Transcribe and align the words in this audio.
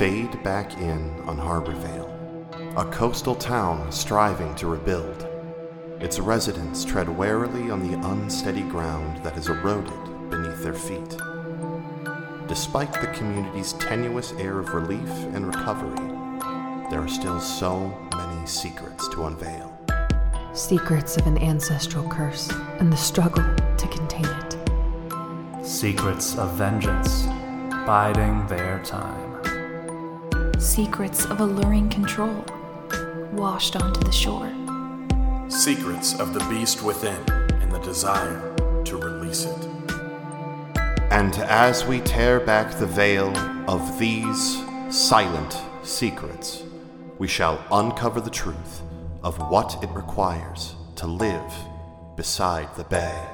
fade 0.00 0.42
back 0.42 0.78
in 0.78 1.10
on 1.26 1.36
Harborvale, 1.36 2.08
a 2.78 2.90
coastal 2.90 3.34
town 3.34 3.92
striving 3.92 4.54
to 4.54 4.66
rebuild. 4.66 5.28
Its 6.00 6.18
residents 6.18 6.86
tread 6.86 7.06
warily 7.06 7.70
on 7.70 7.86
the 7.86 8.08
unsteady 8.08 8.62
ground 8.62 9.22
that 9.22 9.34
has 9.34 9.50
eroded 9.50 10.30
beneath 10.30 10.62
their 10.62 10.72
feet. 10.72 11.18
Despite 12.48 12.94
the 12.94 13.08
community's 13.08 13.74
tenuous 13.74 14.32
air 14.38 14.58
of 14.58 14.72
relief 14.72 15.10
and 15.34 15.46
recovery, 15.46 16.08
there 16.88 17.02
are 17.02 17.06
still 17.06 17.38
so 17.38 17.94
many 18.16 18.46
secrets 18.46 19.06
to 19.08 19.26
unveil. 19.26 19.70
Secrets 20.54 21.18
of 21.18 21.26
an 21.26 21.36
ancestral 21.42 22.08
curse 22.08 22.50
and 22.78 22.90
the 22.90 22.96
struggle 22.96 23.44
to 23.76 23.86
contain 23.88 24.24
it. 24.24 25.62
Secrets 25.62 26.38
of 26.38 26.54
vengeance, 26.54 27.26
biding 27.84 28.46
their 28.46 28.82
time. 28.82 29.29
Secrets 30.60 31.24
of 31.24 31.40
alluring 31.40 31.88
control, 31.88 32.44
washed 33.32 33.76
onto 33.76 34.00
the 34.00 34.12
shore. 34.12 34.52
Secrets 35.48 36.20
of 36.20 36.34
the 36.34 36.46
beast 36.50 36.82
within 36.82 37.18
and 37.62 37.72
the 37.72 37.78
desire 37.78 38.54
to 38.84 38.98
release 38.98 39.46
it. 39.46 39.68
And 41.10 41.34
as 41.48 41.86
we 41.86 42.00
tear 42.00 42.40
back 42.40 42.74
the 42.74 42.86
veil 42.86 43.34
of 43.66 43.98
these 43.98 44.62
silent 44.90 45.56
secrets, 45.82 46.62
we 47.18 47.26
shall 47.26 47.64
uncover 47.72 48.20
the 48.20 48.28
truth 48.28 48.82
of 49.22 49.38
what 49.50 49.82
it 49.82 49.88
requires 49.94 50.74
to 50.96 51.06
live 51.06 51.52
beside 52.16 52.76
the 52.76 52.84
bay. 52.84 53.26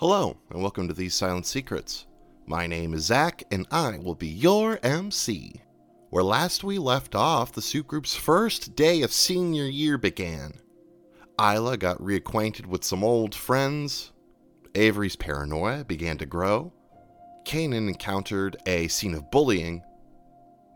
Hello, 0.00 0.36
and 0.50 0.62
welcome 0.62 0.86
to 0.86 0.94
These 0.94 1.14
Silent 1.14 1.44
Secrets. 1.44 2.06
My 2.46 2.68
name 2.68 2.94
is 2.94 3.06
Zach, 3.06 3.42
and 3.50 3.66
I 3.72 3.98
will 3.98 4.14
be 4.14 4.28
your 4.28 4.78
MC. 4.84 5.60
Where 6.10 6.22
last 6.22 6.62
we 6.62 6.78
left 6.78 7.16
off, 7.16 7.50
the 7.50 7.60
soup 7.60 7.88
group's 7.88 8.14
first 8.14 8.76
day 8.76 9.02
of 9.02 9.12
senior 9.12 9.64
year 9.64 9.98
began. 9.98 10.52
Isla 11.40 11.78
got 11.78 11.98
reacquainted 11.98 12.66
with 12.66 12.84
some 12.84 13.02
old 13.02 13.34
friends. 13.34 14.12
Avery's 14.76 15.16
paranoia 15.16 15.84
began 15.84 16.16
to 16.18 16.26
grow. 16.26 16.72
Kanan 17.44 17.88
encountered 17.88 18.56
a 18.66 18.86
scene 18.86 19.14
of 19.14 19.32
bullying. 19.32 19.82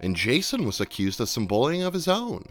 And 0.00 0.17
Jason 0.17 0.67
was 0.67 0.81
accused 0.81 1.20
of 1.20 1.28
some 1.28 1.47
bullying 1.47 1.84
of 1.84 1.95
his 1.95 2.09
own. 2.09 2.43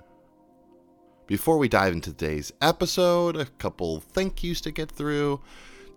Before 1.27 1.57
we 1.57 1.67
dive 1.67 1.91
into 1.91 2.13
today's 2.13 2.53
episode, 2.61 3.35
a 3.35 3.43
couple 3.43 3.99
thank 3.99 4.41
yous 4.41 4.61
to 4.61 4.71
get 4.71 4.89
through 4.89 5.41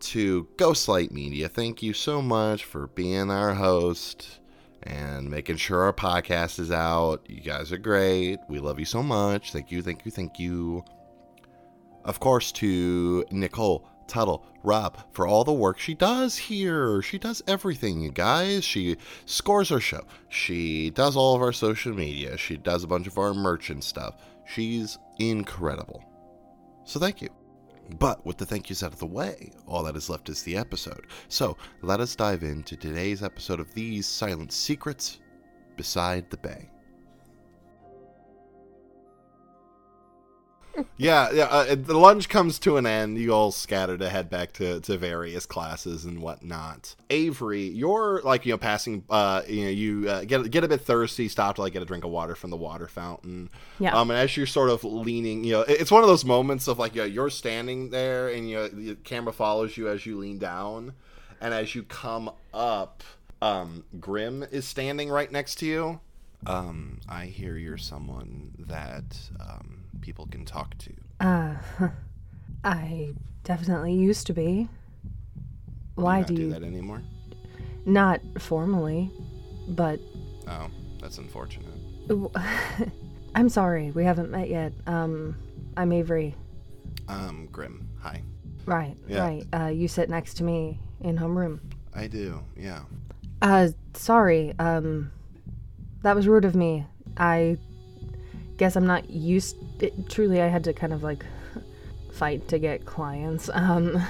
to 0.01 0.49
Ghostlight 0.57 1.11
Media. 1.11 1.49
Thank 1.49 1.83
you 1.83 1.93
so 1.93 2.21
much 2.21 2.65
for 2.65 2.89
being 2.89 3.31
our 3.31 3.55
host 3.55 4.41
and 4.83 5.31
making 5.31 5.57
sure 5.57 5.83
our 5.83 5.93
podcast 5.93 6.59
is 6.59 6.71
out. 6.71 7.25
You 7.29 7.41
guys 7.41 7.73
are 7.73 7.79
great. 7.79 8.39
We 8.49 8.59
love 8.59 8.79
you 8.79 8.85
so 8.85 9.03
much. 9.03 9.53
Thank 9.53 9.71
you, 9.71 9.83
thank 9.83 10.05
you, 10.05 10.11
thank 10.11 10.39
you. 10.39 10.85
Of 12.05 12.21
course, 12.21 12.53
to 12.53 13.25
Nicole, 13.31 13.89
Tuttle, 14.07 14.47
Robb, 14.63 14.99
for 15.13 15.27
all 15.27 15.45
the 15.45 15.53
work 15.53 15.79
she 15.79 15.95
does 15.95 16.37
here. 16.37 17.01
She 17.01 17.19
does 17.19 17.43
everything, 17.47 18.01
you 18.01 18.11
guys. 18.11 18.65
She 18.65 18.97
scores 19.25 19.73
our 19.73 19.81
show. 19.81 20.05
She 20.29 20.91
does 20.91 21.17
all 21.17 21.35
of 21.35 21.43
our 21.43 21.53
social 21.53 21.95
media. 21.95 22.37
She 22.37 22.57
does 22.57 22.85
a 22.85 22.89
bunch 22.89 23.07
of 23.07 23.19
our 23.19 23.33
merch 23.33 23.71
and 23.71 23.83
stuff. 23.83 24.17
She's 24.47 24.99
incredible. 25.19 26.05
So 26.85 27.01
thank 27.01 27.23
you. 27.23 27.31
But 27.99 28.25
with 28.25 28.39
the 28.39 28.47
thank 28.47 28.71
yous 28.71 28.83
out 28.83 28.93
of 28.93 28.99
the 28.99 29.07
way, 29.07 29.53
all 29.67 29.83
that 29.85 29.97
is 29.97 30.09
left 30.09 30.29
is 30.29 30.43
the 30.43 30.57
episode. 30.57 31.07
So 31.29 31.57
let 31.83 32.01
us 32.01 32.17
dive 32.17 32.43
into 32.43 32.77
today's 32.77 33.23
episode 33.23 33.61
of 33.61 33.73
These 33.75 34.07
Silent 34.07 34.53
Secrets 34.53 35.21
Beside 35.77 36.31
the 36.31 36.37
Bay. 36.39 36.71
Yeah, 40.97 41.31
yeah. 41.33 41.45
Uh, 41.45 41.75
the 41.75 41.97
lunch 41.97 42.29
comes 42.29 42.59
to 42.61 42.77
an 42.77 42.87
end. 42.87 43.19
You 43.19 43.33
all 43.33 43.53
scatter 43.53 43.97
to 43.99 44.09
head 44.09 44.31
back 44.31 44.53
to, 44.55 44.81
to 44.81 44.97
various 44.97 45.47
classes 45.47 46.05
and 46.05 46.21
whatnot. 46.21 46.95
Avery, 47.11 47.63
you're 47.63 48.21
like 48.23 48.47
you 48.47 48.53
know 48.53 48.59
passing. 48.59 49.05
Uh, 49.09 49.43
you 49.47 49.65
know, 49.65 49.71
you 49.71 50.09
uh, 50.09 50.25
get 50.25 50.51
get 50.51 50.65
a 50.65 50.69
bit 50.69 50.81
thirsty. 50.81 51.29
Stop 51.29 51.57
to 51.57 51.63
like 51.63 51.73
get 51.73 51.83
a 51.83 51.87
drink 51.87 52.05
of 52.05 52.11
water 52.11 52.35
from 52.35 52.51
the 52.51 52.57
water 52.57 52.89
fountain. 52.89 53.51
Yeah. 53.79 53.97
Um, 53.99 54.11
and 54.11 54.19
as 54.19 54.37
you're 54.37 54.47
sort 54.47 54.71
of 54.71 54.85
leaning, 54.85 55.45
you 55.45 55.53
know, 55.53 55.61
it's 55.63 55.91
one 55.91 56.03
of 56.03 56.09
those 56.09 56.25
moments 56.25 56.69
of 56.69 56.79
like 56.79 56.95
you 56.95 57.03
know, 57.03 57.07
you're 57.07 57.31
standing 57.31 57.91
there 57.91 58.29
and 58.29 58.49
you 58.49 58.57
know, 58.57 58.69
the 58.69 58.95
camera 58.97 59.33
follows 59.33 59.77
you 59.77 59.89
as 59.89 60.07
you 60.07 60.19
lean 60.19 60.39
down, 60.39 60.95
and 61.41 61.55
as 61.55 61.75
you 61.75 61.83
come 61.83 62.31
up, 62.53 63.03
um, 63.43 63.85
Grim 64.01 64.45
is 64.51 64.67
standing 64.67 65.11
right 65.11 65.31
next 65.31 65.57
to 65.57 65.67
you. 65.67 66.01
Um, 66.47 67.01
I 67.09 67.27
hear 67.27 67.57
you're 67.57 67.79
someone 67.79 68.53
that 68.59 69.19
um, 69.41 69.84
people 70.05 70.27
can 70.27 70.45
talk 70.45 70.77
to. 70.77 70.93
Uh, 71.19 71.55
I 72.65 73.15
definitely 73.43 73.95
used 73.95 74.27
to 74.27 74.35
be. 74.35 74.69
Why 75.95 76.19
not 76.19 76.29
do 76.29 76.35
do 76.37 76.43
you? 76.43 76.49
Do 76.49 76.55
that 76.61 76.63
anymore? 76.63 77.01
Not 77.87 78.21
formally, 78.39 79.11
but 79.69 79.99
Oh, 80.47 80.69
that's 81.01 81.17
unfortunate. 81.17 81.73
I'm 83.35 83.49
sorry, 83.49 83.93
we 83.93 84.05
haven't 84.05 84.31
met 84.31 84.51
yet. 84.51 84.75
Um, 84.87 85.37
I'm 85.77 85.91
Avery. 85.91 86.35
Um, 87.09 87.49
Grim, 87.51 87.89
hi. 87.99 88.23
Right, 88.67 88.97
Yeah. 89.09 89.21
right. 89.21 89.47
Uh, 89.55 89.67
you 89.69 89.89
sit 89.89 90.11
next 90.11 90.35
to 90.35 90.45
me 90.45 90.79
in 91.01 91.17
homeroom. 91.17 91.61
I 91.95 92.09
do, 92.09 92.43
yeah. 92.59 92.83
Uh, 93.41 93.69
sorry. 93.95 94.55
Um, 94.59 95.11
that 96.03 96.15
was 96.15 96.29
rude 96.29 96.45
of 96.45 96.55
me. 96.55 96.85
I 97.17 97.57
guess 98.59 98.77
I'm 98.77 98.87
not 98.87 99.09
used. 99.09 99.57
It, 99.85 100.09
truly, 100.09 100.41
I 100.41 100.47
had 100.49 100.65
to 100.65 100.73
kind 100.73 100.95
of 100.95 101.03
like 101.03 101.27
fight 102.11 102.49
to 102.49 102.59
get 102.59 102.87
clients. 102.87 103.51
Um, 103.53 104.03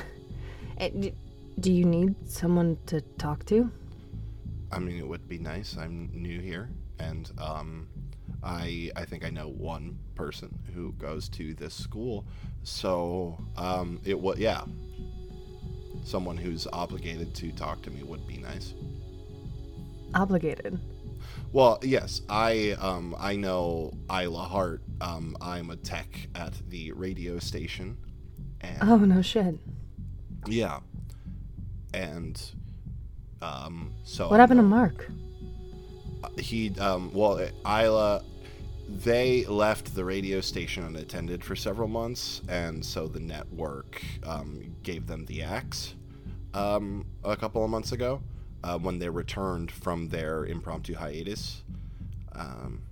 it- 0.79 1.17
do 1.59 1.73
you 1.73 1.85
need 1.85 2.15
someone 2.29 2.79
to 2.87 3.01
talk 3.19 3.45
to? 3.47 3.71
I 4.71 4.79
mean, 4.79 4.99
it 4.99 5.07
would 5.07 5.29
be 5.29 5.39
nice. 5.39 5.77
I'm 5.77 6.11
new 6.13 6.41
here, 6.41 6.69
and 7.01 7.31
um, 7.39 7.89
I 8.43 8.91
I 8.95 9.05
think 9.05 9.25
I 9.25 9.31
know 9.31 9.49
one 9.49 9.99
person 10.15 10.57
who 10.75 10.93
goes 10.93 11.29
to 11.31 11.55
this 11.55 11.75
school. 11.75 12.25
So 12.63 13.39
um, 13.57 14.01
it 14.05 14.19
would 14.19 14.39
yeah. 14.39 14.63
Someone 16.05 16.37
who's 16.37 16.67
obligated 16.73 17.35
to 17.37 17.51
talk 17.53 17.83
to 17.83 17.91
me 17.91 18.03
would 18.05 18.27
be 18.29 18.37
nice. 18.37 18.75
Obligated. 20.15 20.79
Well, 21.53 21.79
yes, 21.83 22.21
I 22.29 22.73
um 22.81 23.15
I 23.19 23.37
know 23.37 23.93
Isla 24.11 24.43
Hart. 24.43 24.83
Um, 25.01 25.37
I'm 25.41 25.71
a 25.71 25.77
tech 25.77 26.29
at 26.35 26.53
the 26.69 26.93
radio 26.93 27.39
station, 27.39 27.97
and 28.61 28.79
Oh 28.83 28.97
no 28.99 29.23
shit. 29.23 29.59
yeah, 30.47 30.81
and 31.93 32.41
um 33.43 33.93
so 34.05 34.29
What 34.29 34.41
happened 34.41 34.59
to 34.59 34.63
Mark? 34.65 35.09
he 36.39 36.71
um 36.79 37.11
well 37.13 37.39
Isla 37.67 38.23
they 38.89 39.45
left 39.47 39.95
the 39.95 40.05
radio 40.05 40.41
station 40.41 40.85
unattended 40.85 41.43
for 41.45 41.55
several 41.57 41.89
months 41.89 42.43
and 42.49 42.85
so 42.85 43.07
the 43.07 43.21
network 43.21 44.03
um, 44.27 44.75
gave 44.83 45.07
them 45.07 45.25
the 45.27 45.43
axe 45.43 45.95
um, 46.53 47.07
a 47.25 47.35
couple 47.37 47.65
of 47.65 47.71
months 47.71 47.93
ago 47.93 48.21
uh, 48.65 48.79
when 48.79 48.99
they 48.99 49.09
returned 49.09 49.71
from 49.71 50.09
their 50.09 50.45
impromptu 50.45 50.95
hiatus 50.95 51.63
um, 52.33 52.83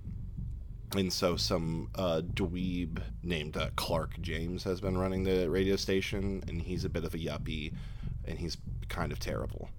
and 0.95 1.11
so 1.11 1.35
some 1.35 1.89
uh, 1.95 2.21
dweeb 2.33 3.01
named 3.23 3.57
uh, 3.57 3.69
Clark 3.75 4.19
James 4.21 4.63
has 4.63 4.79
been 4.79 4.97
running 4.97 5.23
the 5.23 5.49
radio 5.49 5.75
station, 5.75 6.43
and 6.47 6.61
he's 6.61 6.85
a 6.85 6.89
bit 6.89 7.03
of 7.03 7.13
a 7.13 7.17
yuppie, 7.17 7.73
and 8.25 8.37
he's 8.37 8.57
kind 8.89 9.11
of 9.11 9.19
terrible. 9.19 9.69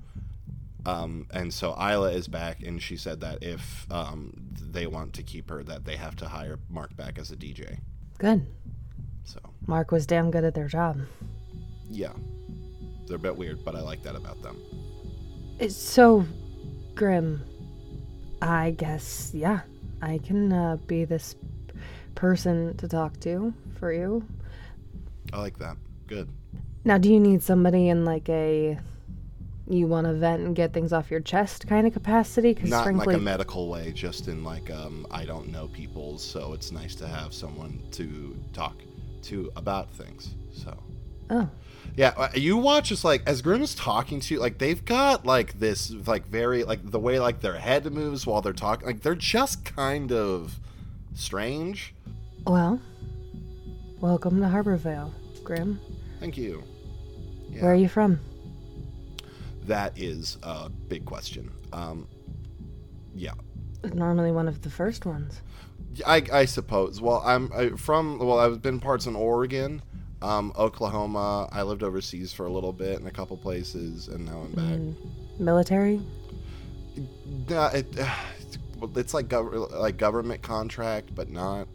Um, 0.86 1.26
and 1.30 1.52
so 1.52 1.70
Isla 1.80 2.12
is 2.12 2.28
back, 2.28 2.62
and 2.62 2.82
she 2.82 2.96
said 2.96 3.20
that 3.20 3.42
if 3.42 3.90
um, 3.90 4.34
they 4.60 4.86
want 4.86 5.14
to 5.14 5.22
keep 5.22 5.48
her, 5.50 5.62
that 5.62 5.84
they 5.84 5.96
have 5.96 6.16
to 6.16 6.28
hire 6.28 6.58
Mark 6.68 6.94
back 6.96 7.18
as 7.18 7.30
a 7.30 7.36
DJ. 7.36 7.78
Good. 8.18 8.46
So 9.24 9.38
Mark 9.66 9.92
was 9.92 10.06
damn 10.06 10.30
good 10.30 10.44
at 10.44 10.54
their 10.54 10.68
job. 10.68 11.00
yeah, 11.90 12.12
they're 13.06 13.16
a 13.16 13.20
bit 13.20 13.36
weird, 13.36 13.64
but 13.64 13.74
I 13.74 13.80
like 13.80 14.02
that 14.02 14.16
about 14.16 14.42
them. 14.42 14.60
It's 15.58 15.76
so 15.76 16.26
grim. 16.94 17.42
I 18.42 18.72
guess, 18.72 19.30
yeah, 19.34 19.60
I 20.02 20.18
can 20.18 20.52
uh, 20.52 20.76
be 20.86 21.04
this 21.04 21.34
person 22.14 22.76
to 22.76 22.88
talk 22.88 23.18
to 23.20 23.54
for 23.78 23.92
you. 23.92 24.24
I 25.32 25.38
like 25.38 25.58
that. 25.58 25.76
Good. 26.06 26.28
Now, 26.84 26.98
do 26.98 27.10
you 27.10 27.18
need 27.18 27.42
somebody 27.42 27.88
in 27.88 28.04
like 28.04 28.28
a 28.28 28.78
you 29.66 29.86
want 29.86 30.06
to 30.06 30.12
vent 30.12 30.42
and 30.42 30.54
get 30.54 30.74
things 30.74 30.92
off 30.92 31.10
your 31.10 31.20
chest 31.20 31.66
kind 31.66 31.86
of 31.86 31.92
capacity? 31.92 32.52
Because 32.52 32.68
Not 32.70 32.84
frankly, 32.84 33.14
like 33.14 33.16
a 33.16 33.24
medical 33.24 33.68
way, 33.68 33.92
just 33.92 34.28
in 34.28 34.44
like 34.44 34.70
um, 34.70 35.06
I 35.10 35.24
don't 35.24 35.48
know 35.48 35.68
people, 35.68 36.18
so 36.18 36.52
it's 36.52 36.70
nice 36.70 36.94
to 36.96 37.06
have 37.06 37.32
someone 37.32 37.82
to 37.92 38.36
talk 38.52 38.76
to 39.22 39.50
about 39.56 39.90
things. 39.90 40.34
So 40.52 40.76
Oh, 41.30 41.48
Yeah, 41.96 42.12
uh, 42.16 42.28
you 42.34 42.56
watch 42.56 42.90
as 42.90 43.04
like 43.04 43.22
as 43.26 43.40
Grim 43.40 43.62
is 43.62 43.74
talking 43.74 44.18
to 44.20 44.34
you, 44.34 44.40
like 44.40 44.58
they've 44.58 44.84
got 44.84 45.24
like 45.24 45.58
this 45.60 45.90
like 46.06 46.26
very 46.26 46.64
like 46.64 46.80
the 46.90 46.98
way 46.98 47.20
like 47.20 47.40
their 47.40 47.54
head 47.56 47.84
moves 47.92 48.26
while 48.26 48.40
they're 48.40 48.52
talking, 48.52 48.86
like 48.86 49.02
they're 49.02 49.14
just 49.14 49.64
kind 49.64 50.10
of 50.10 50.58
strange. 51.14 51.94
well, 52.46 52.80
welcome 54.00 54.40
to 54.40 54.46
Harborvale, 54.48 55.12
Grim. 55.44 55.78
Thank 56.18 56.36
you. 56.36 56.64
Yeah, 57.50 57.62
Where 57.62 57.72
are 57.72 57.76
you 57.76 57.88
from? 57.88 58.18
that 59.66 59.96
is 59.96 60.36
a 60.42 60.68
big 60.68 61.04
question. 61.06 61.50
Um, 61.72 62.06
yeah, 63.14 63.32
Normally 63.94 64.30
one 64.32 64.48
of 64.48 64.60
the 64.62 64.68
first 64.70 65.06
ones. 65.06 65.40
I, 66.06 66.22
I 66.32 66.44
suppose. 66.46 67.00
Well, 67.00 67.22
I'm 67.24 67.50
I, 67.54 67.68
from. 67.70 68.18
Well, 68.18 68.38
I've 68.40 68.60
been 68.60 68.80
parts 68.80 69.06
in 69.06 69.14
Oregon, 69.14 69.80
um, 70.24 70.52
Oklahoma. 70.56 71.48
I 71.52 71.62
lived 71.62 71.82
overseas 71.82 72.32
for 72.32 72.46
a 72.46 72.50
little 72.50 72.72
bit 72.72 72.98
in 73.00 73.06
a 73.06 73.10
couple 73.10 73.36
places, 73.36 74.08
and 74.08 74.24
now 74.24 74.40
I'm 74.40 74.52
back. 74.52 74.64
Mm, 74.64 74.94
military? 75.38 76.00
Nah, 77.48 77.68
it, 77.68 77.86
it's 78.96 79.14
like 79.14 79.28
gov- 79.28 79.70
like 79.72 79.96
government 79.98 80.42
contract, 80.42 81.14
but 81.14 81.30
not. 81.30 81.68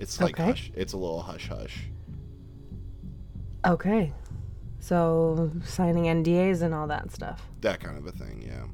It's 0.00 0.20
like 0.20 0.34
Okay. 0.34 0.46
hush. 0.50 0.72
It's 0.74 0.92
a 0.94 0.96
little 0.96 1.22
hush 1.22 1.48
hush. 1.48 1.84
Okay. 3.64 4.12
So 4.80 5.52
signing 5.64 6.04
NDAs 6.04 6.62
and 6.62 6.74
all 6.74 6.88
that 6.88 7.12
stuff. 7.12 7.46
That 7.60 7.78
kind 7.78 7.96
of 7.96 8.06
a 8.06 8.12
thing. 8.12 8.42
Yeah. 8.44 8.64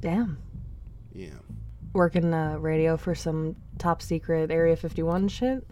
Damn. 0.00 0.38
Yeah. 1.12 1.38
Working 1.92 2.34
uh, 2.34 2.56
radio 2.58 2.96
for 2.96 3.14
some 3.14 3.54
top 3.78 4.02
secret 4.02 4.50
Area 4.50 4.74
51 4.74 5.28
shit? 5.28 5.64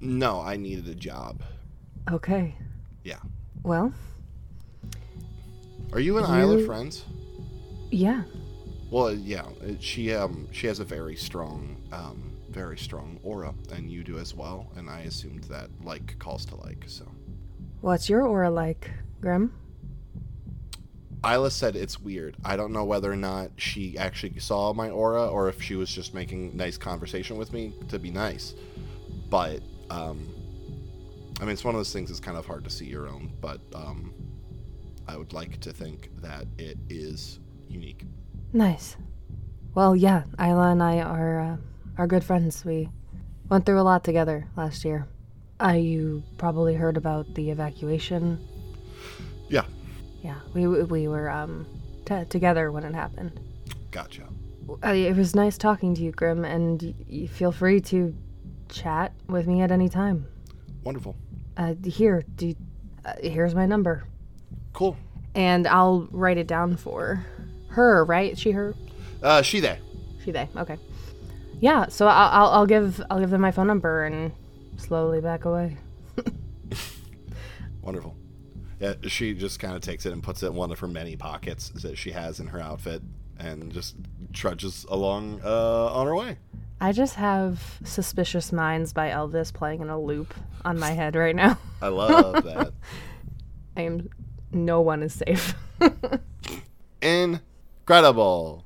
No, 0.00 0.40
I 0.40 0.56
needed 0.56 0.86
a 0.88 0.94
job. 0.94 1.40
Okay. 2.10 2.54
Yeah. 3.04 3.18
Well, 3.62 3.92
Are 5.92 6.00
you 6.00 6.18
and 6.18 6.26
Isla 6.26 6.58
You- 6.58 6.66
friends? 6.66 7.04
yeah. 7.90 8.22
Well, 8.90 9.12
yeah. 9.12 9.46
She 9.80 10.12
um 10.14 10.46
she 10.52 10.66
has 10.68 10.78
a 10.78 10.84
very 10.84 11.16
strong 11.16 11.76
um 11.92 12.32
very 12.50 12.78
strong 12.78 13.18
aura, 13.22 13.52
and 13.72 13.90
you 13.90 14.02
do 14.04 14.18
as 14.18 14.34
well. 14.34 14.70
And 14.76 14.88
I 14.88 15.00
assumed 15.00 15.44
that 15.44 15.68
like 15.82 16.18
calls 16.18 16.44
to 16.46 16.56
like. 16.56 16.84
So 16.86 17.04
What's 17.80 18.08
your 18.08 18.22
aura 18.26 18.50
like, 18.50 18.90
Grim? 19.20 19.52
Isla 21.24 21.50
said 21.50 21.74
it's 21.76 22.00
weird. 22.00 22.36
I 22.44 22.56
don't 22.56 22.72
know 22.72 22.84
whether 22.84 23.10
or 23.10 23.16
not 23.16 23.50
she 23.56 23.98
actually 23.98 24.38
saw 24.38 24.72
my 24.72 24.90
aura 24.90 25.26
or 25.26 25.48
if 25.48 25.60
she 25.60 25.74
was 25.74 25.90
just 25.90 26.14
making 26.14 26.56
nice 26.56 26.78
conversation 26.78 27.36
with 27.36 27.52
me 27.52 27.74
to 27.88 27.98
be 27.98 28.10
nice. 28.10 28.54
But 29.28 29.60
um, 29.90 30.28
I 31.38 31.44
mean, 31.44 31.50
it's 31.50 31.64
one 31.64 31.74
of 31.74 31.78
those 31.78 31.92
things. 31.92 32.08
that's 32.08 32.20
kind 32.20 32.36
of 32.36 32.46
hard 32.46 32.64
to 32.64 32.70
see 32.70 32.86
your 32.86 33.08
own, 33.08 33.30
but 33.40 33.60
um, 33.74 34.14
I 35.06 35.16
would 35.16 35.32
like 35.32 35.60
to 35.60 35.72
think 35.72 36.10
that 36.22 36.46
it 36.58 36.78
is 36.88 37.40
unique. 37.68 38.04
Nice. 38.52 38.96
Well, 39.74 39.94
yeah, 39.94 40.24
Isla 40.40 40.70
and 40.70 40.82
I 40.82 41.00
are 41.00 41.40
uh, 41.40 41.56
are 41.98 42.06
good 42.06 42.24
friends. 42.24 42.64
We 42.64 42.88
went 43.50 43.66
through 43.66 43.80
a 43.80 43.82
lot 43.82 44.02
together 44.04 44.46
last 44.56 44.84
year. 44.84 45.06
Uh, 45.62 45.68
you 45.72 46.22
probably 46.38 46.74
heard 46.74 46.96
about 46.96 47.34
the 47.34 47.50
evacuation. 47.50 48.38
Yeah, 49.48 49.64
Yeah, 50.22 50.38
we 50.54 50.66
we 50.66 51.06
were 51.08 51.28
um 51.30 51.66
t- 52.06 52.24
together 52.30 52.72
when 52.72 52.84
it 52.84 52.94
happened. 52.94 53.38
gotcha. 53.90 54.22
Uh, 54.82 54.88
it 54.88 55.14
was 55.16 55.34
nice 55.34 55.56
talking 55.58 55.94
to 55.94 56.02
you, 56.02 56.10
Grim, 56.12 56.44
and 56.44 56.94
y- 57.08 57.26
feel 57.26 57.52
free 57.52 57.80
to 57.82 58.14
chat 58.68 59.12
with 59.28 59.46
me 59.46 59.60
at 59.60 59.70
any 59.70 59.88
time. 59.88 60.26
Wonderful. 60.86 61.16
Uh, 61.56 61.74
here, 61.84 62.22
do 62.36 62.54
uh, 63.04 63.14
here's 63.20 63.56
my 63.56 63.66
number, 63.66 64.04
Cool. 64.72 64.96
and 65.34 65.66
I'll 65.66 66.06
write 66.12 66.38
it 66.38 66.46
down 66.46 66.76
for 66.76 67.26
her. 67.70 68.04
Right? 68.04 68.38
She, 68.38 68.52
her, 68.52 68.72
Uh, 69.20 69.42
she 69.42 69.58
there. 69.58 69.78
she, 70.24 70.30
they. 70.30 70.48
Okay. 70.56 70.78
Yeah. 71.60 71.88
So 71.88 72.06
I'll, 72.06 72.30
I'll 72.44 72.50
I'll 72.60 72.66
give 72.66 73.02
I'll 73.10 73.18
give 73.18 73.30
them 73.30 73.40
my 73.40 73.50
phone 73.50 73.66
number 73.66 74.04
and 74.04 74.30
slowly 74.76 75.20
back 75.20 75.44
away. 75.44 75.76
Wonderful. 77.82 78.16
Yeah, 78.78 78.94
she 79.08 79.34
just 79.34 79.58
kind 79.58 79.74
of 79.74 79.80
takes 79.80 80.06
it 80.06 80.12
and 80.12 80.22
puts 80.22 80.44
it 80.44 80.48
in 80.48 80.54
one 80.54 80.70
of 80.70 80.78
her 80.78 80.86
many 80.88 81.16
pockets 81.16 81.70
that 81.82 81.98
she 81.98 82.12
has 82.12 82.38
in 82.38 82.46
her 82.48 82.60
outfit, 82.60 83.02
and 83.40 83.72
just 83.72 83.96
trudges 84.32 84.86
along 84.88 85.40
uh, 85.44 85.86
on 85.92 86.06
her 86.06 86.14
way. 86.14 86.36
I 86.80 86.92
just 86.92 87.14
have 87.14 87.78
"Suspicious 87.84 88.52
Minds" 88.52 88.92
by 88.92 89.08
Elvis 89.10 89.52
playing 89.52 89.80
in 89.80 89.88
a 89.88 89.98
loop 89.98 90.34
on 90.64 90.78
my 90.78 90.90
head 90.90 91.16
right 91.16 91.34
now. 91.34 91.58
I 91.82 91.88
love 91.88 92.44
that. 92.44 92.72
I 93.76 93.82
am. 93.82 94.08
No 94.52 94.80
one 94.80 95.02
is 95.02 95.14
safe. 95.14 95.54
Incredible. 97.02 98.64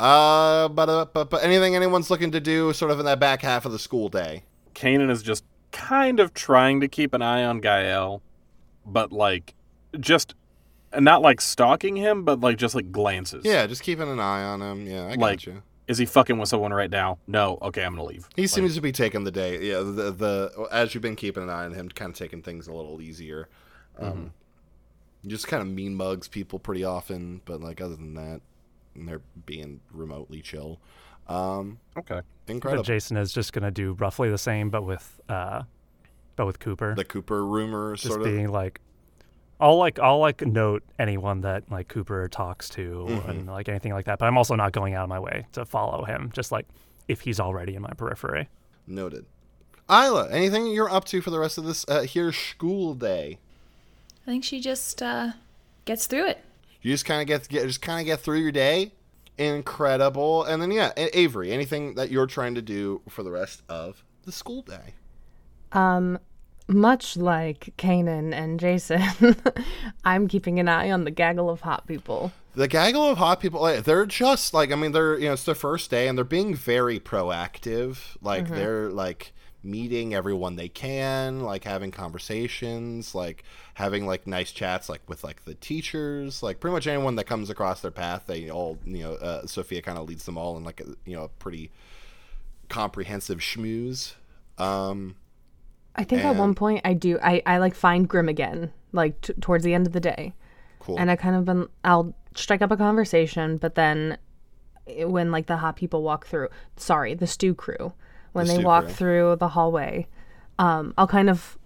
Uh, 0.00 0.68
but, 0.68 0.88
uh, 0.88 1.06
but 1.12 1.30
but 1.30 1.42
anything 1.42 1.74
anyone's 1.74 2.10
looking 2.10 2.30
to 2.30 2.40
do, 2.40 2.72
sort 2.72 2.90
of 2.90 3.00
in 3.00 3.06
that 3.06 3.18
back 3.18 3.42
half 3.42 3.64
of 3.64 3.72
the 3.72 3.78
school 3.78 4.08
day. 4.08 4.44
Kanan 4.74 5.10
is 5.10 5.22
just 5.22 5.44
kind 5.72 6.20
of 6.20 6.34
trying 6.34 6.80
to 6.80 6.88
keep 6.88 7.12
an 7.14 7.22
eye 7.22 7.44
on 7.44 7.60
Gael, 7.60 8.22
but 8.86 9.12
like 9.12 9.54
just 9.98 10.34
not 10.98 11.22
like 11.22 11.40
stalking 11.40 11.96
him, 11.96 12.24
but 12.24 12.40
like 12.40 12.56
just 12.56 12.74
like 12.74 12.92
glances. 12.92 13.44
Yeah, 13.44 13.66
just 13.66 13.82
keeping 13.82 14.08
an 14.08 14.20
eye 14.20 14.44
on 14.44 14.62
him. 14.62 14.86
Yeah, 14.86 15.08
I 15.08 15.16
got 15.16 15.46
you. 15.46 15.62
Is 15.88 15.98
he 15.98 16.04
fucking 16.06 16.38
with 16.38 16.48
someone 16.50 16.72
right 16.72 16.90
now? 16.90 17.18
No. 17.26 17.58
Okay, 17.62 17.82
I'm 17.82 17.92
gonna 17.94 18.06
leave. 18.06 18.28
He 18.36 18.42
Like, 18.42 18.50
seems 18.50 18.74
to 18.74 18.80
be 18.80 18.92
taking 18.92 19.24
the 19.24 19.30
day. 19.30 19.60
Yeah, 19.70 19.78
the 19.78 20.10
the 20.12 20.68
as 20.70 20.94
you've 20.94 21.02
been 21.02 21.16
keeping 21.16 21.42
an 21.42 21.50
eye 21.50 21.64
on 21.64 21.72
him, 21.72 21.88
kind 21.88 22.10
of 22.10 22.16
taking 22.16 22.42
things 22.42 22.68
a 22.68 22.72
little 22.72 23.00
easier. 23.00 23.48
Um, 23.98 24.32
Just 25.26 25.48
kind 25.48 25.62
of 25.62 25.68
mean 25.68 25.94
mugs 25.94 26.28
people 26.28 26.58
pretty 26.58 26.84
often, 26.84 27.40
but 27.44 27.60
like 27.60 27.80
other 27.80 27.96
than 27.96 28.14
that, 28.14 28.40
they're 28.94 29.22
being 29.46 29.80
remotely 29.92 30.42
chill. 30.42 30.78
Um, 31.26 31.78
okay. 31.98 32.20
incredible. 32.46 32.84
Jason 32.84 33.16
is 33.16 33.32
just 33.32 33.52
gonna 33.52 33.70
do 33.70 33.94
roughly 33.94 34.30
the 34.30 34.38
same, 34.38 34.70
but 34.70 34.82
with 34.84 35.20
uh, 35.28 35.62
but 36.36 36.46
with 36.46 36.58
Cooper, 36.60 36.94
the 36.94 37.04
Cooper 37.04 37.44
rumor 37.44 37.94
just 37.96 38.08
sort 38.08 38.20
of. 38.20 38.26
being 38.26 38.48
like, 38.48 38.80
I'll 39.60 39.76
like 39.76 39.98
I'll 39.98 40.18
like 40.20 40.40
note 40.46 40.82
anyone 40.98 41.40
that 41.42 41.70
like 41.70 41.88
Cooper 41.88 42.28
talks 42.28 42.68
to 42.70 43.06
Mhm. 43.08 43.28
and 43.28 43.46
like 43.46 43.68
anything 43.68 43.92
like 43.92 44.04
that. 44.06 44.18
But 44.18 44.26
I'm 44.26 44.38
also 44.38 44.54
not 44.54 44.72
going 44.72 44.94
out 44.94 45.02
of 45.04 45.08
my 45.08 45.18
way 45.18 45.46
to 45.52 45.64
follow 45.64 46.04
him, 46.04 46.30
just 46.32 46.52
like 46.52 46.66
if 47.08 47.22
he's 47.22 47.40
already 47.40 47.74
in 47.74 47.82
my 47.82 47.90
periphery. 47.96 48.48
Noted. 48.86 49.24
Isla, 49.90 50.28
anything 50.30 50.66
you're 50.68 50.90
up 50.90 51.04
to 51.06 51.20
for 51.20 51.30
the 51.30 51.38
rest 51.38 51.58
of 51.58 51.64
this 51.64 51.84
uh, 51.88 52.02
here 52.02 52.30
school 52.32 52.94
day? 52.94 53.38
I 54.26 54.30
think 54.30 54.44
she 54.44 54.60
just 54.60 55.02
uh, 55.02 55.32
gets 55.86 56.06
through 56.06 56.26
it. 56.26 56.44
You 56.82 56.92
just 56.92 57.06
kind 57.06 57.20
of 57.20 57.26
get, 57.26 57.48
get 57.48 57.66
just 57.66 57.80
kind 57.82 57.98
of 57.98 58.06
get 58.06 58.20
through 58.20 58.38
your 58.38 58.52
day. 58.52 58.92
Incredible. 59.38 60.44
And 60.44 60.60
then 60.60 60.70
yeah, 60.70 60.92
Avery, 60.96 61.50
anything 61.52 61.94
that 61.94 62.10
you're 62.10 62.26
trying 62.26 62.54
to 62.54 62.62
do 62.62 63.00
for 63.08 63.22
the 63.22 63.30
rest 63.30 63.62
of 63.68 64.04
the 64.24 64.32
school 64.32 64.62
day? 64.62 64.94
Um, 65.72 66.18
much 66.68 67.16
like 67.16 67.74
Kanan 67.78 68.32
and 68.32 68.60
Jason, 68.60 69.02
I'm 70.04 70.28
keeping 70.28 70.60
an 70.60 70.68
eye 70.68 70.90
on 70.90 71.04
the 71.04 71.10
gaggle 71.10 71.50
of 71.50 71.62
hot 71.62 71.86
people. 71.86 72.32
The 72.54 72.68
gaggle 72.68 73.04
of 73.04 73.18
hot 73.18 73.40
people, 73.40 73.60
like, 73.60 73.84
they're 73.84 74.06
just 74.06 74.52
like 74.52 74.72
I 74.72 74.74
mean, 74.76 74.92
they're 74.92 75.18
you 75.18 75.26
know 75.26 75.32
it's 75.32 75.44
their 75.44 75.54
first 75.54 75.90
day 75.90 76.08
and 76.08 76.16
they're 76.16 76.24
being 76.24 76.54
very 76.54 77.00
proactive. 77.00 78.16
Like 78.20 78.48
they're 78.48 78.90
like 78.90 79.32
meeting 79.62 80.14
everyone 80.14 80.56
they 80.56 80.68
can, 80.68 81.40
like 81.40 81.64
having 81.64 81.90
conversations, 81.90 83.14
like 83.14 83.44
having 83.74 84.06
like 84.06 84.26
nice 84.26 84.50
chats, 84.52 84.88
like 84.88 85.02
with 85.08 85.24
like 85.24 85.44
the 85.44 85.54
teachers, 85.54 86.42
like 86.42 86.60
pretty 86.60 86.72
much 86.72 86.86
anyone 86.86 87.16
that 87.16 87.24
comes 87.24 87.50
across 87.50 87.80
their 87.80 87.90
path. 87.90 88.24
They 88.26 88.50
all 88.50 88.78
you 88.84 89.04
know 89.04 89.14
uh, 89.14 89.46
Sophia 89.46 89.82
kind 89.82 89.98
of 89.98 90.08
leads 90.08 90.24
them 90.24 90.38
all 90.38 90.56
in 90.56 90.64
like 90.64 90.80
a 90.80 90.86
you 91.04 91.16
know 91.16 91.24
a 91.24 91.28
pretty 91.28 91.70
comprehensive 92.68 93.38
schmooze. 93.38 94.14
Um, 94.58 95.16
I 95.96 96.04
think 96.04 96.24
at 96.24 96.36
one 96.36 96.54
point 96.54 96.82
I 96.84 96.94
do. 96.94 97.18
I, 97.22 97.42
I 97.44 97.58
like 97.58 97.74
find 97.74 98.08
Grim 98.08 98.28
again, 98.28 98.72
like 98.92 99.20
t- 99.20 99.32
towards 99.40 99.64
the 99.64 99.74
end 99.74 99.86
of 99.86 99.92
the 99.92 100.00
day, 100.00 100.34
cool. 100.80 100.96
and 100.98 101.10
I 101.10 101.16
kind 101.16 101.34
of 101.34 101.44
been. 101.44 101.68
I'll 101.84 102.14
strike 102.34 102.62
up 102.62 102.70
a 102.70 102.76
conversation, 102.76 103.56
but 103.56 103.74
then 103.74 104.16
when 105.00 105.30
like 105.32 105.46
the 105.46 105.56
hot 105.56 105.76
people 105.76 106.02
walk 106.02 106.26
through, 106.26 106.48
sorry, 106.76 107.14
the 107.14 107.26
stew 107.26 107.54
crew, 107.54 107.92
when 108.32 108.46
The 108.46 108.58
they 108.58 108.64
walk 108.64 108.84
crew. 108.84 108.92
through 108.94 109.36
the 109.36 109.48
hallway, 109.48 110.06
um, 110.58 110.94
I'll 110.96 111.08
kind 111.08 111.28
of 111.28 111.58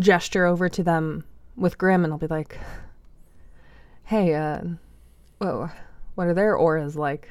gesture 0.00 0.46
over 0.46 0.68
to 0.68 0.82
them 0.82 1.24
with 1.56 1.78
Grim, 1.78 2.02
and 2.04 2.12
I'll 2.12 2.18
be 2.18 2.26
like, 2.26 2.58
"Hey, 4.04 4.34
uh, 4.34 4.62
whoa, 5.38 5.70
what 6.16 6.26
are 6.26 6.34
their 6.34 6.56
auras 6.56 6.96
like?" 6.96 7.28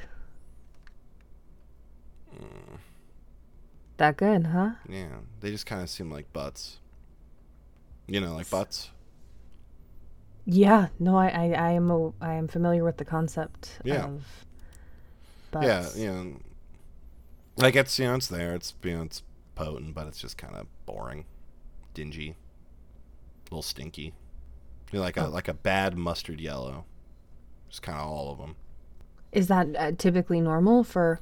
That 3.98 4.16
good, 4.18 4.46
huh? 4.48 4.72
yeah, 4.88 5.08
they 5.40 5.50
just 5.50 5.64
kind 5.66 5.82
of 5.82 5.88
seem 5.88 6.10
like 6.10 6.30
butts. 6.32 6.78
You 8.06 8.20
know, 8.20 8.34
like 8.34 8.50
butts. 8.50 8.90
Yeah, 10.44 10.88
no, 10.98 11.16
I, 11.16 11.28
I, 11.28 11.44
I 11.52 11.70
am 11.72 11.90
a, 11.90 12.12
I 12.20 12.34
am 12.34 12.46
familiar 12.46 12.84
with 12.84 12.98
the 12.98 13.04
concept 13.04 13.80
Yeah. 13.84 14.04
of. 14.04 14.24
Yeah, 15.60 15.80
butts. 15.82 15.98
you 15.98 16.06
know, 16.12 16.36
like 17.56 17.74
it's 17.74 17.98
you 17.98 18.04
know 18.06 18.14
it's 18.16 18.26
there. 18.28 18.54
It's 18.54 18.74
you 18.82 18.96
know 18.96 19.02
it's 19.04 19.22
potent, 19.54 19.94
but 19.94 20.06
it's 20.06 20.18
just 20.20 20.36
kind 20.36 20.54
of 20.54 20.66
boring, 20.84 21.24
dingy, 21.94 22.30
a 22.30 23.44
little 23.54 23.62
stinky. 23.62 24.12
You 24.92 24.98
know, 24.98 25.00
like 25.00 25.16
a 25.16 25.24
like 25.28 25.48
a 25.48 25.54
bad 25.54 25.96
mustard 25.96 26.40
yellow. 26.40 26.84
Just 27.70 27.82
kind 27.82 27.98
of 27.98 28.06
all 28.06 28.30
of 28.30 28.38
them. 28.38 28.56
Is 29.32 29.48
that 29.48 29.74
uh, 29.76 29.92
typically 29.96 30.40
normal 30.40 30.84
for 30.84 31.20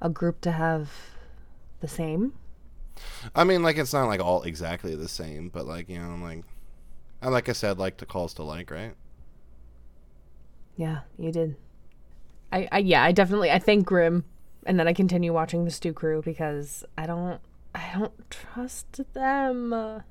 a 0.00 0.08
group 0.08 0.40
to 0.40 0.52
have 0.52 0.90
the 1.84 1.88
same? 1.88 2.32
I 3.34 3.44
mean, 3.44 3.62
like 3.62 3.76
it's 3.76 3.92
not 3.92 4.06
like 4.06 4.20
all 4.20 4.42
exactly 4.42 4.94
the 4.94 5.08
same, 5.08 5.50
but 5.50 5.66
like 5.66 5.90
you 5.90 5.98
know, 5.98 6.16
like, 6.24 6.44
I 7.20 7.28
like 7.28 7.48
I 7.48 7.52
said, 7.52 7.78
like 7.78 7.98
to 7.98 8.06
calls 8.06 8.32
to 8.34 8.42
like, 8.42 8.70
right? 8.70 8.94
Yeah, 10.76 11.00
you 11.18 11.30
did. 11.30 11.56
I, 12.50 12.68
I 12.72 12.78
yeah, 12.78 13.02
I 13.02 13.12
definitely 13.12 13.50
I 13.50 13.58
thank 13.58 13.84
Grim 13.84 14.24
and 14.64 14.78
then 14.80 14.88
I 14.88 14.94
continue 14.94 15.32
watching 15.32 15.64
the 15.64 15.70
Stew 15.70 15.92
Crew 15.92 16.22
because 16.24 16.84
I 16.96 17.06
don't 17.06 17.40
I 17.74 17.90
don't 17.94 18.30
trust 18.30 19.00
them. 19.12 20.02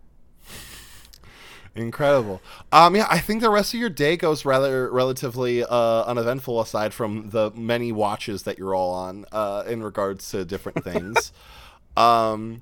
Incredible. 1.76 2.40
Um, 2.72 2.96
yeah, 2.96 3.08
I 3.10 3.18
think 3.18 3.42
the 3.42 3.50
rest 3.50 3.74
of 3.74 3.80
your 3.80 3.90
day 3.90 4.16
goes 4.16 4.46
rather 4.46 4.92
relatively 4.92 5.64
uh, 5.64 6.04
uneventful, 6.04 6.62
aside 6.62 6.94
from 6.94 7.32
the 7.32 7.50
many 7.56 7.92
watches 7.92 8.44
that 8.44 8.60
you're 8.60 8.76
all 8.76 8.92
on 8.94 9.26
uh, 9.32 9.64
in 9.68 9.82
regards 9.82 10.30
to 10.32 10.46
different 10.46 10.84
things. 10.84 11.34
Um, 11.96 12.62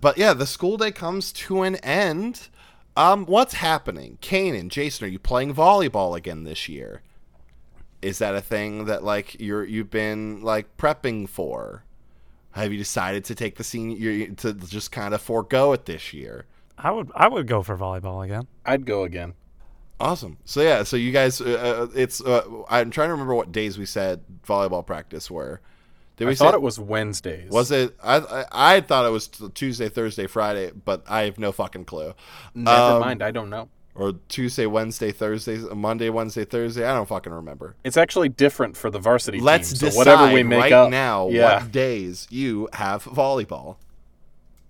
but 0.00 0.16
yeah, 0.18 0.34
the 0.34 0.46
school 0.46 0.76
day 0.76 0.90
comes 0.90 1.32
to 1.32 1.62
an 1.62 1.76
end. 1.76 2.48
Um, 2.96 3.26
what's 3.26 3.54
happening? 3.54 4.18
Kanan, 4.20 4.68
Jason, 4.68 5.06
are 5.06 5.10
you 5.10 5.18
playing 5.18 5.54
volleyball 5.54 6.16
again 6.16 6.44
this 6.44 6.68
year? 6.68 7.02
Is 8.00 8.18
that 8.18 8.34
a 8.34 8.40
thing 8.40 8.86
that 8.86 9.04
like 9.04 9.40
you're 9.40 9.64
you've 9.64 9.90
been 9.90 10.42
like 10.42 10.76
prepping 10.76 11.28
for? 11.28 11.84
Have 12.52 12.72
you 12.72 12.78
decided 12.78 13.24
to 13.26 13.34
take 13.34 13.56
the 13.56 13.64
senior 13.64 14.28
to 14.28 14.52
just 14.52 14.92
kind 14.92 15.14
of 15.14 15.22
forego 15.22 15.72
it 15.72 15.86
this 15.86 16.12
year? 16.12 16.46
I 16.76 16.90
would 16.90 17.10
I 17.14 17.28
would 17.28 17.46
go 17.46 17.62
for 17.62 17.76
volleyball 17.76 18.24
again. 18.24 18.46
I'd 18.66 18.84
go 18.84 19.04
again. 19.04 19.34
Awesome. 20.00 20.38
So 20.44 20.60
yeah, 20.62 20.82
so 20.82 20.96
you 20.96 21.12
guys, 21.12 21.40
uh, 21.40 21.44
uh, 21.44 21.92
it's 21.94 22.20
uh, 22.20 22.42
I'm 22.68 22.90
trying 22.90 23.08
to 23.08 23.12
remember 23.12 23.36
what 23.36 23.52
days 23.52 23.78
we 23.78 23.86
said 23.86 24.22
volleyball 24.46 24.84
practice 24.84 25.30
were. 25.30 25.60
Did 26.22 26.28
we 26.28 26.32
I 26.32 26.36
thought 26.36 26.54
it 26.54 26.62
was 26.62 26.78
Wednesdays. 26.78 27.50
Was 27.50 27.72
it? 27.72 27.96
I, 28.00 28.18
I, 28.18 28.76
I 28.76 28.80
thought 28.80 29.06
it 29.06 29.10
was 29.10 29.26
Tuesday, 29.54 29.88
Thursday, 29.88 30.28
Friday, 30.28 30.70
but 30.70 31.02
I 31.08 31.22
have 31.22 31.36
no 31.36 31.50
fucking 31.50 31.84
clue. 31.84 32.14
Never 32.54 32.94
um, 32.94 33.00
mind, 33.00 33.22
I 33.24 33.32
don't 33.32 33.50
know. 33.50 33.68
Or 33.96 34.12
Tuesday, 34.28 34.66
Wednesday, 34.66 35.10
Thursday, 35.10 35.56
Monday, 35.56 36.10
Wednesday, 36.10 36.44
Thursday. 36.44 36.86
I 36.86 36.94
don't 36.94 37.08
fucking 37.08 37.32
remember. 37.32 37.74
It's 37.82 37.96
actually 37.96 38.28
different 38.28 38.76
for 38.76 38.88
the 38.88 39.00
varsity 39.00 39.40
Let's 39.40 39.70
team. 39.70 39.80
decide 39.80 39.98
whatever 39.98 40.32
we 40.32 40.44
make 40.44 40.60
right 40.60 40.72
up, 40.72 40.90
now 40.90 41.28
yeah. 41.28 41.58
what 41.58 41.72
days 41.72 42.28
you 42.30 42.68
have 42.72 43.02
volleyball. 43.02 43.78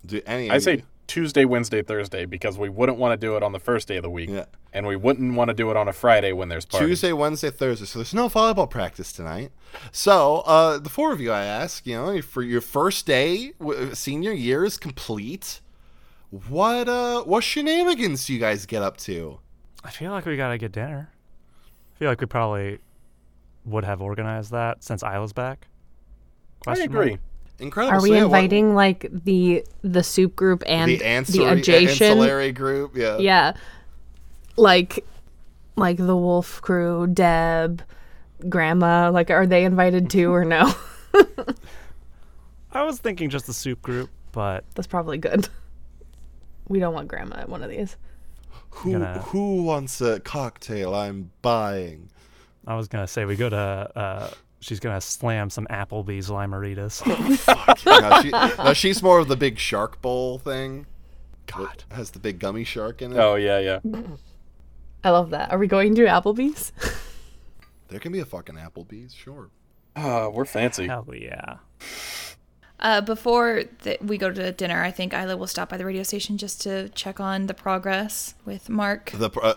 Do 0.03 0.21
any? 0.25 0.49
I 0.49 0.57
say 0.57 0.83
Tuesday, 1.07 1.45
Wednesday, 1.45 1.81
Thursday 1.81 2.25
because 2.25 2.57
we 2.57 2.69
wouldn't 2.69 2.97
want 2.97 3.19
to 3.19 3.27
do 3.27 3.35
it 3.35 3.43
on 3.43 3.51
the 3.51 3.59
first 3.59 3.87
day 3.87 3.97
of 3.97 4.03
the 4.03 4.09
week. 4.09 4.29
Yeah. 4.29 4.45
And 4.71 4.87
we 4.87 4.95
wouldn't 4.95 5.35
want 5.35 5.49
to 5.49 5.53
do 5.53 5.69
it 5.69 5.77
on 5.77 5.87
a 5.87 5.93
Friday 5.93 6.31
when 6.33 6.49
there's 6.49 6.65
parties. 6.65 6.89
Tuesday, 6.89 7.13
Wednesday, 7.13 7.51
Thursday. 7.51 7.85
So 7.85 7.99
there's 7.99 8.13
no 8.13 8.27
volleyball 8.27 8.69
practice 8.69 9.13
tonight. 9.13 9.51
So 9.91 10.37
uh, 10.45 10.79
the 10.79 10.89
four 10.89 11.11
of 11.11 11.21
you, 11.21 11.31
I 11.31 11.43
ask, 11.45 11.85
you 11.85 11.95
know, 11.95 12.21
for 12.21 12.41
your 12.41 12.61
first 12.61 13.05
day, 13.05 13.53
senior 13.93 14.31
year 14.31 14.65
is 14.65 14.77
complete. 14.77 15.61
What 16.49 16.89
uh, 16.89 17.21
what 17.23 17.43
shenanigans 17.43 18.25
do 18.25 18.33
you 18.33 18.39
guys 18.39 18.65
get 18.65 18.81
up 18.81 18.97
to? 18.97 19.39
I 19.83 19.91
feel 19.91 20.11
like 20.11 20.25
we 20.25 20.35
gotta 20.35 20.57
get 20.57 20.71
dinner. 20.71 21.11
I 21.95 21.99
feel 21.99 22.09
like 22.09 22.21
we 22.21 22.25
probably 22.25 22.79
would 23.65 23.83
have 23.83 24.01
organized 24.01 24.51
that 24.51 24.83
since 24.83 25.03
Isla's 25.03 25.33
back. 25.33 25.67
Question 26.61 26.81
I 26.81 26.85
agree. 26.85 27.09
Mark? 27.11 27.19
Incredible. 27.59 27.97
Are 27.97 28.01
we 28.01 28.09
so, 28.09 28.15
yeah, 28.15 28.23
inviting 28.25 28.69
what, 28.69 28.75
like 28.75 29.07
the 29.11 29.63
the 29.81 30.03
soup 30.03 30.35
group 30.35 30.63
and 30.65 30.91
the, 30.91 31.03
ancillary, 31.03 31.55
the 31.55 31.61
adjacent 31.61 32.01
ancillary 32.01 32.51
group? 32.51 32.95
Yeah. 32.95 33.17
Yeah. 33.17 33.53
Like 34.57 35.05
like 35.75 35.97
the 35.97 36.15
Wolf 36.15 36.61
crew, 36.61 37.07
Deb, 37.07 37.83
Grandma, 38.49 39.11
like 39.11 39.29
are 39.29 39.45
they 39.45 39.65
invited 39.65 40.09
too 40.09 40.33
or 40.33 40.45
no? 40.45 40.71
I 42.71 42.83
was 42.83 42.99
thinking 42.99 43.29
just 43.29 43.45
the 43.45 43.53
soup 43.53 43.81
group, 43.81 44.09
but 44.31 44.65
that's 44.73 44.87
probably 44.87 45.17
good. 45.17 45.47
We 46.67 46.79
don't 46.79 46.93
want 46.93 47.07
Grandma 47.07 47.41
at 47.41 47.49
one 47.49 47.61
of 47.61 47.69
these. 47.69 47.97
Who 48.69 48.93
gonna, 48.93 49.19
who 49.19 49.63
wants 49.63 50.01
a 50.01 50.19
cocktail? 50.19 50.95
I'm 50.95 51.31
buying. 51.41 52.09
I 52.65 52.75
was 52.75 52.87
gonna 52.87 53.07
say 53.07 53.25
we 53.25 53.35
go 53.35 53.49
to 53.49 53.57
uh, 53.57 54.29
she's 54.63 54.79
gonna 54.79 55.01
slam 55.01 55.49
some 55.49 55.67
Applebee's 55.67 56.29
limeritas. 56.29 57.05
no, 57.85 58.21
she, 58.21 58.29
no, 58.63 58.73
she's 58.73 59.03
more 59.03 59.19
of 59.19 59.27
the 59.27 59.37
big 59.37 59.59
shark 59.59 60.01
bowl 60.01 60.39
thing. 60.39 60.85
God, 61.45 61.83
has 61.91 62.11
the 62.11 62.19
big 62.19 62.39
gummy 62.39 62.63
shark 62.63 63.01
in 63.01 63.11
it. 63.11 63.17
Oh 63.17 63.35
yeah, 63.35 63.59
yeah. 63.59 63.79
I 65.03 65.09
love 65.09 65.31
that. 65.31 65.51
Are 65.51 65.57
we 65.57 65.67
going 65.67 65.95
to 65.95 66.03
Applebee's? 66.03 66.71
there 67.89 67.99
can 67.99 68.11
be 68.11 68.19
a 68.19 68.25
fucking 68.25 68.55
Applebee's, 68.55 69.13
sure. 69.13 69.49
Uh, 69.95 70.29
we're 70.31 70.45
fancy. 70.45 70.87
Hell 70.87 71.05
yeah. 71.13 71.57
Uh, 72.79 73.01
before 73.01 73.63
th- 73.83 74.01
we 74.01 74.17
go 74.17 74.31
to 74.31 74.51
dinner, 74.53 74.81
I 74.81 74.91
think 74.91 75.13
Isla 75.13 75.37
will 75.37 75.47
stop 75.47 75.69
by 75.69 75.77
the 75.77 75.85
radio 75.85 76.03
station 76.03 76.37
just 76.37 76.61
to 76.61 76.89
check 76.89 77.19
on 77.19 77.47
the 77.47 77.53
progress 77.53 78.35
with 78.45 78.69
Mark. 78.69 79.11
The 79.11 79.29
uh, 79.29 79.55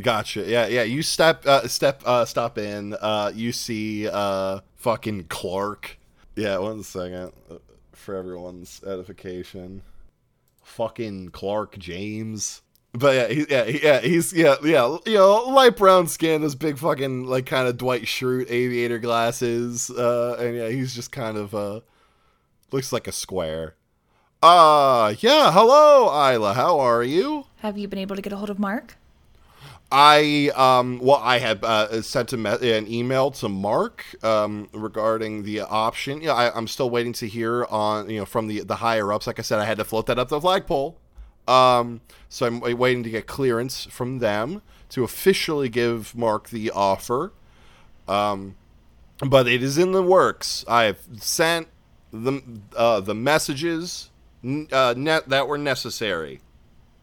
Gotcha. 0.00 0.42
Yeah, 0.42 0.66
yeah. 0.66 0.82
You 0.82 1.02
step, 1.02 1.46
uh, 1.46 1.68
step, 1.68 2.02
uh, 2.04 2.24
stop 2.24 2.58
in. 2.58 2.94
Uh, 2.94 3.30
you 3.34 3.52
see, 3.52 4.08
uh, 4.08 4.60
fucking 4.76 5.24
Clark. 5.24 5.98
Yeah, 6.36 6.58
one 6.58 6.82
second 6.82 7.32
uh, 7.50 7.58
for 7.92 8.16
everyone's 8.16 8.82
edification. 8.84 9.82
Fucking 10.62 11.28
Clark 11.28 11.78
James. 11.78 12.62
But 12.92 13.14
yeah, 13.14 13.34
he, 13.34 13.46
yeah, 13.50 13.64
yeah, 13.64 14.00
he's 14.00 14.32
yeah, 14.32 14.54
yeah, 14.62 14.98
you 15.04 15.14
know, 15.14 15.48
light 15.48 15.76
brown 15.76 16.06
skin, 16.06 16.42
his 16.42 16.54
big 16.54 16.78
fucking 16.78 17.24
like 17.24 17.44
kind 17.44 17.66
of 17.66 17.76
Dwight 17.76 18.02
Schrute 18.02 18.48
aviator 18.48 19.00
glasses, 19.00 19.90
uh, 19.90 20.36
and 20.38 20.56
yeah, 20.56 20.68
he's 20.68 20.94
just 20.94 21.10
kind 21.10 21.36
of 21.36 21.54
uh, 21.56 21.80
looks 22.70 22.92
like 22.92 23.08
a 23.08 23.12
square. 23.12 23.74
Uh, 24.40 25.14
yeah, 25.18 25.50
hello, 25.50 26.06
Isla, 26.30 26.54
how 26.54 26.78
are 26.78 27.02
you? 27.02 27.46
Have 27.56 27.76
you 27.76 27.88
been 27.88 27.98
able 27.98 28.14
to 28.14 28.22
get 28.22 28.32
a 28.32 28.36
hold 28.36 28.50
of 28.50 28.60
Mark? 28.60 28.96
I 29.96 30.50
um 30.56 30.98
well 30.98 31.20
I 31.22 31.38
had 31.38 31.62
uh, 31.62 32.02
sent 32.02 32.32
a 32.32 32.36
me- 32.36 32.72
an 32.72 32.90
email 32.92 33.30
to 33.30 33.48
Mark 33.48 34.04
um, 34.24 34.68
regarding 34.72 35.44
the 35.44 35.60
option. 35.60 36.28
I, 36.28 36.50
am 36.58 36.66
still 36.66 36.90
waiting 36.90 37.12
to 37.12 37.28
hear 37.28 37.64
on 37.66 38.10
you 38.10 38.18
know 38.18 38.24
from 38.24 38.48
the 38.48 38.64
the 38.64 38.74
higher 38.74 39.12
ups. 39.12 39.28
Like 39.28 39.38
I 39.38 39.42
said, 39.42 39.60
I 39.60 39.64
had 39.64 39.78
to 39.78 39.84
float 39.84 40.06
that 40.06 40.18
up 40.18 40.30
the 40.30 40.40
flagpole. 40.40 40.98
Um, 41.46 42.00
so 42.28 42.46
I'm 42.46 42.58
waiting 42.58 43.04
to 43.04 43.10
get 43.10 43.28
clearance 43.28 43.84
from 43.84 44.18
them 44.18 44.62
to 44.88 45.04
officially 45.04 45.68
give 45.68 46.16
Mark 46.16 46.48
the 46.48 46.72
offer. 46.72 47.32
Um, 48.08 48.56
but 49.20 49.46
it 49.46 49.62
is 49.62 49.78
in 49.78 49.92
the 49.92 50.02
works. 50.02 50.64
I've 50.66 51.06
sent 51.20 51.68
the 52.12 52.42
uh, 52.76 52.98
the 52.98 53.14
messages 53.14 54.10
uh, 54.44 54.94
net 54.96 55.28
that 55.28 55.46
were 55.46 55.58
necessary. 55.58 56.40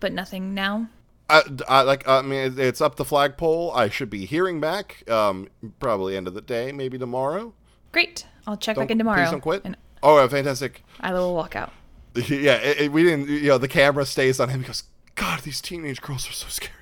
But 0.02 0.12
nothing 0.12 0.54
now. 0.54 0.90
I, 1.32 1.44
I, 1.68 1.82
like 1.82 2.08
I 2.08 2.22
mean 2.22 2.60
it's 2.60 2.82
up 2.82 2.98
the 2.98 3.06
flagpole. 3.06 3.72
I 3.72 3.90
should 3.90 4.10
be 4.10 4.26
hearing 4.26 4.60
back 4.60 5.10
um, 5.10 5.48
probably 5.80 6.18
end 6.18 6.28
of 6.28 6.34
the 6.34 6.42
day, 6.42 6.72
maybe 6.72 6.98
tomorrow. 6.98 7.54
Great. 7.92 8.26
I'll 8.46 8.58
check 8.58 8.76
don't, 8.76 8.84
back 8.84 8.92
in 8.92 8.98
tomorrow. 8.98 9.22
Please 9.22 9.32
don't 9.32 9.42
quit. 9.42 9.62
And 9.64 9.78
oh, 10.04 10.28
fantastic. 10.28 10.84
I 11.00 11.14
will 11.14 11.34
walk 11.34 11.56
out. 11.56 11.72
Yeah, 12.28 12.56
it, 12.56 12.82
it, 12.82 12.92
we 12.92 13.04
didn't. 13.04 13.30
You 13.30 13.50
know, 13.50 13.58
the 13.58 13.70
camera 13.70 14.06
stays 14.06 14.42
on 14.42 14.50
him. 14.50 14.62
He 14.62 14.68
goes, 14.68 14.84
"God, 15.16 15.40
these 15.42 15.62
teenage 15.62 16.02
girls 16.02 16.28
are 16.30 16.34
so 16.34 16.48
scary." 16.50 16.74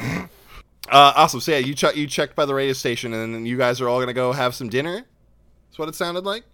uh, 0.90 1.12
awesome. 1.14 1.40
So 1.40 1.52
yeah, 1.52 1.58
you 1.58 1.74
check. 1.74 1.94
You 1.94 2.06
checked 2.06 2.36
by 2.36 2.46
the 2.46 2.54
radio 2.54 2.72
station, 2.72 3.12
and 3.12 3.34
then 3.34 3.44
you 3.44 3.58
guys 3.58 3.82
are 3.82 3.88
all 3.88 4.00
gonna 4.00 4.14
go 4.14 4.32
have 4.32 4.54
some 4.54 4.70
dinner. 4.70 5.04
That's 5.68 5.78
what 5.78 5.90
it 5.90 5.94
sounded 5.94 6.24
like. 6.24 6.44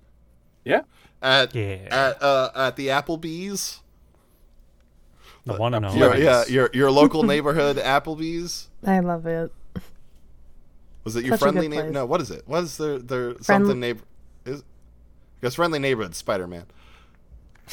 Yeah. 0.64 0.80
At 1.22 1.54
yeah. 1.54 1.86
at 1.90 2.20
uh, 2.20 2.50
at 2.56 2.74
the 2.74 2.88
Applebee's. 2.88 3.82
The 5.46 5.54
one 5.54 5.74
and 5.74 5.86
only. 5.86 5.98
Your, 5.98 6.16
yeah, 6.16 6.44
your 6.48 6.70
your 6.72 6.90
local 6.90 7.22
neighborhood 7.32 7.76
Applebee's. 7.76 8.68
I 8.84 9.00
love 9.00 9.26
it. 9.26 9.52
Was 11.04 11.14
it 11.14 11.24
your 11.24 11.34
Such 11.36 11.40
friendly 11.40 11.68
neighbor? 11.68 11.90
No, 11.90 12.04
what 12.04 12.20
is 12.20 12.32
it? 12.32 12.42
What 12.46 12.64
is 12.64 12.76
there? 12.76 12.98
There 12.98 13.34
Friend- 13.34 13.44
something 13.44 13.78
neighbor? 13.78 14.02
Is 14.44 14.64
because 15.40 15.54
friendly 15.54 15.78
neighborhood 15.78 16.16
Spider 16.16 16.48
Man. 16.48 16.64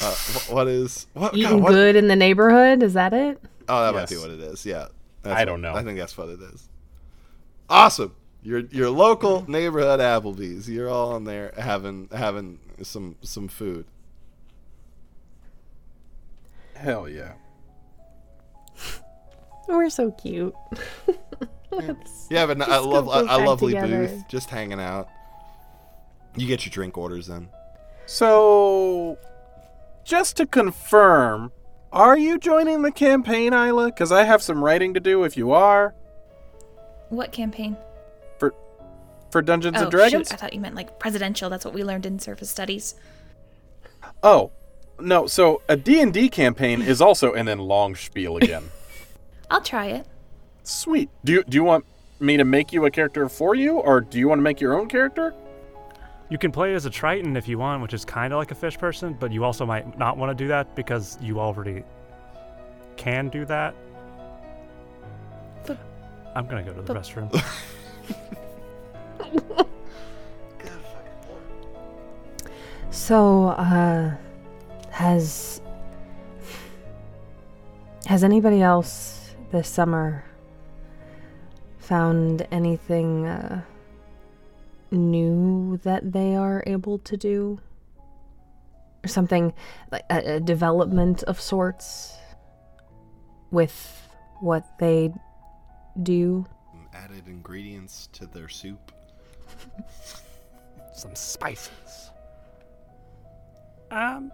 Uh, 0.00 0.14
what 0.48 0.68
is 0.68 1.08
what? 1.14 1.34
Eating 1.34 1.50
God, 1.50 1.62
what? 1.62 1.70
good 1.72 1.96
in 1.96 2.06
the 2.06 2.16
neighborhood? 2.16 2.82
Is 2.82 2.94
that 2.94 3.12
it? 3.12 3.40
Oh, 3.68 3.84
that 3.84 3.94
yes. 3.98 4.10
might 4.10 4.16
be 4.16 4.20
what 4.20 4.30
it 4.30 4.40
is. 4.40 4.64
Yeah. 4.64 4.86
I 5.24 5.44
don't 5.44 5.60
know. 5.62 5.74
I 5.74 5.82
think 5.82 5.98
that's 5.98 6.16
what 6.16 6.28
it 6.28 6.40
is. 6.40 6.68
Awesome. 7.68 8.14
Your 8.42 8.60
your 8.60 8.90
local 8.90 9.44
neighborhood 9.50 9.98
Applebee's. 9.98 10.68
You're 10.68 10.88
all 10.88 11.16
in 11.16 11.24
there 11.24 11.54
having 11.56 12.08
having 12.12 12.60
some 12.82 13.16
some 13.22 13.48
food. 13.48 13.86
Hell 16.74 17.08
yeah. 17.08 17.32
We're 19.68 19.90
so 19.90 20.10
cute. 20.12 20.54
yeah, 22.30 22.46
but 22.46 22.60
I 22.62 22.78
love 22.78 23.06
a, 23.08 23.22
a 23.28 23.38
lovely 23.44 23.74
together. 23.74 24.06
booth, 24.08 24.28
just 24.28 24.50
hanging 24.50 24.80
out. 24.80 25.08
You 26.36 26.46
get 26.46 26.64
your 26.64 26.70
drink 26.70 26.98
orders 26.98 27.26
then. 27.26 27.48
So, 28.06 29.18
just 30.04 30.36
to 30.36 30.46
confirm, 30.46 31.52
Are 31.92 32.18
you 32.18 32.38
joining 32.38 32.82
the 32.82 32.90
campaign, 32.90 33.52
Isla? 33.52 33.86
Because 33.86 34.10
I 34.10 34.24
have 34.24 34.42
some 34.42 34.62
writing 34.62 34.94
to 34.94 35.00
do 35.00 35.22
if 35.22 35.36
you 35.36 35.52
are. 35.52 35.94
What 37.08 37.30
campaign? 37.30 37.76
For 38.38 38.52
for 39.30 39.40
Dungeons 39.42 39.76
oh, 39.78 39.82
and 39.82 39.90
Dragons? 39.92 40.28
shoot. 40.28 40.34
I 40.34 40.36
thought 40.36 40.52
you 40.52 40.60
meant 40.60 40.74
like 40.74 40.98
presidential. 40.98 41.48
That's 41.48 41.64
what 41.64 41.72
we 41.72 41.84
learned 41.84 42.04
in 42.04 42.18
surface 42.18 42.50
studies. 42.50 42.96
Oh, 44.24 44.50
no. 44.98 45.28
So 45.28 45.62
a 45.68 45.76
D&D 45.76 46.30
campaign 46.30 46.82
is 46.82 47.00
also 47.00 47.32
and 47.32 47.46
then 47.46 47.58
long 47.58 47.94
spiel 47.94 48.36
again. 48.38 48.64
I'll 49.54 49.60
try 49.60 49.86
it. 49.86 50.04
Sweet. 50.64 51.10
Do 51.24 51.32
you, 51.32 51.44
do 51.44 51.54
you 51.54 51.62
want 51.62 51.84
me 52.18 52.36
to 52.36 52.44
make 52.44 52.72
you 52.72 52.86
a 52.86 52.90
character 52.90 53.28
for 53.28 53.54
you, 53.54 53.78
or 53.78 54.00
do 54.00 54.18
you 54.18 54.26
want 54.26 54.40
to 54.40 54.42
make 54.42 54.60
your 54.60 54.76
own 54.76 54.88
character? 54.88 55.32
You 56.28 56.38
can 56.38 56.50
play 56.50 56.74
as 56.74 56.86
a 56.86 56.90
Triton 56.90 57.36
if 57.36 57.46
you 57.46 57.56
want, 57.56 57.80
which 57.80 57.94
is 57.94 58.04
kind 58.04 58.32
of 58.32 58.38
like 58.38 58.50
a 58.50 58.56
fish 58.56 58.76
person, 58.76 59.16
but 59.20 59.30
you 59.30 59.44
also 59.44 59.64
might 59.64 59.96
not 59.96 60.16
want 60.16 60.36
to 60.36 60.44
do 60.44 60.48
that 60.48 60.74
because 60.74 61.16
you 61.22 61.38
already 61.38 61.84
can 62.96 63.28
do 63.28 63.44
that. 63.44 63.76
But- 65.64 65.78
I'm 66.34 66.48
gonna 66.48 66.64
go 66.64 66.72
to 66.72 66.82
the 66.82 66.92
but- 66.92 67.02
restroom. 67.04 67.30
So, 72.90 73.48
uh, 73.48 74.14
has 74.90 75.60
has 78.06 78.22
anybody 78.22 78.62
else 78.62 79.23
this 79.54 79.68
summer 79.68 80.24
found 81.78 82.44
anything 82.50 83.24
uh, 83.24 83.62
new 84.90 85.78
that 85.84 86.12
they 86.12 86.34
are 86.34 86.64
able 86.66 86.98
to 86.98 87.16
do, 87.16 87.60
or 89.04 89.08
something 89.08 89.54
like 89.92 90.02
a, 90.10 90.34
a 90.34 90.40
development 90.40 91.22
of 91.22 91.40
sorts 91.40 92.16
with 93.52 94.08
what 94.40 94.66
they 94.80 95.12
do? 96.02 96.44
Added 96.92 97.28
ingredients 97.28 98.08
to 98.14 98.26
their 98.26 98.48
soup. 98.48 98.90
Some 100.94 101.14
spices. 101.14 102.10
Um, 103.92 104.32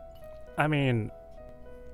I 0.56 0.66
mean, 0.66 1.10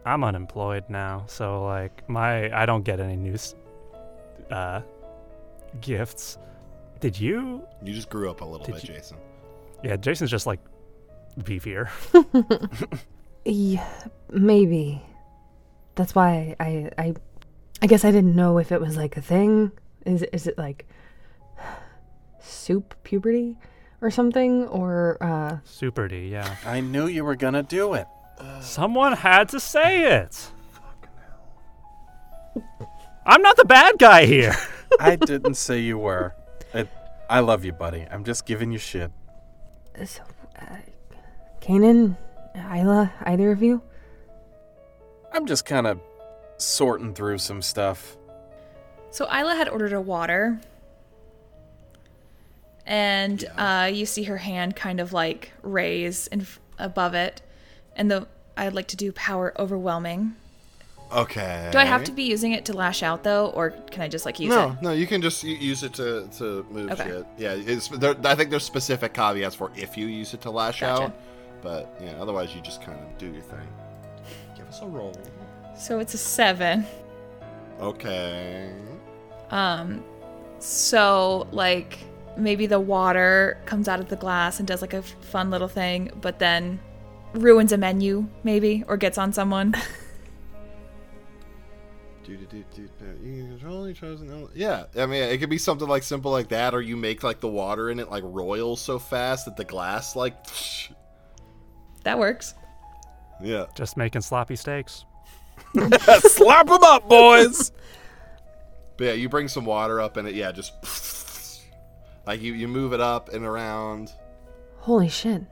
I'm 0.07 0.25
unemployed 0.25 0.85
now, 0.89 1.25
so 1.27 1.65
like 1.65 2.09
my 2.09 2.51
I 2.57 2.65
don't 2.65 2.85
get 2.85 3.01
any 3.01 3.17
new 3.17 3.37
uh 4.51 4.81
gifts. 5.81 6.39
Did 7.01 7.19
you? 7.21 7.67
You 7.83 7.93
just 7.93 8.09
grew 8.09 8.31
up 8.31 8.41
a 8.41 8.45
little 8.45 8.67
bit, 8.67 8.83
you- 8.89 8.95
Jason. 8.95 9.19
Yeah, 9.85 9.97
Jason's 9.97 10.31
just 10.31 10.47
like 10.47 10.61
beefier. 11.41 11.89
Yeah, 13.49 13.87
maybe. 14.31 15.01
That's 15.95 16.17
why 16.17 16.57
I 16.59 16.91
I 16.99 17.15
I 17.81 17.87
guess 17.87 18.05
I 18.05 18.11
didn't 18.11 18.35
know 18.35 18.59
if 18.59 18.73
it 18.73 18.81
was 18.81 18.97
like 18.97 19.17
a 19.17 19.21
thing. 19.23 19.71
Is 20.05 20.23
it, 20.23 20.31
is 20.33 20.47
it 20.49 20.59
like 20.59 20.87
soup 22.41 22.95
puberty 23.05 23.57
or 24.01 24.11
something 24.11 24.67
or 24.67 25.17
uh 25.21 25.59
Super 25.65 26.09
D, 26.09 26.29
yeah. 26.29 26.57
I 26.65 26.81
knew 26.81 27.07
you 27.07 27.25
were 27.25 27.37
gonna 27.37 27.63
do 27.63 27.95
it. 27.95 28.07
Someone 28.61 29.13
had 29.13 29.49
to 29.51 29.61
say 29.61 30.21
it. 30.21 30.51
I'm 33.25 33.43
not 33.43 33.57
the 33.57 33.65
bad 33.65 33.99
guy 33.99 34.25
here. 34.27 34.55
I 35.01 35.17
didn't 35.17 35.55
say 35.55 35.81
you 35.81 35.99
were. 35.99 36.35
It, 36.73 36.89
I 37.29 37.41
love 37.41 37.65
you, 37.65 37.73
buddy. 37.73 38.07
I'm 38.11 38.25
just 38.25 38.47
giving 38.47 38.71
you 38.71 38.79
shit. 38.79 39.11
so, 40.05 40.23
uh, 40.61 40.77
Kanan, 41.61 42.17
Isla, 42.55 43.13
either 43.25 43.51
of 43.51 43.63
you? 43.63 43.83
I'm 45.33 45.47
just 45.47 45.65
kind 45.65 45.87
of 45.87 46.01
sorting 46.57 47.15
through 47.15 47.39
some 47.39 47.63
stuff. 47.63 48.17
So 49.11 49.25
Isla 49.27 49.55
had 49.57 49.69
ordered 49.69 49.93
a 49.93 50.01
water, 50.01 50.61
and 52.87 53.45
uh, 53.57 53.91
you 53.93 54.07
see 54.07 54.25
her 54.25 54.37
hand 54.37 54.77
kind 54.77 55.01
of 55.01 55.13
like 55.13 55.53
raise 55.63 56.27
in 56.29 56.43
f- 56.43 56.61
above 56.79 57.15
it, 57.15 57.43
and 57.97 58.11
the 58.11 58.27
I'd 58.57 58.73
like 58.73 58.87
to 58.89 58.97
do 58.97 59.13
power 59.13 59.53
overwhelming. 59.59 60.35
Okay. 61.13 61.69
Do 61.73 61.79
I 61.79 61.85
have 61.85 62.03
to 62.05 62.13
be 62.13 62.25
using 62.25 62.51
it 62.53 62.65
to 62.65 62.73
lash 62.73 63.03
out 63.03 63.23
though, 63.23 63.49
or 63.51 63.71
can 63.71 64.03
I 64.03 64.09
just 64.09 64.25
like 64.27 64.41
use 64.41 64.51
No, 64.51 64.71
it? 64.71 64.83
no, 64.83 64.89
no, 64.89 64.93
you 64.93 65.07
can 65.07 65.23
just 65.23 65.45
use 65.45 65.83
it 65.85 65.93
to, 65.95 66.29
to 66.39 66.67
move 66.71 66.91
Okay. 66.93 67.05
shit. 67.05 67.27
Yeah, 67.39 67.53
it's, 67.53 67.89
there, 67.89 68.17
I 68.25 68.35
think 68.35 68.51
there's 68.51 68.65
specific 68.65 69.15
caveats 69.15 69.55
for 69.55 69.71
if 69.77 69.97
you 69.97 70.07
use 70.07 70.35
it 70.35 70.41
to 70.43 70.51
lash 70.51 70.81
Gotcha. 70.81 71.05
out, 71.05 71.13
but 71.63 71.97
yeah, 72.03 72.15
otherwise 72.21 72.55
you 72.55 72.61
just 72.61 72.83
kind 72.83 72.99
of 72.99 73.19
do 73.19 73.27
your 73.27 73.43
thing. 73.43 73.69
Give 74.57 74.67
us 74.67 74.81
a 74.83 74.87
roll. 74.87 75.17
So 75.79 76.01
it's 76.01 76.15
a 76.15 76.19
seven. 76.19 76.85
Okay. 77.81 78.73
Um, 79.51 80.03
so 80.59 81.47
like 81.53 81.99
maybe 82.37 82.67
the 82.67 82.81
water 82.81 83.59
comes 83.65 83.87
out 83.89 84.01
of 84.01 84.09
the 84.09 84.17
glass 84.17 84.59
and 84.59 84.67
does 84.67 84.81
like 84.83 84.93
a 84.95 85.03
fun 85.03 85.51
little 85.51 85.69
thing, 85.69 86.11
but 86.21 86.39
then 86.41 86.81
ruins 87.37 87.73
a 87.73 87.79
menu 87.79 88.29
maybe 88.45 88.85
or 88.89 88.97
gets 88.97 89.19
on 89.19 89.33
someone. 89.33 89.75
You 92.29 93.47
control 93.49 93.93
chosen 93.93 94.31
element. 94.31 94.51
Yeah, 94.55 94.87
I 94.97 95.07
mean, 95.07 95.23
it 95.23 95.39
could 95.39 95.51
be 95.51 95.59
something 95.59 95.87
like 95.87 96.03
simple 96.03 96.33
like 96.33 96.49
that, 96.49 96.75
or 96.75 96.81
you 96.81 96.97
make 96.97 97.23
like 97.23 97.41
the 97.41 97.49
water 97.49 97.91
in 97.91 98.01
it 98.01 98.11
like 98.11 98.25
royal 98.27 98.77
so 98.77 98.99
fast 98.99 99.45
that 99.45 99.57
the 99.57 99.65
glass 99.65 100.17
like. 100.17 100.35
that 102.05 102.19
works. 102.19 102.55
Yeah. 103.43 103.67
Just 103.77 103.97
making 103.97 104.23
sloppy 104.23 104.57
steaks. 104.57 105.05
Slap 106.21 106.67
them 106.67 106.83
up, 106.83 107.09
boys! 107.09 107.73
But 108.99 109.05
yeah, 109.05 109.13
you 109.13 109.29
bring 109.29 109.47
some 109.49 109.67
water 109.67 110.01
up 110.01 110.17
and 110.17 110.27
it, 110.27 110.35
yeah, 110.35 110.53
just 110.53 110.73
like 112.27 112.41
you, 112.41 112.55
you 112.55 112.67
move 112.67 112.95
it 112.95 113.01
up 113.01 113.29
and 113.29 113.45
around. 113.45 114.11
Holy 114.79 115.11
shit. 115.11 115.43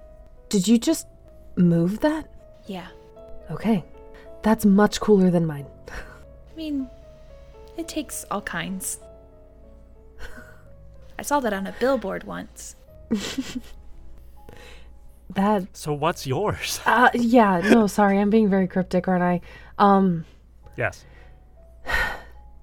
Did 0.48 0.66
you 0.66 0.78
just 0.78 1.06
move 1.56 2.00
that? 2.00 2.28
Yeah. 2.66 2.88
Okay. 3.50 3.84
That's 4.42 4.64
much 4.64 5.00
cooler 5.00 5.30
than 5.30 5.46
mine. 5.46 5.66
I 5.88 6.56
mean, 6.56 6.88
it 7.76 7.88
takes 7.88 8.24
all 8.30 8.42
kinds. 8.42 8.98
I 11.18 11.22
saw 11.22 11.40
that 11.40 11.52
on 11.52 11.66
a 11.66 11.72
billboard 11.78 12.24
once. 12.24 12.76
That 15.34 15.76
So 15.76 15.92
what's 15.92 16.26
yours? 16.26 16.80
uh 16.86 17.10
yeah, 17.14 17.60
no, 17.60 17.86
sorry. 17.86 18.18
I'm 18.18 18.30
being 18.30 18.48
very 18.48 18.68
cryptic, 18.68 19.08
aren't 19.08 19.22
I? 19.22 19.40
Um 19.78 20.24
yes. 20.76 21.04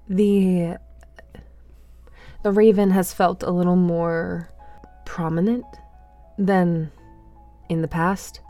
the 0.08 0.78
the 2.42 2.52
raven 2.52 2.90
has 2.90 3.12
felt 3.12 3.42
a 3.42 3.50
little 3.50 3.76
more 3.76 4.50
prominent 5.04 5.66
than 6.38 6.90
in 7.68 7.82
the 7.82 7.88
past 7.88 8.40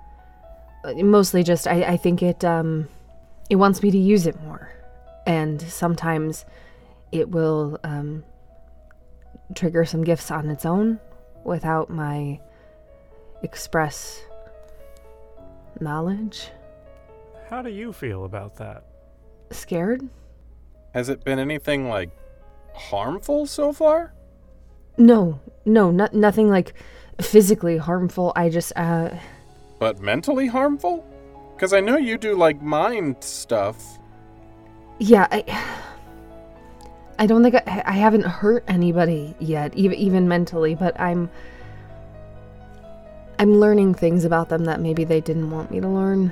mostly 0.97 1.42
just 1.42 1.66
I, 1.66 1.83
I 1.83 1.97
think 1.97 2.23
it 2.23 2.45
um 2.45 2.88
it 3.51 3.57
wants 3.57 3.83
me 3.83 3.90
to 3.90 3.99
use 3.99 4.27
it 4.27 4.40
more 4.42 4.71
and 5.27 5.61
sometimes 5.62 6.45
it 7.12 7.31
will 7.31 7.79
um 7.85 8.25
trigger 9.55 9.85
some 9.85 10.03
gifts 10.03 10.31
on 10.31 10.49
its 10.51 10.64
own 10.66 10.99
without 11.45 11.90
my 11.90 12.40
express 13.42 14.21
knowledge 15.81 16.49
How 17.51 17.62
do 17.62 17.71
you 17.71 17.92
feel 17.92 18.25
about 18.25 18.57
that? 18.57 18.85
scared 19.51 20.09
Has 20.95 21.09
it 21.09 21.25
been 21.25 21.38
anything 21.38 21.88
like 21.88 22.11
harmful 22.75 23.47
so 23.47 23.73
far? 23.73 24.14
no 24.99 25.40
no 25.64 25.90
not, 25.90 26.12
nothing 26.14 26.49
like 26.51 26.75
physically 27.21 27.77
harmful 27.79 28.33
i 28.37 28.49
just 28.51 28.73
uh 28.77 29.09
But 29.83 29.99
mentally 29.99 30.47
harmful? 30.47 31.05
Because 31.57 31.73
I 31.73 31.81
know 31.81 31.97
you 31.97 32.16
do 32.16 32.37
like 32.37 32.62
mind 32.62 33.16
stuff. 33.18 33.99
Yeah, 35.01 35.27
I 35.33 35.42
I 37.18 37.27
don't 37.27 37.42
think 37.42 37.57
I, 37.57 37.83
I 37.85 37.95
haven't 37.95 38.25
hurt 38.25 38.62
anybody 38.68 39.35
yet, 39.40 39.75
even 39.75 39.99
even 39.99 40.29
mentally, 40.29 40.77
but 40.77 41.01
I'm 41.01 41.29
I'm 43.40 43.59
learning 43.59 43.95
things 43.95 44.25
about 44.25 44.51
them 44.51 44.66
that 44.66 44.79
maybe 44.79 45.03
they 45.03 45.21
didn't 45.21 45.51
want 45.51 45.73
me 45.73 45.81
to 45.81 45.88
learn. 45.88 46.31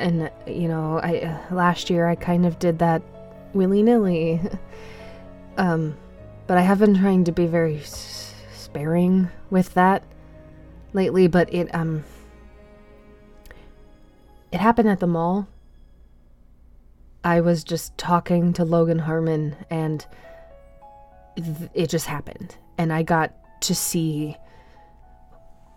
And 0.00 0.28
you 0.44 0.66
know, 0.66 0.98
I 0.98 1.40
last 1.52 1.88
year 1.90 2.08
I 2.08 2.16
kind 2.16 2.44
of 2.44 2.58
did 2.58 2.80
that 2.80 3.02
willy-nilly. 3.54 4.40
um 5.58 5.96
but 6.48 6.58
I 6.58 6.62
have 6.62 6.80
been 6.80 6.96
trying 6.96 7.22
to 7.22 7.30
be 7.30 7.46
very 7.46 7.82
sparing 7.84 9.30
with 9.48 9.74
that 9.74 10.02
lately, 10.92 11.28
but 11.28 11.54
it 11.54 11.72
um 11.72 12.02
it 14.52 14.60
happened 14.60 14.88
at 14.88 15.00
the 15.00 15.06
mall. 15.06 15.48
I 17.24 17.40
was 17.40 17.64
just 17.64 17.96
talking 17.98 18.52
to 18.54 18.64
Logan 18.64 19.00
Harmon 19.00 19.56
and 19.70 20.06
th- 21.36 21.70
it 21.74 21.88
just 21.88 22.06
happened. 22.06 22.56
And 22.78 22.92
I 22.92 23.02
got 23.02 23.34
to 23.62 23.74
see 23.74 24.36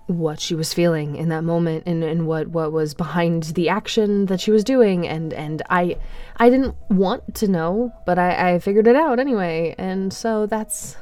what 0.08 0.40
she 0.40 0.56
was 0.56 0.74
feeling 0.74 1.16
in 1.16 1.30
that 1.30 1.44
moment 1.44 1.84
and, 1.86 2.04
and 2.04 2.28
what, 2.28 2.48
what 2.48 2.72
was 2.72 2.94
behind 2.94 3.44
the 3.44 3.70
action 3.70 4.26
that 4.28 4.42
she 4.42 4.52
was 4.52 4.64
doing 4.64 5.08
and, 5.08 5.34
and 5.34 5.62
I 5.70 5.98
I 6.42 6.50
didn't 6.50 6.76
want 6.90 7.36
to 7.36 7.48
know, 7.48 7.94
but 8.08 8.18
I, 8.18 8.54
I 8.54 8.60
figured 8.60 8.88
it 8.88 8.96
out 8.96 9.20
anyway, 9.20 9.76
and 9.78 10.12
so 10.12 10.48
that's 10.48 10.98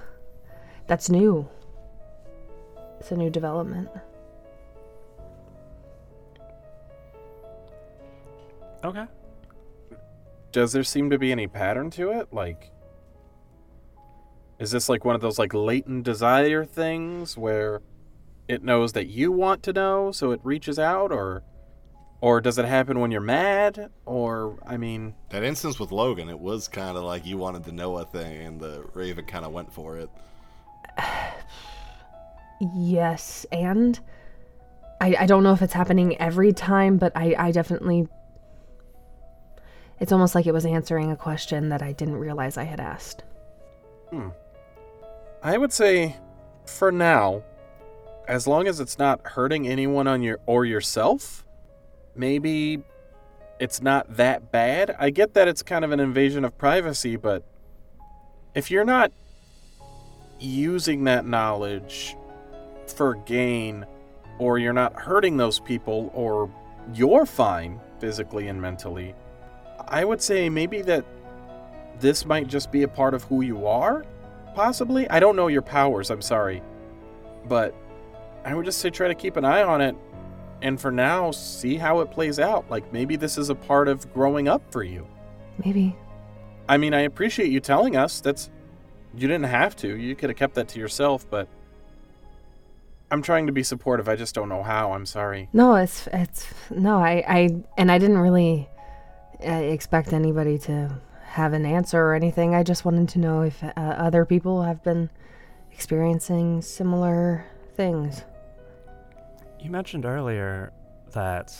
that's 0.85 1.09
new. 1.09 1.47
It's 2.99 3.09
a 3.11 3.15
new 3.15 3.29
development. 3.29 3.87
Okay. 8.83 9.05
Does 10.51 10.71
there 10.71 10.83
seem 10.83 11.09
to 11.09 11.19
be 11.19 11.31
any 11.31 11.47
pattern 11.47 11.89
to 11.91 12.11
it? 12.11 12.29
Like, 12.31 12.71
is 14.57 14.71
this 14.71 14.89
like 14.89 15.05
one 15.05 15.15
of 15.15 15.21
those 15.21 15.37
like 15.37 15.53
latent 15.53 16.03
desire 16.03 16.65
things 16.65 17.37
where 17.37 17.81
it 18.47 18.63
knows 18.63 18.93
that 18.93 19.07
you 19.07 19.31
want 19.31 19.61
to 19.63 19.73
know, 19.73 20.11
so 20.11 20.31
it 20.31 20.39
reaches 20.43 20.79
out, 20.79 21.11
or, 21.11 21.43
or 22.19 22.41
does 22.41 22.57
it 22.57 22.65
happen 22.65 22.99
when 22.99 23.11
you're 23.11 23.21
mad? 23.21 23.91
Or 24.05 24.57
I 24.65 24.77
mean, 24.77 25.13
That 25.29 25.43
instance 25.43 25.79
with 25.79 25.91
Logan, 25.91 26.29
it 26.29 26.39
was 26.39 26.67
kind 26.67 26.97
of 26.97 27.03
like 27.03 27.25
you 27.25 27.37
wanted 27.37 27.63
to 27.65 27.71
know 27.71 27.97
a 27.97 28.05
thing, 28.05 28.41
and 28.41 28.59
the 28.59 28.85
Raven 28.93 29.25
kind 29.25 29.45
of 29.45 29.51
went 29.51 29.71
for 29.71 29.97
it. 29.97 30.09
Yes, 32.75 33.45
and 33.53 33.97
I, 34.99 35.15
I 35.19 35.25
don't 35.27 35.43
know 35.43 35.53
if 35.53 35.61
it's 35.61 35.71
happening 35.71 36.17
every 36.17 36.51
time, 36.51 36.97
but 36.97 37.13
I, 37.15 37.33
I 37.37 37.51
definitely. 37.51 38.09
It's 39.99 40.11
almost 40.11 40.33
like 40.33 40.47
it 40.47 40.53
was 40.53 40.65
answering 40.65 41.11
a 41.11 41.15
question 41.15 41.69
that 41.69 41.81
I 41.81 41.91
didn't 41.91 42.15
realize 42.15 42.57
I 42.57 42.63
had 42.63 42.79
asked. 42.79 43.23
Hmm. 44.11 44.29
I 45.43 45.57
would 45.57 45.73
say, 45.73 46.15
for 46.65 46.91
now, 46.91 47.43
as 48.27 48.47
long 48.47 48.67
as 48.67 48.79
it's 48.79 48.97
not 48.97 49.25
hurting 49.25 49.67
anyone 49.67 50.07
on 50.07 50.21
your 50.21 50.39
or 50.45 50.65
yourself, 50.65 51.45
maybe 52.15 52.81
it's 53.59 53.81
not 53.81 54.15
that 54.15 54.51
bad. 54.51 54.95
I 54.97 55.09
get 55.09 55.33
that 55.33 55.47
it's 55.47 55.61
kind 55.61 55.83
of 55.83 55.91
an 55.91 55.99
invasion 55.99 56.45
of 56.45 56.57
privacy, 56.57 57.15
but 57.15 57.43
if 58.55 58.71
you're 58.71 58.85
not 58.85 59.11
using 60.39 61.03
that 61.05 61.25
knowledge 61.25 62.15
for 62.87 63.15
gain, 63.15 63.85
or 64.37 64.57
you're 64.57 64.73
not 64.73 64.93
hurting 64.93 65.35
those 65.37 65.59
people, 65.59 66.09
or 66.13 66.49
you're 66.93 67.25
fine 67.25 67.79
physically 67.99 68.47
and 68.47 68.61
mentally, 68.61 69.13
I 69.87 70.03
would 70.03 70.21
say 70.21 70.49
maybe 70.49 70.81
that 70.83 71.05
this 71.99 72.25
might 72.25 72.47
just 72.47 72.71
be 72.71 72.83
a 72.83 72.87
part 72.87 73.13
of 73.13 73.23
who 73.23 73.41
you 73.41 73.65
are 73.65 74.05
possibly. 74.55 75.09
I 75.09 75.19
don't 75.19 75.35
know 75.35 75.47
your 75.47 75.61
powers, 75.61 76.09
I'm 76.09 76.21
sorry. 76.21 76.61
But 77.47 77.73
I 78.43 78.53
would 78.53 78.65
just 78.65 78.79
say 78.79 78.89
try 78.89 79.07
to 79.07 79.15
keep 79.15 79.37
an 79.37 79.45
eye 79.45 79.63
on 79.63 79.81
it 79.81 79.95
and 80.61 80.79
for 80.79 80.91
now 80.91 81.31
see 81.31 81.77
how 81.77 82.01
it 82.01 82.11
plays 82.11 82.39
out. 82.39 82.69
Like 82.69 82.91
maybe 82.91 83.15
this 83.15 83.37
is 83.37 83.49
a 83.49 83.55
part 83.55 83.87
of 83.87 84.11
growing 84.13 84.47
up 84.47 84.61
for 84.71 84.83
you. 84.83 85.07
Maybe. 85.63 85.95
I 86.67 86.77
mean, 86.77 86.93
I 86.93 87.01
appreciate 87.01 87.49
you 87.51 87.59
telling 87.59 87.95
us. 87.95 88.21
That's 88.21 88.49
you 89.15 89.27
didn't 89.27 89.45
have 89.45 89.75
to. 89.77 89.97
You 89.97 90.15
could 90.15 90.29
have 90.29 90.37
kept 90.37 90.55
that 90.55 90.67
to 90.69 90.79
yourself, 90.79 91.25
but 91.29 91.47
I'm 93.11 93.21
trying 93.21 93.47
to 93.47 93.53
be 93.53 93.63
supportive. 93.63 94.07
I 94.07 94.15
just 94.15 94.35
don't 94.35 94.49
know 94.49 94.61
how. 94.61 94.91
I'm 94.93 95.05
sorry. 95.05 95.49
No, 95.51 95.75
it's 95.75 96.07
it's 96.13 96.47
no. 96.69 96.97
I 96.97 97.23
I 97.27 97.63
and 97.77 97.91
I 97.91 97.97
didn't 97.97 98.19
really 98.19 98.69
expect 99.39 100.13
anybody 100.13 100.57
to 100.59 100.99
have 101.23 101.53
an 101.53 101.65
answer 101.65 101.99
or 101.99 102.13
anything. 102.13 102.55
I 102.55 102.63
just 102.63 102.85
wanted 102.85 103.09
to 103.09 103.19
know 103.19 103.41
if 103.41 103.63
uh, 103.63 103.71
other 103.75 104.25
people 104.25 104.63
have 104.63 104.83
been 104.83 105.09
experiencing 105.71 106.61
similar 106.61 107.45
things. 107.75 108.23
You 109.59 109.69
mentioned 109.69 110.05
earlier 110.05 110.73
that 111.11 111.53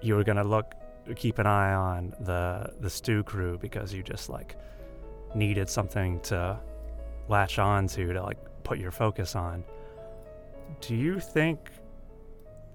you 0.00 0.14
were 0.14 0.24
gonna 0.24 0.44
look, 0.44 0.74
keep 1.16 1.38
an 1.38 1.46
eye 1.46 1.72
on 1.72 2.14
the 2.20 2.72
the 2.80 2.90
stew 2.90 3.22
crew 3.22 3.58
because 3.58 3.92
you 3.92 4.02
just 4.02 4.28
like 4.28 4.56
needed 5.34 5.68
something 5.68 6.20
to 6.20 6.58
latch 7.28 7.58
on 7.58 7.86
to 7.88 8.12
to 8.12 8.22
like 8.22 8.38
put 8.62 8.78
your 8.78 8.90
focus 8.90 9.34
on. 9.34 9.64
Do 10.80 10.94
you 10.94 11.18
think 11.18 11.70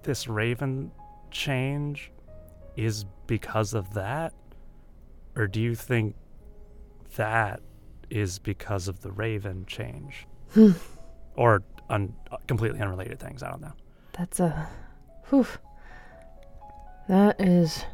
this 0.02 0.28
Raven 0.28 0.90
change 1.30 2.10
is 2.76 3.04
because 3.26 3.74
of 3.74 3.94
that, 3.94 4.32
or 5.36 5.46
do 5.46 5.60
you 5.60 5.74
think 5.74 6.14
that 7.16 7.60
is 8.10 8.38
because 8.38 8.88
of 8.88 9.00
the 9.00 9.10
Raven 9.10 9.64
change, 9.66 10.26
hmm. 10.52 10.72
or 11.36 11.62
un- 11.90 12.14
uh, 12.30 12.36
completely 12.46 12.80
unrelated 12.80 13.18
things? 13.18 13.42
I 13.42 13.50
don't 13.50 13.60
know. 13.60 13.72
That's 14.12 14.40
a, 14.40 14.68
whew. 15.28 15.46
That 17.08 17.40
is 17.40 17.84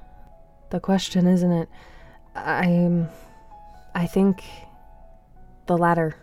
the 0.70 0.80
question, 0.80 1.26
isn't 1.26 1.52
it? 1.52 1.68
I'm, 2.34 3.08
I 3.94 4.06
think 4.06 4.42
the 5.66 5.76
latter. 5.76 6.14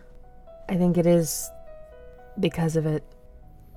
I 0.68 0.76
think 0.76 0.96
it 0.96 1.06
is 1.06 1.50
because 2.38 2.76
of 2.76 2.86
it. 2.86 3.04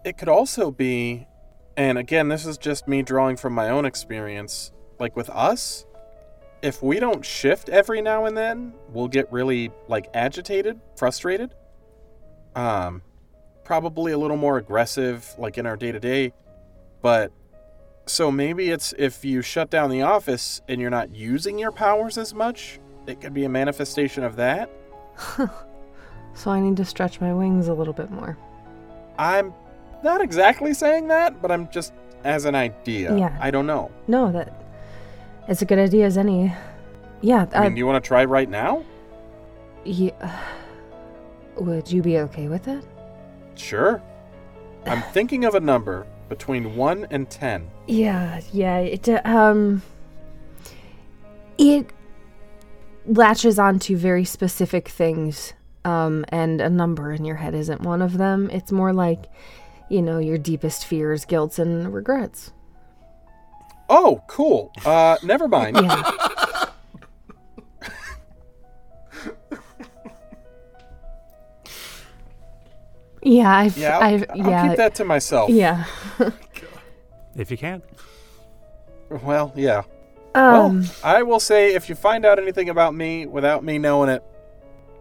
It 0.06 0.17
could 0.17 0.30
also 0.30 0.72
be, 0.72 1.28
and 1.78 1.98
again, 1.98 2.28
this 2.28 2.46
is 2.46 2.58
just 2.58 2.88
me 2.88 3.02
drawing 3.02 3.38
from 3.38 3.54
my 3.54 3.70
own 3.70 3.86
experience, 3.86 4.72
like 5.01 5.15
with 5.17 5.29
us, 5.31 5.85
if 6.61 6.81
we 6.81 6.99
don't 6.99 7.25
shift 7.25 7.67
every 7.67 8.01
now 8.01 8.25
and 8.25 8.37
then, 8.37 8.73
we'll 8.89 9.07
get 9.09 9.29
really 9.33 9.71
like 9.89 10.09
agitated, 10.13 10.79
frustrated. 10.95 11.53
Um 12.55 13.01
probably 13.63 14.11
a 14.11 14.17
little 14.17 14.37
more 14.37 14.57
aggressive 14.57 15.33
like 15.37 15.57
in 15.57 15.65
our 15.65 15.77
day-to-day, 15.77 16.33
but 17.01 17.31
so 18.05 18.31
maybe 18.31 18.69
it's 18.69 18.93
if 18.97 19.23
you 19.25 19.41
shut 19.41 19.69
down 19.69 19.89
the 19.89 20.01
office 20.01 20.61
and 20.67 20.79
you're 20.81 20.89
not 20.89 21.15
using 21.15 21.57
your 21.59 21.71
powers 21.71 22.17
as 22.17 22.33
much, 22.33 22.79
it 23.07 23.21
could 23.21 23.33
be 23.33 23.45
a 23.45 23.49
manifestation 23.49 24.23
of 24.23 24.35
that. 24.37 24.69
So 26.33 26.51
I 26.51 26.59
need 26.59 26.77
to 26.77 26.85
stretch 26.85 27.19
my 27.19 27.33
wings 27.33 27.67
a 27.67 27.73
little 27.73 27.93
bit 27.93 28.09
more. 28.09 28.37
I'm 29.17 29.53
not 30.03 30.21
exactly 30.21 30.73
saying 30.73 31.07
that, 31.09 31.41
but 31.41 31.51
I'm 31.51 31.69
just 31.69 31.93
as 32.23 32.45
an 32.45 32.55
idea. 32.55 33.15
Yeah. 33.17 33.37
I 33.39 33.51
don't 33.51 33.67
know. 33.67 33.91
No, 34.07 34.31
that 34.31 34.61
it's 35.47 35.62
a 35.62 35.65
good 35.65 35.80
idea 35.80 36.06
as 36.06 36.17
any. 36.17 36.54
Yeah, 37.21 37.45
I 37.54 37.58
uh, 37.58 37.63
mean, 37.63 37.75
do 37.75 37.80
you 37.80 37.86
want 37.86 38.04
to 38.04 38.08
try 38.08 38.25
right 38.25 38.49
now? 38.49 38.84
yeah. 39.84 40.39
Would 41.58 41.91
you 41.91 42.01
be 42.01 42.17
okay 42.19 42.47
with 42.47 42.67
it? 42.67 42.84
Sure. 43.56 44.01
I'm 44.86 45.01
thinking 45.01 45.45
of 45.45 45.56
a 45.56 45.60
number 45.60 46.08
between 46.30 46.75
1 46.75 47.08
and 47.12 47.30
10. 47.30 47.69
Yeah, 47.88 48.41
yeah. 48.51 48.77
It 48.77 49.08
uh, 49.10 49.21
um, 49.25 49.84
it 51.58 51.91
latches 53.06 53.60
onto 53.60 53.95
very 53.97 54.23
specific 54.23 54.88
things, 54.88 55.54
um, 55.86 56.25
and 56.30 56.62
a 56.62 56.69
number 56.69 57.12
in 57.12 57.25
your 57.25 57.36
head 57.36 57.54
isn't 57.54 57.82
one 57.82 58.01
of 58.01 58.17
them. 58.17 58.49
It's 58.49 58.71
more 58.71 58.93
like, 58.93 59.25
you 59.89 60.01
know, 60.01 60.17
your 60.17 60.38
deepest 60.38 60.86
fears, 60.86 61.25
guilts, 61.25 61.60
and 61.60 61.93
regrets. 61.93 62.54
Oh, 63.93 64.23
cool. 64.27 64.71
Uh, 64.86 65.17
never 65.21 65.49
mind. 65.49 65.75
Yeah. 65.75 66.13
yeah, 73.21 73.58
I've, 73.58 73.77
Yeah, 73.77 73.97
I'll, 73.97 74.04
I've, 74.04 74.25
I'll 74.30 74.38
yeah, 74.38 74.67
keep 74.69 74.77
that 74.77 74.95
to 74.95 75.06
myself. 75.06 75.49
yeah. 75.49 75.86
If 77.36 77.51
you 77.51 77.58
can. 77.58 77.82
Well, 79.10 79.51
yeah. 79.56 79.84
Um, 80.36 80.82
well, 80.82 80.86
I 81.04 81.23
will 81.23 81.39
say 81.39 81.73
if 81.75 81.89
you 81.89 81.95
find 81.95 82.25
out 82.25 82.39
anything 82.39 82.69
about 82.69 82.95
me 82.95 83.25
without 83.25 83.63
me 83.63 83.77
knowing 83.77 84.10
it, 84.10 84.23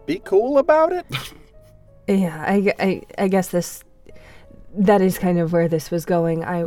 be 0.05 0.19
cool 0.19 0.57
about 0.57 0.91
it. 0.91 1.05
Yeah, 2.07 2.43
I, 2.45 2.73
I, 2.79 3.01
I 3.17 3.27
guess 3.29 3.47
this 3.49 3.83
that 4.73 5.01
is 5.01 5.17
kind 5.17 5.39
of 5.39 5.53
where 5.53 5.67
this 5.69 5.91
was 5.91 6.03
going. 6.03 6.43
I 6.43 6.65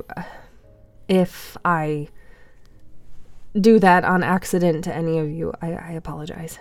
if 1.09 1.57
I 1.65 2.09
do 3.59 3.79
that 3.79 4.05
on 4.05 4.23
accident 4.23 4.85
to 4.85 4.95
any 4.95 5.19
of 5.19 5.31
you, 5.31 5.53
I, 5.63 5.73
I 5.73 5.91
apologize. 5.93 6.59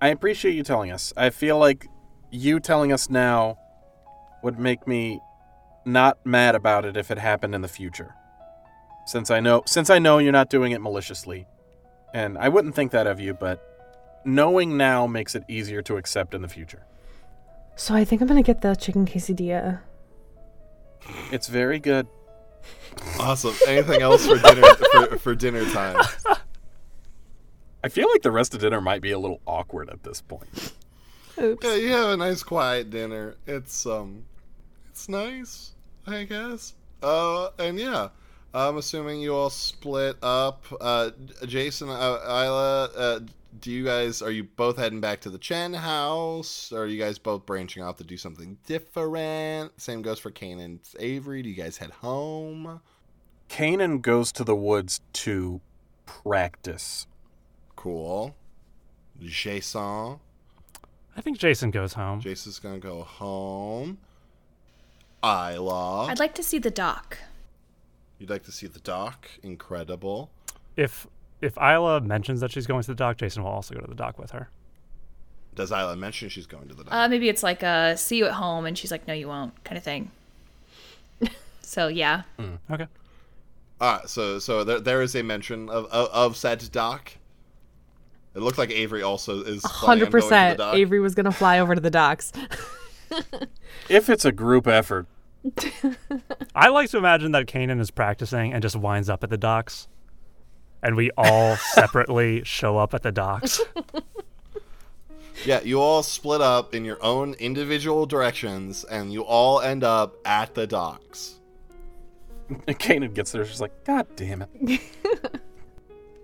I 0.00 0.08
appreciate 0.08 0.54
you 0.54 0.62
telling 0.62 0.90
us. 0.90 1.12
I 1.16 1.30
feel 1.30 1.58
like 1.58 1.86
you 2.30 2.60
telling 2.60 2.92
us 2.92 3.08
now 3.08 3.58
would 4.42 4.58
make 4.58 4.86
me 4.86 5.20
not 5.84 6.18
mad 6.24 6.54
about 6.54 6.84
it 6.84 6.96
if 6.96 7.10
it 7.10 7.18
happened 7.18 7.54
in 7.54 7.62
the 7.62 7.68
future. 7.68 8.14
Since 9.06 9.30
I 9.30 9.40
know 9.40 9.62
since 9.66 9.90
I 9.90 9.98
know 9.98 10.18
you're 10.18 10.32
not 10.32 10.50
doing 10.50 10.72
it 10.72 10.80
maliciously. 10.80 11.46
And 12.14 12.38
I 12.38 12.48
wouldn't 12.48 12.74
think 12.74 12.92
that 12.92 13.06
of 13.06 13.20
you, 13.20 13.34
but 13.34 13.60
knowing 14.24 14.76
now 14.76 15.06
makes 15.06 15.34
it 15.34 15.42
easier 15.48 15.82
to 15.82 15.96
accept 15.96 16.32
in 16.32 16.42
the 16.42 16.48
future. 16.48 16.86
So 17.76 17.94
I 17.94 18.04
think 18.04 18.22
I'm 18.22 18.28
gonna 18.28 18.42
get 18.42 18.62
the 18.62 18.74
chicken 18.74 19.04
quesadilla. 19.06 19.80
It's 21.30 21.48
very 21.48 21.78
good. 21.78 22.06
Awesome. 23.18 23.54
Anything 23.66 24.02
else 24.02 24.26
for 24.26 24.38
dinner 24.38 24.74
for, 24.74 25.18
for 25.18 25.34
dinner 25.34 25.64
time? 25.70 26.04
I 27.82 27.88
feel 27.88 28.08
like 28.10 28.22
the 28.22 28.30
rest 28.30 28.54
of 28.54 28.60
dinner 28.60 28.80
might 28.80 29.02
be 29.02 29.12
a 29.12 29.18
little 29.18 29.40
awkward 29.46 29.90
at 29.90 30.02
this 30.02 30.20
point. 30.20 30.72
Oops. 31.38 31.66
Yeah, 31.66 31.74
you 31.74 31.88
have 31.88 32.10
a 32.10 32.16
nice 32.16 32.42
quiet 32.42 32.90
dinner. 32.90 33.36
It's 33.46 33.86
um, 33.86 34.24
it's 34.90 35.08
nice. 35.08 35.72
I 36.06 36.24
guess. 36.24 36.74
Uh, 37.02 37.50
and 37.58 37.78
yeah, 37.78 38.08
I'm 38.52 38.76
assuming 38.76 39.20
you 39.20 39.34
all 39.34 39.50
split 39.50 40.16
up. 40.22 40.64
Uh, 40.80 41.10
Jason, 41.46 41.88
uh, 41.88 42.18
Isla, 42.24 42.84
uh, 42.96 43.20
do 43.60 43.70
you 43.70 43.84
guys 43.84 44.22
are 44.22 44.30
you 44.30 44.44
both 44.44 44.76
heading 44.76 45.00
back 45.00 45.20
to 45.22 45.30
the 45.30 45.38
Chen 45.38 45.74
house? 45.74 46.72
Or 46.72 46.82
are 46.82 46.86
you 46.86 46.98
guys 46.98 47.18
both 47.18 47.46
branching 47.46 47.82
off 47.82 47.96
to 47.96 48.04
do 48.04 48.16
something 48.16 48.58
different? 48.66 49.78
Same 49.80 50.02
goes 50.02 50.18
for 50.18 50.30
Kane 50.30 50.60
and 50.60 50.80
Avery. 50.98 51.42
Do 51.42 51.48
you 51.48 51.54
guys 51.54 51.76
head 51.76 51.90
home? 51.90 52.80
Kanan 53.48 54.00
goes 54.02 54.32
to 54.32 54.44
the 54.44 54.54
woods 54.56 55.00
to 55.12 55.60
practice. 56.06 57.06
Cool. 57.76 58.34
Jason. 59.20 60.18
I 61.16 61.20
think 61.20 61.38
Jason 61.38 61.70
goes 61.70 61.92
home. 61.92 62.20
Jason's 62.20 62.58
gonna 62.58 62.78
go 62.78 63.02
home. 63.02 63.98
Isla. 65.22 66.06
I'd 66.06 66.18
like 66.18 66.34
to 66.34 66.42
see 66.42 66.58
the 66.58 66.70
dock. 66.70 67.18
You'd 68.18 68.30
like 68.30 68.44
to 68.44 68.52
see 68.52 68.66
the 68.66 68.80
dock? 68.80 69.28
Incredible. 69.42 70.30
If 70.76 71.06
if 71.40 71.56
Isla 71.56 72.00
mentions 72.00 72.40
that 72.40 72.50
she's 72.50 72.66
going 72.66 72.82
to 72.82 72.88
the 72.88 72.94
dock, 72.94 73.18
Jason 73.18 73.42
will 73.42 73.50
also 73.50 73.74
go 73.74 73.80
to 73.80 73.86
the 73.86 73.94
dock 73.94 74.18
with 74.18 74.30
her. 74.32 74.48
Does 75.54 75.70
Isla 75.70 75.96
mention 75.96 76.28
she's 76.28 76.46
going 76.46 76.68
to 76.68 76.74
the 76.74 76.84
dock? 76.84 76.92
Uh, 76.92 77.08
maybe 77.08 77.28
it's 77.28 77.42
like 77.42 77.62
a 77.62 77.96
see 77.96 78.18
you 78.18 78.26
at 78.26 78.32
home, 78.32 78.66
and 78.66 78.76
she's 78.76 78.90
like, 78.90 79.06
no, 79.06 79.14
you 79.14 79.28
won't, 79.28 79.62
kind 79.64 79.78
of 79.78 79.84
thing. 79.84 80.10
so 81.60 81.88
yeah, 81.88 82.22
Okay. 82.70 82.86
Ah, 83.80 84.02
so 84.06 84.38
so 84.38 84.64
there, 84.64 84.80
there 84.80 85.02
is 85.02 85.14
a 85.14 85.22
mention 85.22 85.68
of, 85.68 85.86
of 85.86 86.08
of 86.10 86.36
said 86.36 86.68
dock. 86.72 87.12
It 88.34 88.40
looks 88.40 88.58
like 88.58 88.70
Avery 88.70 89.02
also 89.02 89.42
is 89.42 89.64
Hundred 89.64 89.84
going 89.84 89.98
to 89.98 90.04
the 90.04 90.10
percent. 90.10 90.60
Avery 90.60 91.00
was 91.00 91.14
gonna 91.14 91.32
fly 91.32 91.58
over 91.58 91.74
to 91.74 91.80
the 91.80 91.90
docks. 91.90 92.32
If 93.88 94.08
it's 94.08 94.24
a 94.24 94.32
group 94.32 94.66
effort, 94.66 95.06
I 96.54 96.68
like 96.68 96.90
to 96.90 96.98
imagine 96.98 97.32
that 97.32 97.46
Kanan 97.46 97.80
is 97.80 97.90
practicing 97.90 98.52
and 98.52 98.62
just 98.62 98.76
winds 98.76 99.08
up 99.08 99.22
at 99.22 99.30
the 99.30 99.36
docks. 99.36 99.88
And 100.82 100.96
we 100.96 101.10
all 101.16 101.56
separately 101.74 102.42
show 102.44 102.78
up 102.78 102.94
at 102.94 103.02
the 103.02 103.12
docks. 103.12 103.60
Yeah, 105.44 105.60
you 105.62 105.80
all 105.80 106.02
split 106.02 106.40
up 106.40 106.74
in 106.74 106.84
your 106.84 107.02
own 107.02 107.34
individual 107.34 108.06
directions, 108.06 108.84
and 108.84 109.12
you 109.12 109.22
all 109.22 109.60
end 109.60 109.84
up 109.84 110.16
at 110.24 110.54
the 110.54 110.66
docks. 110.66 111.40
Kanan 112.68 113.14
gets 113.14 113.32
there. 113.32 113.44
She's 113.44 113.60
like, 113.60 113.84
God 113.84 114.06
damn 114.16 114.42
it. 114.42 114.80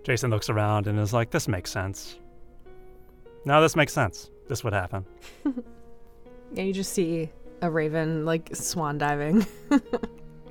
Jason 0.04 0.30
looks 0.30 0.48
around 0.48 0.86
and 0.86 0.98
is 0.98 1.12
like, 1.12 1.30
this 1.30 1.48
makes 1.48 1.70
sense. 1.70 2.18
Now 3.44 3.60
this 3.60 3.76
makes 3.76 3.92
sense. 3.92 4.30
This 4.48 4.64
would 4.64 4.72
happen. 4.72 5.04
Yeah, 6.52 6.64
you 6.64 6.72
just 6.72 6.92
see 6.92 7.30
a 7.62 7.70
raven 7.70 8.24
like 8.24 8.56
swan 8.56 8.98
diving. 8.98 9.46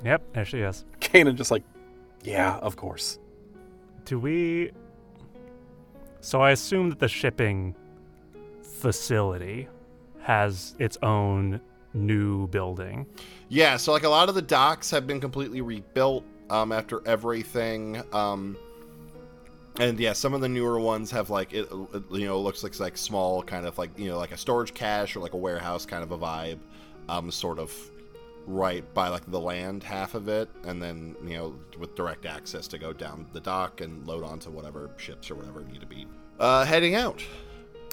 Yep, 0.05 0.33
there 0.33 0.45
she 0.45 0.59
is. 0.59 0.85
Kanan 1.01 1.35
just 1.35 1.51
like, 1.51 1.63
yeah, 2.23 2.55
of 2.57 2.75
course. 2.77 3.19
Do 4.05 4.17
we. 4.19 4.71
So 6.21 6.41
I 6.41 6.51
assume 6.51 6.89
that 6.89 6.99
the 6.99 7.07
shipping 7.07 7.75
facility 8.61 9.67
has 10.21 10.75
its 10.79 10.97
own 11.03 11.59
new 11.93 12.47
building. 12.47 13.05
Yeah, 13.49 13.77
so 13.77 13.91
like 13.91 14.03
a 14.03 14.09
lot 14.09 14.29
of 14.29 14.35
the 14.35 14.41
docks 14.41 14.91
have 14.91 15.07
been 15.07 15.19
completely 15.19 15.61
rebuilt 15.61 16.23
um, 16.49 16.71
after 16.71 17.05
everything. 17.07 18.01
Um, 18.13 18.57
and 19.79 19.99
yeah, 19.99 20.13
some 20.13 20.33
of 20.33 20.41
the 20.41 20.49
newer 20.49 20.79
ones 20.79 21.09
have 21.11 21.29
like 21.29 21.53
it, 21.53 21.67
it, 21.71 22.03
you 22.11 22.25
know 22.25 22.39
looks 22.39 22.63
like 22.63 22.79
like 22.79 22.97
small 22.97 23.41
kind 23.41 23.65
of 23.65 23.77
like 23.77 23.97
you 23.97 24.09
know 24.09 24.17
like 24.17 24.31
a 24.31 24.37
storage 24.37 24.73
cache 24.73 25.15
or 25.15 25.19
like 25.19 25.33
a 25.33 25.37
warehouse 25.37 25.85
kind 25.85 26.03
of 26.03 26.11
a 26.11 26.17
vibe, 26.17 26.59
um, 27.07 27.31
sort 27.31 27.59
of 27.59 27.73
right 28.45 28.93
by 28.93 29.07
like 29.07 29.29
the 29.31 29.39
land 29.39 29.83
half 29.83 30.15
of 30.15 30.27
it, 30.27 30.49
and 30.65 30.81
then 30.81 31.15
you 31.23 31.37
know 31.37 31.55
with 31.77 31.95
direct 31.95 32.25
access 32.25 32.67
to 32.67 32.77
go 32.77 32.91
down 32.91 33.25
the 33.31 33.39
dock 33.39 33.81
and 33.81 34.05
load 34.05 34.23
onto 34.23 34.49
whatever 34.49 34.89
ships 34.97 35.31
or 35.31 35.35
whatever 35.35 35.63
need 35.63 35.79
to 35.79 35.87
be 35.87 36.05
uh, 36.39 36.65
heading 36.65 36.95
out. 36.95 37.23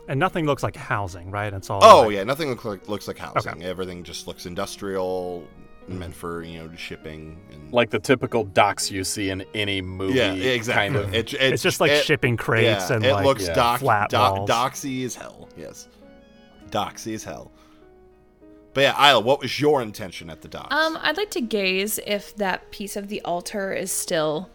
And 0.08 0.20
nothing 0.20 0.46
looks 0.46 0.62
like 0.62 0.76
housing, 0.76 1.30
right? 1.30 1.52
It's 1.52 1.68
all. 1.70 1.82
Oh 1.82 2.02
like- 2.02 2.12
yeah, 2.14 2.24
nothing 2.24 2.48
looks 2.48 2.64
like 2.64 2.88
looks 2.88 3.08
like 3.08 3.18
housing. 3.18 3.62
Everything 3.64 4.04
just 4.04 4.26
looks 4.28 4.46
industrial, 4.46 5.44
meant 5.88 6.14
for 6.14 6.42
you 6.42 6.58
know 6.60 6.70
shipping 6.76 7.38
and 7.52 7.72
Like 7.72 7.90
the 7.90 7.98
typical 7.98 8.44
docks 8.44 8.90
you 8.90 9.02
see 9.04 9.30
in 9.30 9.44
any 9.54 9.80
movie. 9.82 10.14
yeah, 10.14 10.32
exactly. 10.32 10.94
Kind 11.00 11.08
of. 11.08 11.14
It- 11.14 11.34
It's 11.34 11.62
just 11.62 11.80
like 11.80 11.90
it- 11.90 12.04
shipping 12.04 12.36
crates 12.36 12.88
yeah, 12.90 12.96
and 12.96 13.04
it 13.04 13.12
like 13.12 13.24
looks 13.24 13.46
yeah, 13.48 13.54
doc, 13.54 13.80
flat 13.80 14.10
doc, 14.10 14.36
walls. 14.36 14.50
doxy 14.50 15.04
as 15.04 15.14
hell. 15.16 15.48
Yes, 15.56 15.88
doxy 16.70 17.14
as 17.14 17.24
hell. 17.24 17.50
But 18.74 18.82
yeah, 18.82 19.10
Isla, 19.10 19.20
what 19.20 19.40
was 19.40 19.58
your 19.58 19.80
intention 19.80 20.28
at 20.28 20.42
the 20.42 20.48
docks? 20.48 20.74
um, 20.74 20.98
I'd 21.00 21.16
like 21.16 21.30
to 21.30 21.40
gaze 21.40 21.98
if 22.06 22.36
that 22.36 22.70
piece 22.70 22.94
of 22.94 23.08
the 23.08 23.22
altar 23.22 23.72
is 23.72 23.90
still 23.90 24.50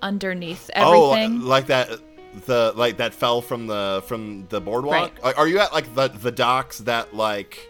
underneath 0.00 0.70
oh, 0.74 1.12
everything. 1.12 1.42
like 1.42 1.66
that, 1.66 1.88
the 2.46 2.72
like 2.76 2.96
that 2.96 3.14
fell 3.14 3.42
from 3.42 3.66
the 3.66 4.02
from 4.06 4.46
the 4.48 4.60
boardwalk. 4.60 5.12
Right. 5.14 5.24
Like, 5.24 5.38
Are 5.38 5.48
you 5.48 5.58
at 5.58 5.72
like 5.72 5.94
the 5.94 6.08
the 6.08 6.32
docks 6.32 6.78
that 6.78 7.14
like 7.14 7.68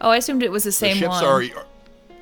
oh, 0.00 0.10
I 0.10 0.16
assumed 0.16 0.42
it 0.42 0.50
was 0.50 0.64
the 0.64 0.68
the 0.68 0.72
same 0.72 0.96
ships 0.96 1.22
one. 1.22 1.24
are? 1.24 1.44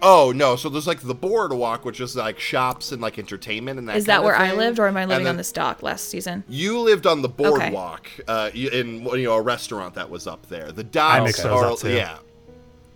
Oh 0.04 0.32
no! 0.34 0.56
So 0.56 0.68
there's 0.68 0.88
like 0.88 1.00
the 1.00 1.14
boardwalk, 1.14 1.84
which 1.84 2.00
is 2.00 2.16
like 2.16 2.40
shops 2.40 2.90
and 2.90 3.00
like 3.00 3.20
entertainment 3.20 3.78
and 3.78 3.88
that. 3.88 3.96
is 3.96 4.02
Is 4.02 4.06
that 4.06 4.18
of 4.18 4.24
where 4.24 4.34
I 4.34 4.52
lived, 4.52 4.80
or 4.80 4.88
am 4.88 4.96
I 4.96 5.04
living 5.04 5.28
on 5.28 5.36
this 5.36 5.52
dock 5.52 5.80
last 5.80 6.08
season? 6.08 6.42
You 6.48 6.80
lived 6.80 7.06
on 7.06 7.22
the 7.22 7.28
boardwalk, 7.28 8.10
uh, 8.26 8.50
in 8.52 9.04
you 9.04 9.22
know 9.22 9.34
a 9.34 9.40
restaurant 9.40 9.94
that 9.94 10.10
was 10.10 10.26
up 10.26 10.48
there. 10.48 10.72
The 10.72 10.82
docks 10.82 11.24
mixed 11.24 11.44
those 11.44 11.52
are 11.52 11.66
up, 11.66 11.78
too. 11.78 11.92
yeah, 11.92 12.18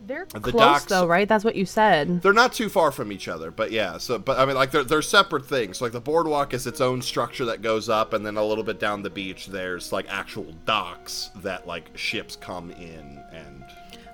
They're 0.07 0.27
The 0.33 0.41
close 0.41 0.55
docks- 0.55 0.85
though, 0.87 1.07
right? 1.07 1.29
That's 1.29 1.45
what 1.45 1.57
you 1.57 1.67
said. 1.67 2.23
they're 2.23 2.33
not 2.33 2.53
too 2.53 2.69
far 2.69 2.93
from 2.93 3.11
each 3.11 3.27
other, 3.27 3.51
but 3.51 3.73
yeah. 3.73 3.99
So, 3.99 4.19
but 4.19 4.39
I 4.39 4.47
mean, 4.47 4.55
like 4.55 4.71
they're 4.71 4.85
they're 4.85 5.03
separate 5.03 5.47
things. 5.47 5.81
Like 5.81 5.93
the 5.93 6.01
boardwalk 6.01 6.55
is 6.55 6.67
its 6.67 6.81
own 6.81 7.03
structure 7.03 7.45
that 7.47 7.61
goes 7.61 7.89
up, 7.89 8.13
and 8.13 8.25
then 8.25 8.37
a 8.37 8.45
little 8.45 8.65
bit 8.65 8.79
down 8.79 9.03
the 9.03 9.11
beach, 9.11 9.49
there's 9.49 9.93
like 9.93 10.07
actual 10.09 10.47
docks 10.65 11.31
that 11.37 11.67
like 11.67 11.91
ships 11.97 12.37
come 12.37 12.71
in 12.71 13.21
and. 13.33 13.65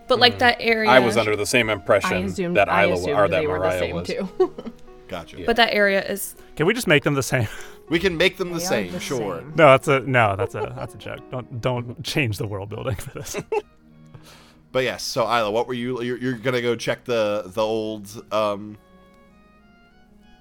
But 0.09 0.19
like 0.19 0.37
mm. 0.37 0.39
that 0.41 0.57
area, 0.61 0.91
I 0.91 0.99
was 0.99 1.17
under 1.17 1.37
the 1.37 1.47
same 1.47 1.71
I 1.71 1.75
impression 1.75 2.25
assumed 2.25 2.57
that 2.57 2.69
I 2.69 2.85
Isla 2.85 2.95
assumed 2.95 3.19
or 3.19 3.29
that 3.29 3.41
they 3.41 3.47
the 3.47 3.53
Mariah 3.53 3.79
same 3.79 3.95
was. 3.95 4.07
too. 4.09 4.29
Gotcha. 5.09 5.37
but 5.45 5.57
that 5.57 5.75
area 5.75 6.03
is 6.03 6.35
Can 6.57 6.65
we 6.65 6.73
just 6.73 6.87
make 6.87 7.03
them 7.05 7.15
the 7.15 7.23
same? 7.23 7.47
We 7.89 7.99
can 7.99 8.17
make 8.17 8.39
them 8.39 8.53
the 8.53 8.59
They 8.59 8.65
are 8.65 8.69
same, 8.69 8.93
the 8.93 9.01
sure. 9.01 9.41
same. 9.41 9.53
no, 9.55 9.67
that's 9.67 9.87
a 9.89 10.01
no. 10.01 10.35
That's 10.35 10.55
a 10.55 10.73
that's 10.75 10.95
a 10.95 10.99
joke. 10.99 11.19
Don't 11.31 11.61
don't 11.61 12.03
change 12.03 12.39
the 12.39 12.47
world 12.47 12.71
building 12.71 12.95
for 12.95 13.11
this. 13.11 13.37
But 14.73 14.85
yes, 14.85 15.03
so 15.03 15.23
Isla, 15.25 15.51
what 15.51 15.67
were 15.69 15.75
you? 15.75 16.03
You're, 16.03 16.17
you're 16.17 16.33
gonna 16.33 16.63
go 16.63 16.75
check 16.75 17.05
the 17.05 17.45
the 17.47 17.63
old 17.63 18.25
um 18.33 18.79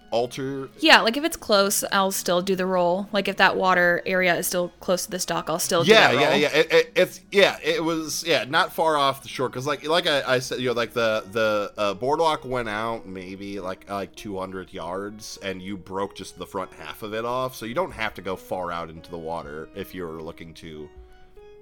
altar. 0.10 0.70
yeah. 0.80 1.00
Like 1.02 1.16
if 1.16 1.24
it's 1.24 1.38
close, 1.38 1.84
I'll 1.92 2.12
still 2.12 2.42
do 2.42 2.56
the 2.56 2.66
roll. 2.66 3.08
Like 3.14 3.28
if 3.30 3.38
that 3.38 3.56
water 3.56 4.02
area 4.06 4.36
is 4.36 4.46
still 4.48 4.70
close 4.82 5.06
to 5.06 5.12
this 5.12 5.26
dock, 5.26 5.50
I'll 5.50 5.58
still 5.60 5.84
do 5.86 5.92
Yeah, 5.92 6.12
yeah, 6.12 6.30
roll. 6.30 6.38
yeah. 6.38 6.48
It, 6.50 6.72
it, 6.74 6.92
it's 6.96 7.22
yeah. 7.32 7.58
It 7.64 7.84
was 7.84 8.26
yeah, 8.28 8.44
not 8.46 8.74
far 8.74 8.98
off 8.98 9.22
the 9.24 9.30
shore 9.30 9.48
because 9.50 9.66
like 9.66 9.86
like 9.88 10.08
I, 10.08 10.22
I 10.36 10.40
said, 10.40 10.60
you 10.60 10.68
know, 10.68 10.74
like 10.74 10.94
the 10.94 11.24
the 11.32 11.74
uh, 11.78 11.94
boardwalk 11.94 12.44
went 12.46 12.68
out 12.70 13.08
maybe 13.08 13.60
like 13.60 13.90
like 13.90 14.16
200 14.16 14.74
yards, 14.74 15.40
and 15.44 15.62
you 15.62 15.78
broke 15.78 16.16
just 16.16 16.38
the 16.38 16.46
front 16.48 16.72
half 16.74 17.04
of 17.04 17.14
it 17.14 17.24
off, 17.26 17.56
so 17.56 17.66
you 17.66 17.74
don't 17.74 17.92
have 17.94 18.14
to 18.16 18.22
go 18.22 18.36
far 18.36 18.72
out 18.72 18.90
into 18.90 19.10
the 19.12 19.18
water 19.18 19.70
if 19.76 19.96
you're 19.96 20.22
looking 20.22 20.54
to 20.56 20.90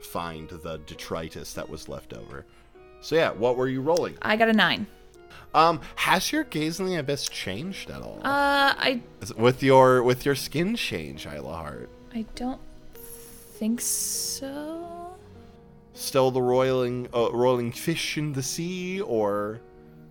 find 0.01 0.49
the 0.49 0.77
detritus 0.87 1.53
that 1.53 1.69
was 1.69 1.87
left 1.89 2.13
over. 2.13 2.45
So 3.01 3.15
yeah, 3.15 3.31
what 3.31 3.55
were 3.57 3.67
you 3.67 3.81
rolling? 3.81 4.17
I 4.21 4.35
got 4.35 4.49
a 4.49 4.53
nine. 4.53 4.87
Um, 5.53 5.81
has 5.95 6.31
your 6.31 6.43
gaze 6.43 6.79
in 6.79 6.85
the 6.85 6.95
abyss 6.97 7.27
changed 7.27 7.89
at 7.89 8.01
all? 8.01 8.19
Uh, 8.23 8.73
I 8.77 9.01
with 9.35 9.63
your 9.63 10.03
with 10.03 10.25
your 10.25 10.35
skin 10.35 10.75
change, 10.75 11.25
Isla 11.25 11.53
Hart? 11.55 11.89
I 12.13 12.25
don't 12.35 12.61
think 12.95 13.81
so. 13.81 15.15
Still 15.93 16.31
the 16.31 16.41
roiling 16.41 17.07
uh, 17.13 17.31
roiling 17.31 17.71
fish 17.71 18.17
in 18.17 18.33
the 18.33 18.43
sea, 18.43 19.01
or 19.01 19.59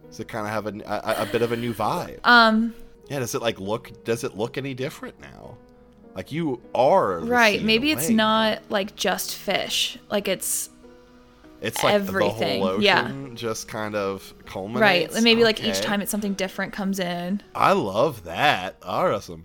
does 0.09 0.21
it 0.21 0.29
kind 0.29 0.47
of 0.47 0.53
have 0.53 0.67
a, 0.67 1.21
a, 1.21 1.23
a 1.23 1.27
bit 1.27 1.43
of 1.43 1.53
a 1.53 1.57
new 1.57 1.73
vibe? 1.73 2.19
Um, 2.25 2.75
Yeah, 3.09 3.21
does 3.21 3.35
it 3.35 3.43
like 3.43 3.61
look? 3.61 4.05
Does 4.05 4.25
it 4.25 4.37
look 4.37 4.59
any 4.59 4.75
different 4.75 5.21
now? 5.21 5.57
Like 6.17 6.33
you 6.33 6.61
are 6.75 7.21
right. 7.21 7.63
Maybe 7.63 7.93
it's 7.93 8.09
not 8.11 8.63
like 8.71 8.97
just 8.97 9.37
fish. 9.37 9.99
Like 10.11 10.27
it's 10.27 10.69
It's 11.61 11.83
like 11.83 11.95
everything, 11.95 12.61
the 12.61 12.67
whole 12.67 12.83
yeah. 12.83 13.05
ocean 13.05 13.37
just 13.37 13.69
kind 13.69 13.95
of 13.95 14.33
culminates. 14.47 14.81
right. 14.81 15.15
And 15.15 15.25
maybe 15.25 15.45
like 15.45 15.63
each 15.63 15.81
time 15.81 16.01
it's 16.01 16.11
something 16.11 16.35
different 16.35 16.73
comes 16.73 16.99
in. 16.99 17.43
I 17.55 17.73
love 17.73 18.25
that. 18.25 18.77
Awesome. 18.83 19.45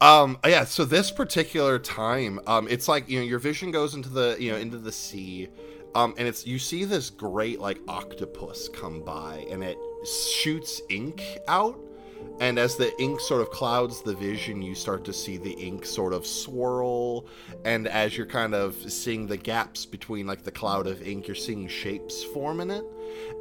Um, 0.00 0.38
yeah, 0.46 0.64
so 0.64 0.84
this 0.84 1.10
particular 1.10 1.78
time, 1.78 2.38
um, 2.46 2.68
it's 2.68 2.86
like, 2.86 3.08
you 3.08 3.18
know, 3.18 3.24
your 3.24 3.40
vision 3.40 3.72
goes 3.72 3.94
into 3.94 4.08
the, 4.08 4.36
you 4.38 4.52
know, 4.52 4.58
into 4.58 4.78
the 4.78 4.92
sea. 4.92 5.48
Um, 5.94 6.14
and 6.18 6.28
it's 6.28 6.46
you 6.46 6.58
see 6.58 6.84
this 6.84 7.10
great 7.10 7.60
like 7.60 7.80
octopus 7.88 8.68
come 8.68 9.00
by 9.02 9.46
and 9.50 9.64
it 9.64 9.78
shoots 10.04 10.80
ink 10.90 11.38
out 11.48 11.78
and 12.40 12.58
as 12.58 12.76
the 12.76 12.96
ink 13.02 13.18
sort 13.20 13.40
of 13.40 13.50
clouds 13.50 14.00
the 14.02 14.14
vision, 14.14 14.62
you 14.62 14.74
start 14.74 15.04
to 15.06 15.12
see 15.12 15.38
the 15.38 15.52
ink 15.52 15.84
sort 15.84 16.12
of 16.12 16.24
swirl. 16.24 17.26
And 17.64 17.88
as 17.88 18.16
you're 18.16 18.26
kind 18.26 18.54
of 18.54 18.76
seeing 18.90 19.26
the 19.26 19.36
gaps 19.36 19.84
between 19.84 20.26
like 20.26 20.44
the 20.44 20.52
cloud 20.52 20.86
of 20.86 21.02
ink, 21.02 21.26
you're 21.26 21.34
seeing 21.34 21.66
shapes 21.66 22.22
form 22.22 22.60
in 22.60 22.70
it. 22.70 22.84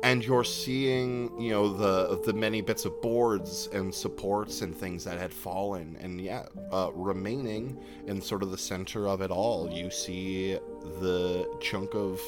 And 0.02 0.26
you're 0.26 0.44
seeing, 0.44 1.40
you 1.40 1.52
know, 1.52 1.72
the 1.72 2.20
the 2.26 2.34
many 2.34 2.62
bits 2.62 2.86
of 2.86 3.00
boards 3.02 3.70
and 3.72 3.94
supports 3.94 4.62
and 4.62 4.76
things 4.76 5.04
that 5.04 5.20
had 5.20 5.32
fallen. 5.32 5.96
And 6.00 6.20
yeah, 6.20 6.46
uh, 6.72 6.90
remaining 6.94 7.80
in 8.08 8.20
sort 8.20 8.42
of 8.42 8.50
the 8.50 8.58
center 8.58 9.08
of 9.08 9.22
it 9.22 9.30
all, 9.30 9.70
you 9.72 9.92
see 9.92 10.58
the 11.02 11.48
chunk 11.62 11.94
of 11.94 12.20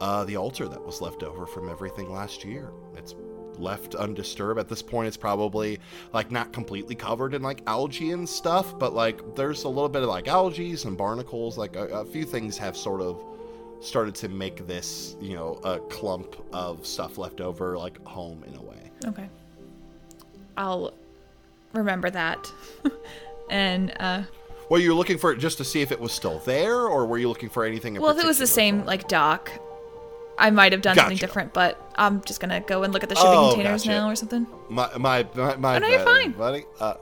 uh, 0.00 0.24
the 0.24 0.36
altar 0.36 0.68
that 0.68 0.82
was 0.82 1.02
left 1.02 1.22
over 1.22 1.44
from 1.44 1.68
everything 1.68 2.10
last 2.10 2.44
year. 2.44 2.72
It's 2.96 3.14
left 3.58 3.94
undisturbed. 3.94 4.58
At 4.58 4.68
this 4.68 4.82
point, 4.82 5.08
it's 5.08 5.16
probably 5.16 5.78
like 6.12 6.30
not 6.30 6.52
completely 6.52 6.94
covered 6.94 7.34
in 7.34 7.42
like 7.42 7.62
algae 7.66 8.12
and 8.12 8.28
stuff, 8.28 8.78
but 8.78 8.94
like 8.94 9.34
there's 9.34 9.64
a 9.64 9.68
little 9.68 9.88
bit 9.88 10.02
of 10.02 10.08
like 10.08 10.28
algae 10.28 10.76
and 10.84 10.96
barnacles. 10.96 11.58
Like 11.58 11.76
a, 11.76 11.86
a 11.88 12.04
few 12.04 12.24
things 12.24 12.56
have 12.58 12.76
sort 12.76 13.00
of 13.00 13.22
started 13.80 14.14
to 14.16 14.28
make 14.28 14.66
this, 14.66 15.16
you 15.20 15.34
know, 15.34 15.60
a 15.64 15.78
clump 15.78 16.36
of 16.52 16.86
stuff 16.86 17.18
left 17.18 17.40
over 17.40 17.76
like 17.78 18.04
home 18.04 18.44
in 18.46 18.56
a 18.56 18.62
way. 18.62 18.90
Okay. 19.06 19.28
I'll 20.56 20.92
remember 21.72 22.10
that. 22.10 22.52
and 23.50 23.94
uh 24.00 24.22
Were 24.68 24.78
you 24.78 24.94
looking 24.94 25.18
for 25.18 25.32
it 25.32 25.38
just 25.38 25.58
to 25.58 25.64
see 25.64 25.80
if 25.80 25.92
it 25.92 26.00
was 26.00 26.12
still 26.12 26.40
there, 26.40 26.86
or 26.86 27.06
were 27.06 27.18
you 27.18 27.28
looking 27.28 27.48
for 27.48 27.64
anything? 27.64 27.96
In 27.96 28.02
well, 28.02 28.16
if 28.16 28.22
it 28.22 28.26
was 28.26 28.38
the 28.38 28.46
same 28.46 28.84
like 28.84 29.08
dock, 29.08 29.50
I 30.38 30.50
might 30.50 30.72
have 30.72 30.82
done 30.82 30.96
something 30.96 31.16
different, 31.16 31.52
but 31.52 31.92
I'm 31.96 32.22
just 32.22 32.40
gonna 32.40 32.60
go 32.60 32.82
and 32.84 32.92
look 32.92 33.02
at 33.02 33.08
the 33.08 33.14
shipping 33.16 33.30
Oh, 33.32 33.48
containers 33.54 33.82
gotcha. 33.84 33.98
now 33.98 34.08
or 34.10 34.14
something. 34.16 34.46
My 34.70 34.88
my 34.96 35.26
my, 35.34 35.56
my 35.56 35.76
Oh, 35.76 35.78
no, 35.78 35.88
you're 35.88 36.00
fine. 36.00 36.32
buddy. 36.32 36.64
Uh, 36.80 36.94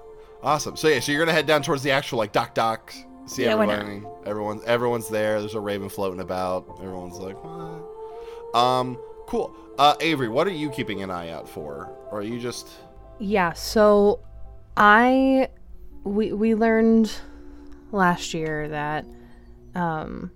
awesome. 0.42 0.76
So 0.76 0.88
yeah, 0.88 1.00
so 1.00 1.12
you're 1.12 1.20
gonna 1.24 1.32
head 1.36 1.46
down 1.46 1.62
towards 1.62 1.82
the 1.82 1.90
actual 1.90 2.18
like 2.18 2.32
dock 2.32 2.54
dock. 2.54 2.92
See 3.26 3.42
Yeah, 3.44 3.54
why 3.56 3.66
not? 3.66 3.80
everybody. 3.80 4.06
Everyone's 4.24 4.64
everyone's 4.64 5.08
there. 5.08 5.40
There's 5.40 5.54
a 5.54 5.60
raven 5.60 5.88
floating 5.88 6.20
about. 6.20 6.78
Everyone's 6.80 7.18
like, 7.18 7.36
what? 7.44 8.58
Um, 8.60 8.98
cool. 9.26 9.54
Uh, 9.78 9.94
Avery, 10.00 10.28
what 10.28 10.46
are 10.46 10.50
you 10.52 10.70
keeping 10.70 11.02
an 11.02 11.10
eye 11.10 11.30
out 11.30 11.48
for? 11.48 11.90
Or 12.10 12.20
are 12.20 12.22
you 12.22 12.40
just 12.40 12.68
Yeah, 13.18 13.52
so 13.52 14.20
I 14.76 15.48
we 16.04 16.32
we 16.32 16.54
learned 16.54 17.12
last 17.92 18.32
year 18.32 18.68
that 18.68 19.04
um 19.74 20.30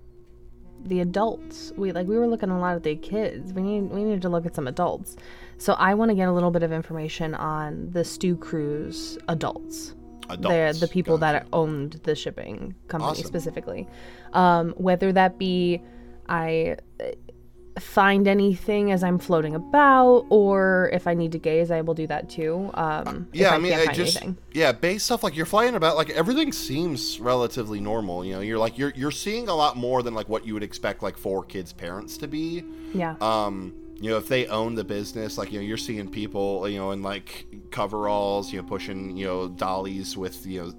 the 0.85 0.99
adults 1.01 1.71
we 1.77 1.91
like 1.91 2.07
we 2.07 2.17
were 2.17 2.27
looking 2.27 2.49
a 2.49 2.59
lot 2.59 2.75
at 2.75 2.83
the 2.83 2.95
kids. 2.95 3.53
We 3.53 3.61
need 3.61 3.81
we 3.89 4.03
needed 4.03 4.21
to 4.23 4.29
look 4.29 4.45
at 4.45 4.55
some 4.55 4.67
adults. 4.67 5.15
So 5.57 5.73
I 5.73 5.93
want 5.93 6.09
to 6.09 6.15
get 6.15 6.27
a 6.27 6.31
little 6.31 6.51
bit 6.51 6.63
of 6.63 6.71
information 6.71 7.35
on 7.35 7.91
the 7.91 8.03
Stew 8.03 8.35
Crew's 8.35 9.17
adults. 9.27 9.93
adults? 10.29 10.79
The 10.79 10.85
the 10.87 10.91
people 10.91 11.17
Gotcha. 11.17 11.45
that 11.45 11.47
owned 11.53 11.99
the 12.03 12.15
shipping 12.15 12.75
company 12.87 13.11
Awesome. 13.11 13.25
specifically. 13.25 13.87
Um 14.33 14.71
whether 14.77 15.11
that 15.13 15.37
be 15.37 15.81
I 16.29 16.77
find 17.79 18.27
anything 18.27 18.91
as 18.91 19.03
I'm 19.03 19.17
floating 19.17 19.55
about, 19.55 20.25
or 20.29 20.89
if 20.93 21.07
I 21.07 21.13
need 21.13 21.31
to 21.33 21.39
gaze, 21.39 21.71
I 21.71 21.81
will 21.81 21.93
do 21.93 22.07
that 22.07 22.29
too. 22.29 22.69
Um, 22.73 23.27
yeah, 23.33 23.51
I, 23.51 23.55
I, 23.55 23.57
mean, 23.59 23.73
I 23.73 23.85
just 23.87 24.17
anything. 24.17 24.37
yeah, 24.53 24.71
base 24.71 25.03
stuff 25.03 25.23
like 25.23 25.35
you're 25.35 25.45
flying 25.45 25.75
about, 25.75 25.95
like 25.95 26.09
everything 26.11 26.51
seems 26.51 27.19
relatively 27.19 27.79
normal. 27.79 28.25
You 28.25 28.33
know, 28.33 28.41
you're 28.41 28.59
like 28.59 28.77
you're 28.77 28.93
you're 28.95 29.11
seeing 29.11 29.47
a 29.47 29.55
lot 29.55 29.77
more 29.77 30.03
than 30.03 30.13
like 30.13 30.29
what 30.29 30.45
you 30.45 30.53
would 30.53 30.63
expect 30.63 31.01
like 31.01 31.17
four 31.17 31.43
kids' 31.43 31.73
parents 31.73 32.17
to 32.17 32.27
be. 32.27 32.63
Yeah. 32.93 33.15
um 33.21 33.73
you 34.01 34.09
know 34.09 34.17
if 34.17 34.27
they 34.27 34.47
own 34.47 34.73
the 34.75 34.83
business 34.83 35.37
like 35.37 35.51
you 35.51 35.59
know 35.59 35.65
you're 35.65 35.77
seeing 35.77 36.09
people 36.09 36.67
you 36.67 36.77
know 36.79 36.91
in 36.91 37.03
like 37.03 37.45
coveralls 37.69 38.51
you 38.51 38.59
know 38.59 38.67
pushing 38.67 39.15
you 39.15 39.25
know 39.25 39.47
dollies 39.47 40.17
with 40.17 40.45
you 40.45 40.61
know 40.61 40.71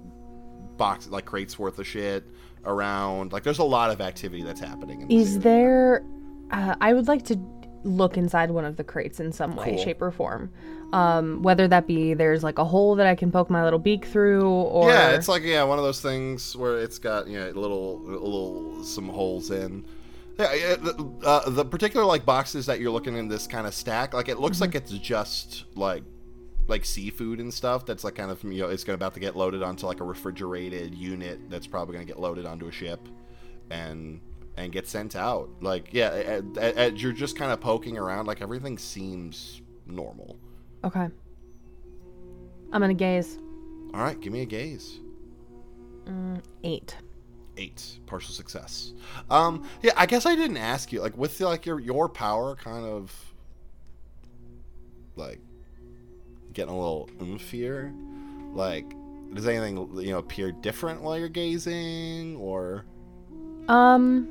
box 0.75 1.07
like 1.07 1.25
crates 1.25 1.57
worth 1.57 1.79
of 1.79 1.87
shit 1.87 2.25
around 2.65 3.31
like 3.31 3.43
there's 3.43 3.59
a 3.59 3.63
lot 3.63 3.89
of 3.89 4.01
activity 4.01 4.43
that's 4.43 4.59
happening 4.59 5.09
Is 5.09 5.37
area. 5.45 6.01
Uh, 6.53 6.75
I 6.79 6.93
would 6.93 7.07
like 7.07 7.25
to 7.25 7.39
look 7.83 8.15
inside 8.15 8.51
one 8.51 8.63
of 8.63 8.77
the 8.77 8.83
crates 8.83 9.19
in 9.19 9.31
some 9.33 9.55
way, 9.57 9.71
Cool. 9.71 9.83
shape, 9.83 10.01
or 10.01 10.11
form. 10.11 10.51
Um, 10.93 11.41
whether 11.41 11.67
that 11.67 11.87
be 11.87 12.13
there's 12.13 12.43
like 12.43 12.59
a 12.59 12.63
hole 12.63 12.95
that 12.95 13.07
I 13.07 13.15
can 13.15 13.31
poke 13.31 13.49
my 13.49 13.63
little 13.63 13.79
beak 13.79 14.05
through, 14.05 14.47
or 14.47 14.89
yeah 14.89 15.09
it's 15.09 15.27
like 15.27 15.41
yeah 15.43 15.63
one 15.63 15.79
of 15.79 15.83
those 15.83 16.01
things 16.01 16.55
where 16.55 16.79
it's 16.79 16.99
got 16.99 17.27
you 17.27 17.39
know 17.39 17.49
little 17.49 17.99
little 18.01 18.83
some 18.83 19.09
holes 19.09 19.49
in 19.49 19.85
yeah, 20.39 20.75
uh, 21.23 21.49
the 21.49 21.65
particular 21.65 22.05
like 22.05 22.25
boxes 22.25 22.65
that 22.67 22.79
you're 22.79 22.91
looking 22.91 23.17
in 23.17 23.27
this 23.27 23.47
kind 23.47 23.67
of 23.67 23.73
stack 23.73 24.13
like 24.13 24.29
it 24.29 24.39
looks 24.39 24.61
like 24.61 24.75
it's 24.75 24.91
just 24.91 25.65
like 25.75 26.03
like 26.67 26.85
seafood 26.85 27.39
and 27.39 27.53
stuff 27.53 27.85
that's 27.85 28.03
like 28.03 28.15
kind 28.15 28.31
of 28.31 28.43
you 28.43 28.61
know 28.61 28.69
it's 28.69 28.83
gonna 28.83 28.95
about 28.95 29.13
to 29.15 29.19
get 29.19 29.35
loaded 29.35 29.61
onto 29.63 29.85
like 29.85 29.99
a 29.99 30.03
refrigerated 30.03 30.93
unit 30.95 31.39
that's 31.49 31.67
probably 31.67 31.93
gonna 31.93 32.05
get 32.05 32.19
loaded 32.19 32.45
onto 32.45 32.67
a 32.67 32.71
ship 32.71 32.99
and 33.69 34.21
and 34.57 34.71
get 34.71 34.87
sent 34.87 35.15
out 35.15 35.49
like 35.61 35.89
yeah 35.91 36.11
a- 36.13 36.41
a- 36.57 36.87
a- 36.87 36.91
you're 36.91 37.11
just 37.11 37.35
kind 37.37 37.51
of 37.51 37.59
poking 37.59 37.97
around 37.97 38.25
like 38.27 38.41
everything 38.41 38.77
seems 38.77 39.61
normal 39.87 40.37
okay. 40.83 41.07
I'm 42.71 42.81
gonna 42.81 42.93
gaze. 42.93 43.37
all 43.93 44.01
right 44.01 44.19
give 44.19 44.31
me 44.33 44.41
a 44.41 44.45
gaze 44.45 44.99
Eight. 46.63 46.95
eight 47.57 47.99
partial 48.05 48.33
success 48.33 48.93
um 49.29 49.63
yeah 49.81 49.91
i 49.95 50.05
guess 50.05 50.25
i 50.25 50.35
didn't 50.35 50.57
ask 50.57 50.91
you 50.91 50.99
like 51.01 51.17
with 51.17 51.39
like 51.39 51.65
your 51.65 51.79
your 51.79 52.09
power 52.09 52.55
kind 52.55 52.85
of 52.85 53.13
like 55.15 55.39
getting 56.53 56.73
a 56.73 56.77
little 56.77 57.09
oomph 57.21 57.49
here 57.49 57.93
like 58.53 58.85
does 59.33 59.47
anything 59.47 59.77
you 59.99 60.11
know 60.11 60.19
appear 60.19 60.51
different 60.51 61.01
while 61.01 61.17
you're 61.17 61.29
gazing 61.29 62.35
or 62.37 62.85
Um, 63.67 64.27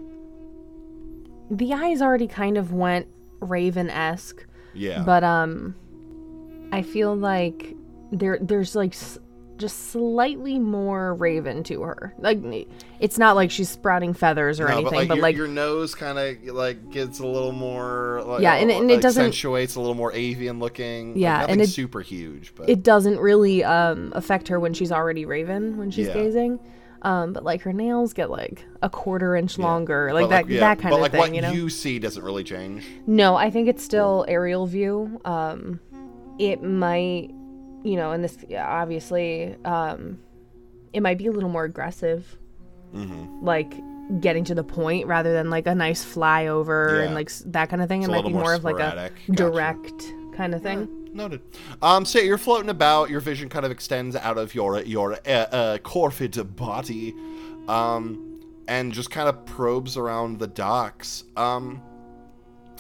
the 1.51 1.73
eyes 1.75 2.01
already 2.03 2.27
kind 2.27 2.57
of 2.57 2.73
went 2.73 3.07
Raven 3.41 3.91
esque. 3.91 4.47
yeah 4.75 5.03
but 5.05 5.23
um 5.25 5.75
i 6.73 6.81
feel 6.83 7.15
like 7.15 7.75
there 8.13 8.39
there's 8.41 8.75
like 8.77 8.93
s- 8.95 9.19
just 9.59 9.91
slightly 9.91 10.59
more 10.59 11.15
raven 11.15 11.63
to 11.63 11.83
her 11.83 12.15
like 12.19 12.39
it's 13.01 13.19
not 13.19 13.37
like 13.37 13.51
she's 13.51 13.69
sprouting 13.69 14.13
feathers 14.15 14.59
or 14.61 14.67
No, 14.69 14.75
anything 14.79 14.85
but 14.91 14.97
like, 14.97 15.09
but 15.09 15.15
your, 15.17 15.23
like 15.23 15.37
your 15.37 15.47
nose 15.49 15.95
kind 15.95 16.19
of 16.19 16.43
like 16.55 16.91
gets 16.91 17.19
a 17.21 17.27
little 17.27 17.53
more 17.53 18.23
like, 18.27 18.41
Yeah, 18.43 18.55
and 18.55 18.71
it- 18.71 18.81
and 18.81 18.91
it 18.91 19.01
doesn't- 19.03 19.21
accentuates 19.27 19.75
a 19.77 19.81
little 19.81 19.95
more 19.95 20.13
avian 20.15 20.59
looking 20.59 21.17
Yeah, 21.17 21.41
like, 21.41 21.49
and 21.51 21.59
nothing 21.59 21.71
it- 21.71 21.75
super 21.75 22.01
huge 22.01 22.55
but 22.55 22.69
it 22.71 22.83
doesn't 22.83 23.19
really 23.19 23.63
um 23.63 24.13
affect 24.17 24.49
her 24.49 24.59
when 24.59 24.73
she's 24.73 24.91
already 24.93 25.27
raven 25.27 25.77
when 25.77 25.91
she's 25.91 26.07
Yeah. 26.09 26.15
gazing 26.15 26.59
um 27.03 27.33
but 27.33 27.43
like 27.45 27.63
her 27.63 27.73
nails 27.73 28.13
get 28.13 28.31
like 28.31 28.65
a 28.83 28.89
quarter 28.89 29.35
inch 29.37 29.59
Yeah. 29.59 29.65
longer 29.67 30.13
like 30.13 30.25
But, 30.25 30.29
that 30.31 30.49
yeah, 30.49 30.61
that 30.61 30.79
kind 30.79 30.91
but 30.91 30.97
of 30.97 31.03
like 31.03 31.13
thing 31.13 31.21
what 31.21 31.35
you 31.35 31.43
know 31.43 31.53
you 31.53 31.69
see 31.69 31.99
doesn't 31.99 32.23
really 32.23 32.45
change 32.45 32.87
No, 33.07 33.35
I 33.37 33.51
think 33.51 33.69
it's 33.69 33.83
still 33.83 34.25
aerial 34.29 34.67
view. 34.67 35.21
Um, 35.25 35.81
it 36.39 36.63
might, 36.63 37.31
you 37.85 37.97
know, 37.97 38.13
and 38.13 38.25
this 38.25 38.39
obviously, 38.59 39.55
um, 39.65 40.19
it 40.93 41.03
might 41.03 41.19
be 41.19 41.27
a 41.27 41.31
little 41.33 41.51
more 41.51 41.65
aggressive, 41.65 42.39
mm-hmm. 42.95 43.45
like 43.45 43.75
getting 44.21 44.45
to 44.45 44.55
the 44.55 44.65
point 44.65 45.07
rather 45.07 45.33
than 45.33 45.51
like 45.51 45.67
a 45.67 45.75
nice 45.75 46.05
flyover 46.05 46.99
Yeah. 46.99 47.05
and 47.07 47.15
like 47.15 47.31
that 47.47 47.69
kind 47.69 47.83
of 47.83 47.89
thing. 47.89 48.03
It's 48.03 48.09
it 48.09 48.13
might 48.13 48.25
be 48.25 48.33
more 48.33 48.43
more 48.43 48.55
of 48.55 48.65
like 48.65 48.77
a. 48.77 49.11
Gotcha. 49.27 49.33
direct 49.33 50.13
kind 50.35 50.55
of 50.55 50.63
thing. 50.63 50.89
Noted. 51.13 51.43
Um, 51.83 52.05
so 52.05 52.19
you're 52.19 52.39
floating 52.39 52.71
about. 52.71 53.11
Your 53.11 53.21
vision 53.21 53.49
kind 53.49 53.65
of 53.65 53.71
extends 53.71 54.17
out 54.17 54.39
of 54.39 54.55
your 54.55 54.81
your 54.83 55.15
uh, 55.27 55.31
uh, 55.31 55.79
corvid 55.79 56.57
body, 56.57 57.15
um, 57.69 58.41
and 58.69 58.93
just 58.93 59.11
kind 59.11 59.29
of 59.29 59.45
probes 59.45 59.97
around 59.97 60.39
the 60.39 60.47
docks. 60.47 61.25
Um, 61.37 61.83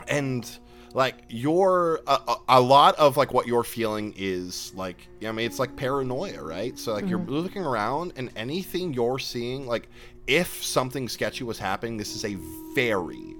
and 0.08 0.50
like 0.94 1.24
your 1.28 2.00
a, 2.06 2.36
a, 2.48 2.60
lot 2.60 2.98
of 2.98 3.16
like 3.16 3.32
what 3.32 3.46
you're 3.46 3.64
feeling 3.64 4.14
is 4.16 4.72
like 4.74 5.08
I 5.26 5.32
mean 5.32 5.46
it's 5.46 5.58
like 5.58 5.76
paranoia, 5.76 6.42
right? 6.42 6.78
So 6.78 6.94
like 6.94 7.08
you're 7.08 7.18
looking 7.18 7.64
around 7.64 8.14
and 8.16 8.30
anything 8.36 8.94
you're 8.94 9.18
seeing, 9.18 9.66
like 9.66 9.88
if 10.26 10.62
something 10.62 11.08
sketchy 11.08 11.44
was 11.44 11.58
happening, 11.58 11.96
this 11.96 12.14
is 12.14 12.24
a 12.24 12.36
very, 12.74 13.34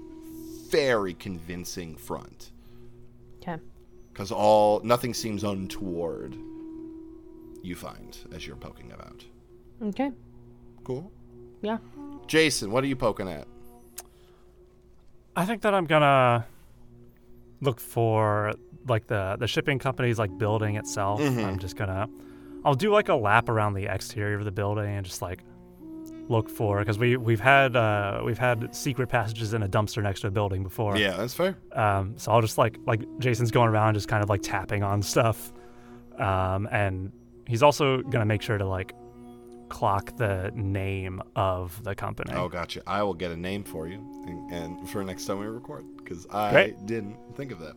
very 0.69 1.13
convincing 1.13 1.95
front 1.95 2.51
Okay. 3.43 3.61
Because 4.13 4.31
all 4.31 4.79
nothing 4.83 5.13
seems 5.13 5.43
untoward. 5.43 6.35
You 7.63 7.75
find 7.75 8.15
as 8.33 8.45
you're 8.45 8.55
poking 8.55 8.91
about. 8.91 9.25
Okay. 9.81 10.11
Cool. 10.83 11.11
Yeah. 11.61 11.77
Jason, 12.27 12.71
what 12.71 12.83
are 12.83 12.87
you 12.87 12.95
poking 12.95 13.27
at? 13.27 13.47
I 15.35 15.45
think 15.45 15.61
that 15.63 15.73
I'm 15.73 15.85
gonna 15.85 16.45
look 17.61 17.79
for 17.79 18.53
like 18.87 19.07
the 19.07 19.37
the 19.39 19.47
shipping 19.47 19.79
company's 19.79 20.19
like 20.19 20.37
building 20.37 20.75
itself. 20.75 21.19
Mhm. 21.21 21.43
I'm 21.45 21.59
just 21.59 21.75
gonna 21.75 22.07
I'll 22.65 22.75
do 22.75 22.91
like 22.91 23.09
a 23.09 23.15
lap 23.15 23.49
around 23.49 23.73
the 23.73 23.85
exterior 23.93 24.37
of 24.37 24.45
the 24.45 24.51
building 24.51 24.85
and 24.95 25.05
just 25.05 25.21
like 25.21 25.39
look 26.29 26.49
for 26.49 26.79
because 26.79 26.97
we 26.97 27.17
we've 27.17 27.39
had 27.41 27.75
uh, 27.75 28.21
we've 28.25 28.37
had 28.37 28.73
secret 28.75 29.07
passages 29.09 29.53
in 29.53 29.63
a 29.63 29.67
dumpster 29.67 30.01
next 30.01 30.21
to 30.21 30.27
a 30.27 30.31
building 30.31 30.63
before. 30.63 30.97
Yeah, 30.97 31.17
that's 31.17 31.33
fair. 31.33 31.57
Um, 31.73 32.13
so 32.17 32.31
I'll 32.31 32.41
just 32.41 32.57
like 32.57 32.77
like 32.85 33.01
Jason's 33.19 33.51
going 33.51 33.69
around 33.69 33.95
just 33.95 34.07
kind 34.07 34.23
of 34.23 34.29
like 34.29 34.41
tapping 34.41 34.83
on 34.83 35.01
stuff 35.01 35.51
Um, 36.17 36.67
and 36.71 37.11
he's 37.47 37.63
also 37.63 38.01
gonna 38.03 38.25
make 38.25 38.41
sure 38.41 38.57
to 38.57 38.65
like 38.65 38.93
clock 39.69 40.15
the 40.17 40.51
name 40.55 41.21
of 41.35 41.83
the 41.83 41.95
company. 41.95 42.31
Oh, 42.35 42.47
gotcha. 42.47 42.81
I 42.85 43.01
will 43.03 43.15
get 43.15 43.31
a 43.31 43.37
name 43.37 43.63
for 43.63 43.87
you, 43.87 43.97
and, 44.27 44.51
and 44.51 44.89
for 44.89 45.03
next 45.03 45.25
time 45.25 45.39
we 45.39 45.47
record, 45.47 45.83
because 45.97 46.27
I 46.29 46.51
Great. 46.51 46.85
didn't 46.85 47.17
think 47.35 47.51
of 47.51 47.59
that. 47.59 47.73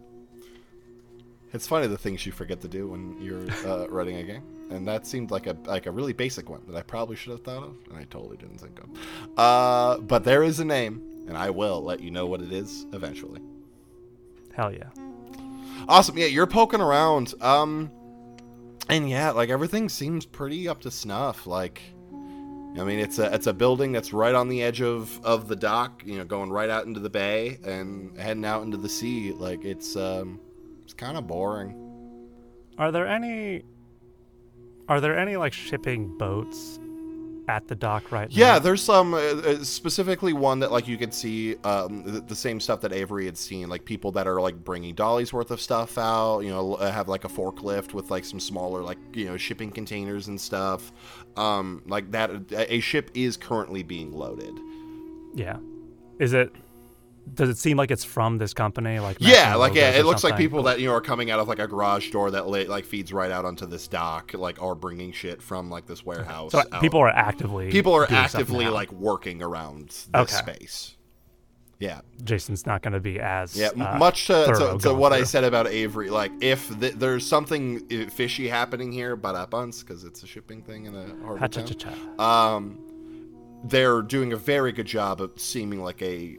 It's 1.56 1.66
funny 1.66 1.86
the 1.86 1.96
things 1.96 2.26
you 2.26 2.32
forget 2.32 2.60
to 2.60 2.68
do 2.68 2.86
when 2.88 3.16
you're 3.18 3.50
uh, 3.66 3.88
writing 3.88 4.16
a 4.16 4.22
game, 4.22 4.42
and 4.70 4.86
that 4.86 5.06
seemed 5.06 5.30
like 5.30 5.46
a 5.46 5.56
like 5.64 5.86
a 5.86 5.90
really 5.90 6.12
basic 6.12 6.50
one 6.50 6.60
that 6.68 6.76
I 6.76 6.82
probably 6.82 7.16
should 7.16 7.32
have 7.32 7.42
thought 7.42 7.62
of, 7.62 7.76
and 7.88 7.98
I 7.98 8.04
totally 8.04 8.36
didn't 8.36 8.58
think 8.58 8.78
of. 8.78 9.38
Uh, 9.38 9.98
but 10.02 10.22
there 10.22 10.42
is 10.42 10.60
a 10.60 10.66
name, 10.66 11.02
and 11.26 11.34
I 11.34 11.48
will 11.48 11.82
let 11.82 12.00
you 12.00 12.10
know 12.10 12.26
what 12.26 12.42
it 12.42 12.52
is 12.52 12.84
eventually. 12.92 13.40
Hell 14.52 14.70
yeah. 14.70 14.90
Awesome. 15.88 16.18
Yeah, 16.18 16.26
you're 16.26 16.46
poking 16.46 16.82
around. 16.82 17.32
Um, 17.40 17.90
and 18.90 19.08
yeah, 19.08 19.30
like 19.30 19.48
everything 19.48 19.88
seems 19.88 20.26
pretty 20.26 20.68
up 20.68 20.82
to 20.82 20.90
snuff. 20.90 21.46
Like, 21.46 21.80
I 22.12 22.84
mean, 22.84 22.98
it's 22.98 23.18
a 23.18 23.34
it's 23.34 23.46
a 23.46 23.54
building 23.54 23.92
that's 23.92 24.12
right 24.12 24.34
on 24.34 24.50
the 24.50 24.62
edge 24.62 24.82
of 24.82 25.24
of 25.24 25.48
the 25.48 25.56
dock. 25.56 26.02
You 26.04 26.18
know, 26.18 26.24
going 26.26 26.50
right 26.50 26.68
out 26.68 26.84
into 26.84 27.00
the 27.00 27.08
bay 27.08 27.58
and 27.64 28.14
heading 28.18 28.44
out 28.44 28.62
into 28.62 28.76
the 28.76 28.90
sea. 28.90 29.32
Like, 29.32 29.64
it's 29.64 29.96
um, 29.96 30.38
it's 30.45 30.45
kind 30.96 31.16
of 31.16 31.26
boring. 31.26 31.82
Are 32.78 32.92
there 32.92 33.06
any 33.06 33.62
are 34.88 35.00
there 35.00 35.18
any 35.18 35.36
like 35.36 35.52
shipping 35.52 36.16
boats 36.16 36.78
at 37.48 37.66
the 37.68 37.74
dock 37.74 38.12
right 38.12 38.28
now? 38.28 38.36
Yeah, 38.36 38.58
there's 38.58 38.82
some 38.82 39.14
uh, 39.14 39.18
uh, 39.18 39.64
specifically 39.64 40.32
one 40.32 40.60
that 40.60 40.70
like 40.70 40.86
you 40.86 40.96
could 40.96 41.12
see 41.12 41.56
um, 41.64 42.02
the, 42.04 42.20
the 42.20 42.36
same 42.36 42.60
stuff 42.60 42.80
that 42.82 42.92
Avery 42.92 43.24
had 43.24 43.36
seen, 43.36 43.68
like 43.68 43.84
people 43.84 44.12
that 44.12 44.26
are 44.26 44.40
like 44.40 44.62
bringing 44.64 44.94
dollies 44.94 45.32
worth 45.32 45.50
of 45.50 45.60
stuff 45.60 45.98
out. 45.98 46.40
You 46.40 46.50
know, 46.50 46.76
have 46.76 47.08
like 47.08 47.24
a 47.24 47.28
forklift 47.28 47.94
with 47.94 48.10
like 48.10 48.24
some 48.24 48.40
smaller 48.40 48.82
like 48.82 48.98
you 49.14 49.26
know 49.26 49.36
shipping 49.36 49.70
containers 49.70 50.28
and 50.28 50.40
stuff. 50.40 50.92
Um, 51.36 51.82
like 51.86 52.10
that, 52.12 52.30
a 52.52 52.80
ship 52.80 53.10
is 53.14 53.36
currently 53.36 53.82
being 53.82 54.12
loaded. 54.12 54.54
Yeah. 55.34 55.58
Is 56.18 56.32
it 56.32 56.54
does 57.34 57.48
it 57.48 57.58
seem 57.58 57.76
like 57.76 57.90
it's 57.90 58.04
from 58.04 58.38
this 58.38 58.54
company 58.54 59.00
like 59.00 59.16
Yeah, 59.20 59.56
like 59.56 59.74
yeah, 59.74 59.90
it 59.90 60.04
looks 60.04 60.22
like 60.24 60.36
people 60.36 60.62
that 60.64 60.80
you 60.80 60.86
know 60.86 60.94
are 60.94 61.00
coming 61.00 61.30
out 61.30 61.40
of 61.40 61.48
like 61.48 61.58
a 61.58 61.66
garage 61.66 62.10
door 62.10 62.30
that 62.30 62.48
li- 62.48 62.66
like 62.66 62.84
feeds 62.84 63.12
right 63.12 63.30
out 63.30 63.44
onto 63.44 63.66
this 63.66 63.88
dock, 63.88 64.32
like 64.34 64.62
are 64.62 64.74
bringing 64.74 65.12
shit 65.12 65.42
from 65.42 65.68
like 65.70 65.86
this 65.86 66.04
warehouse. 66.04 66.52
So 66.52 66.60
out. 66.60 66.80
people 66.80 67.00
are 67.00 67.08
actively 67.08 67.70
people 67.70 67.94
are 67.94 68.06
actively 68.10 68.68
like 68.68 68.92
working 68.92 69.42
around 69.42 69.88
this 69.88 70.08
Okay. 70.14 70.36
space. 70.36 70.92
Yeah, 71.78 72.00
Jason's 72.24 72.64
not 72.64 72.80
going 72.80 72.94
to 72.94 73.00
be 73.00 73.20
as 73.20 73.54
Yeah, 73.54 73.68
uh, 73.68 73.98
much 73.98 74.28
to, 74.28 74.46
to, 74.46 74.78
to 74.80 74.94
what 74.94 75.12
I 75.12 75.24
said 75.24 75.44
about 75.44 75.66
Avery. 75.66 76.08
Like, 76.08 76.32
if 76.40 76.68
th- 76.80 76.94
there's 76.94 77.26
something 77.26 77.86
fishy 78.08 78.48
happening 78.48 78.92
here, 78.92 79.14
but 79.14 79.34
at 79.36 79.52
once 79.52 79.82
because 79.82 80.02
it's 80.02 80.22
a 80.22 80.26
shipping 80.26 80.62
thing 80.62 80.86
in 80.86 80.94
a 80.94 81.06
harbor 81.22 81.46
town, 81.48 82.14
um, 82.18 82.78
they're 83.64 84.00
doing 84.00 84.32
a 84.32 84.36
very 84.36 84.72
good 84.72 84.86
job 84.86 85.20
of 85.20 85.32
seeming 85.36 85.82
like 85.82 86.00
a 86.00 86.38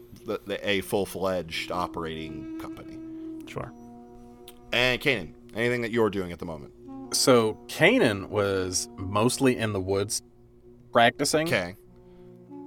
a 0.63 0.81
full 0.81 1.05
fledged 1.05 1.71
operating 1.71 2.59
company. 2.59 2.97
Sure. 3.47 3.71
And 4.73 4.99
Kanan, 5.01 5.33
anything 5.55 5.81
that 5.81 5.91
you're 5.91 6.09
doing 6.09 6.31
at 6.31 6.39
the 6.39 6.45
moment? 6.45 6.73
So 7.13 7.57
Kanan 7.67 8.27
was 8.29 8.89
mostly 8.97 9.57
in 9.57 9.71
the 9.73 9.79
woods 9.79 10.21
practicing 10.91 11.47
Okay, 11.47 11.75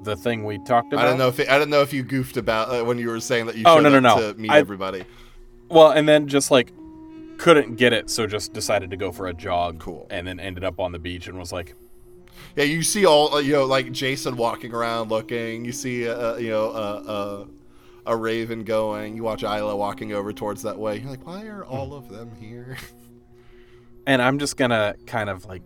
the 0.05 0.17
thing 0.17 0.45
we 0.45 0.59
talked 0.65 0.93
about. 0.93 1.05
I 1.05 1.09
don't 1.09 1.19
know 1.19 1.29
if 1.29 1.39
it, 1.41 1.51
I 1.51 1.59
don't 1.59 1.69
know 1.71 1.83
if 1.83 1.93
you 1.93 2.03
goofed 2.03 2.37
about 2.39 2.69
uh, 2.71 2.85
when 2.85 2.97
you 2.99 3.09
were 3.09 3.21
saying 3.21 3.47
that 3.47 3.57
you 3.57 3.65
Oh, 3.67 3.77
showed 3.77 3.83
no, 3.83 3.99
no, 4.01 4.09
up 4.09 4.19
no. 4.19 4.33
to 4.33 4.39
meet 4.39 4.51
I- 4.51 4.59
everybody. 4.59 5.05
Well, 5.69 5.91
and 5.91 6.09
then 6.09 6.27
just 6.27 6.51
like 6.51 6.73
couldn't 7.37 7.77
get 7.77 7.93
it, 7.93 8.11
so 8.11 8.27
just 8.27 8.53
decided 8.53 8.91
to 8.91 8.97
go 8.97 9.13
for 9.13 9.27
a 9.27 9.35
jog. 9.35 9.79
Cool. 9.79 10.07
And 10.11 10.27
then 10.27 10.41
ended 10.41 10.65
up 10.65 10.81
on 10.81 10.93
the 10.93 10.99
beach 10.99 11.27
and 11.29 11.39
was 11.39 11.53
like, 11.53 11.75
Yeah, 12.57 12.65
you 12.65 12.83
see 12.83 13.07
all 13.07 13.35
uh, 13.35 13.39
you 13.39 13.53
know, 13.53 13.65
like 13.65 13.93
Jason 13.93 14.37
walking 14.37 14.73
around 14.75 15.11
looking. 15.11 15.65
You 15.65 15.73
see, 15.73 16.09
uh, 16.09 16.37
you 16.37 16.51
know, 16.51 16.71
uh, 16.71 17.03
uh, 17.07 17.45
a 18.07 18.17
raven 18.17 18.65
going. 18.65 19.17
You 19.17 19.23
watch 19.23 19.43
Isla 19.43 19.77
walking 19.77 20.13
over 20.13 20.33
towards 20.33 20.63
that 20.63 20.79
way. 20.79 20.99
You're 20.99 21.11
like, 21.11 21.27
why 21.27 21.47
are 21.47 21.65
all 21.65 21.95
of 21.95 22.09
them 22.09 22.35
here? 22.41 22.77
and 24.07 24.21
I'm 24.21 24.39
just 24.39 24.57
gonna 24.57 24.95
kind 25.07 25.31
of 25.31 25.45
like 25.45 25.63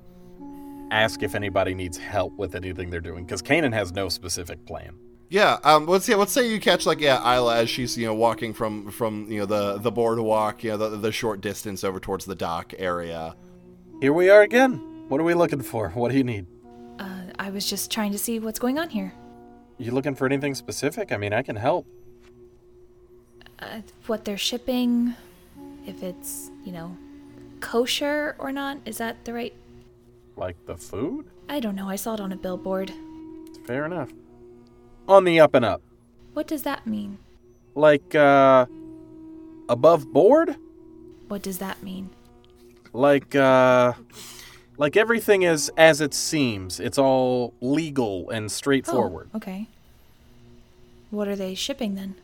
ask 0.90 1.22
if 1.22 1.34
anybody 1.34 1.74
needs 1.74 1.96
help 1.96 2.36
with 2.36 2.54
anything 2.54 2.90
they're 2.90 3.00
doing 3.00 3.24
because 3.24 3.42
Kanan 3.42 3.72
has 3.72 3.92
no 3.92 4.08
specific 4.08 4.64
plan. 4.66 4.96
yeah. 5.30 5.58
Um. 5.64 5.86
Let's 5.86 6.04
see. 6.04 6.14
Let's 6.14 6.32
say 6.32 6.48
you 6.50 6.60
catch 6.60 6.84
like 6.86 7.00
yeah, 7.00 7.34
Isla 7.36 7.56
as 7.56 7.70
she's 7.70 7.96
you 7.96 8.06
know 8.06 8.14
walking 8.14 8.52
from 8.52 8.90
from 8.90 9.30
you 9.30 9.40
know 9.40 9.46
the 9.46 9.78
the 9.78 9.90
boardwalk, 9.90 10.62
you 10.62 10.70
know 10.70 10.76
the 10.76 10.90
the 10.90 11.12
short 11.12 11.40
distance 11.40 11.82
over 11.82 11.98
towards 11.98 12.26
the 12.26 12.34
dock 12.34 12.74
area. 12.78 13.34
Here 14.00 14.12
we 14.12 14.28
are 14.28 14.42
again. 14.42 15.06
What 15.08 15.20
are 15.20 15.24
we 15.24 15.34
looking 15.34 15.62
for? 15.62 15.90
What 15.90 16.10
do 16.10 16.18
you 16.18 16.24
need? 16.24 16.46
I 17.38 17.50
was 17.50 17.68
just 17.68 17.90
trying 17.90 18.12
to 18.12 18.18
see 18.18 18.38
what's 18.38 18.58
going 18.58 18.78
on 18.78 18.90
here. 18.90 19.12
You 19.78 19.90
looking 19.90 20.14
for 20.14 20.26
anything 20.26 20.54
specific? 20.54 21.12
I 21.12 21.16
mean, 21.16 21.32
I 21.32 21.42
can 21.42 21.56
help. 21.56 21.86
Uh, 23.58 23.80
what 24.06 24.24
they're 24.24 24.38
shipping, 24.38 25.14
if 25.86 26.02
it's, 26.02 26.50
you 26.64 26.72
know, 26.72 26.96
kosher 27.60 28.36
or 28.38 28.52
not. 28.52 28.78
Is 28.84 28.98
that 28.98 29.24
the 29.24 29.32
right? 29.32 29.54
Like 30.36 30.56
the 30.66 30.76
food? 30.76 31.26
I 31.48 31.60
don't 31.60 31.74
know. 31.74 31.88
I 31.88 31.96
saw 31.96 32.14
it 32.14 32.20
on 32.20 32.32
a 32.32 32.36
billboard. 32.36 32.92
Fair 33.66 33.84
enough. 33.86 34.10
On 35.08 35.24
the 35.24 35.40
up 35.40 35.54
and 35.54 35.64
up. 35.64 35.82
What 36.34 36.46
does 36.46 36.62
that 36.62 36.86
mean? 36.86 37.18
Like, 37.74 38.14
uh, 38.14 38.66
above 39.68 40.12
board? 40.12 40.56
What 41.28 41.42
does 41.42 41.58
that 41.58 41.82
mean? 41.82 42.10
Like, 42.92 43.34
uh, 43.34 43.94
like 44.76 44.96
everything 44.96 45.42
is 45.42 45.70
as 45.76 46.00
it 46.00 46.14
seems. 46.14 46.80
It's 46.80 46.98
all 46.98 47.54
legal 47.60 48.30
and 48.30 48.50
straightforward. 48.50 49.28
Oh, 49.32 49.36
okay. 49.38 49.68
What 51.10 51.28
are 51.28 51.36
they 51.36 51.54
shipping 51.54 51.94
then? 51.94 52.16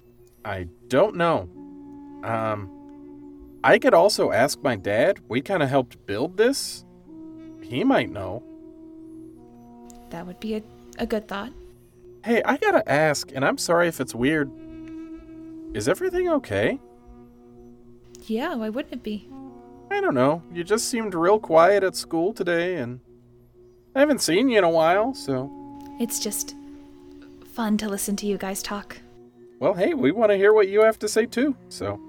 I 0.44 0.66
don't 0.88 1.16
know. 1.16 1.48
Um, 2.24 2.70
I 3.62 3.78
could 3.78 3.94
also 3.94 4.32
ask 4.32 4.60
my 4.62 4.76
dad. 4.76 5.20
We 5.28 5.40
kind 5.42 5.62
of 5.62 5.68
helped 5.68 6.04
build 6.06 6.36
this. 6.36 6.84
He 7.62 7.84
might 7.84 8.10
know. 8.10 8.42
That 10.10 10.26
would 10.26 10.40
be 10.40 10.56
a, 10.56 10.62
a 10.98 11.06
good 11.06 11.28
thought. 11.28 11.52
Hey, 12.24 12.42
I 12.42 12.56
gotta 12.56 12.86
ask, 12.90 13.30
and 13.34 13.44
I'm 13.44 13.58
sorry 13.58 13.88
if 13.88 14.00
it's 14.00 14.14
weird. 14.14 14.50
Is 15.72 15.88
everything 15.88 16.28
okay? 16.28 16.80
Yeah, 18.26 18.56
why 18.56 18.68
wouldn't 18.68 18.92
it 18.92 19.02
be? 19.02 19.28
I 19.90 20.00
don't 20.00 20.14
know. 20.14 20.42
You 20.52 20.64
just 20.64 20.88
seemed 20.88 21.14
real 21.14 21.38
quiet 21.38 21.82
at 21.82 21.96
school 21.96 22.32
today, 22.32 22.76
and 22.76 23.00
I 23.94 24.00
haven't 24.00 24.22
seen 24.22 24.48
you 24.48 24.58
in 24.58 24.64
a 24.64 24.70
while, 24.70 25.14
so. 25.14 25.50
It's 25.98 26.20
just 26.20 26.54
fun 27.52 27.76
to 27.78 27.88
listen 27.88 28.16
to 28.16 28.26
you 28.26 28.38
guys 28.38 28.62
talk. 28.62 28.96
Well, 29.58 29.74
hey, 29.74 29.92
we 29.94 30.12
want 30.12 30.30
to 30.30 30.36
hear 30.36 30.52
what 30.52 30.68
you 30.68 30.82
have 30.82 30.98
to 31.00 31.08
say 31.08 31.26
too. 31.26 31.54
So, 31.68 32.00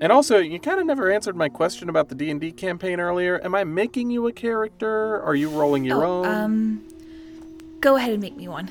and 0.00 0.12
also, 0.12 0.38
you 0.38 0.60
kind 0.60 0.78
of 0.78 0.86
never 0.86 1.10
answered 1.10 1.34
my 1.34 1.48
question 1.48 1.88
about 1.88 2.08
the 2.08 2.14
D 2.14 2.30
and 2.30 2.40
D 2.40 2.52
campaign 2.52 3.00
earlier. 3.00 3.40
Am 3.42 3.54
I 3.54 3.64
making 3.64 4.10
you 4.10 4.28
a 4.28 4.32
character? 4.32 5.20
Are 5.22 5.34
you 5.34 5.48
rolling 5.48 5.84
your 5.84 6.04
oh, 6.04 6.24
own? 6.24 6.26
um, 6.26 6.88
go 7.80 7.96
ahead 7.96 8.12
and 8.12 8.20
make 8.20 8.36
me 8.36 8.46
one. 8.46 8.70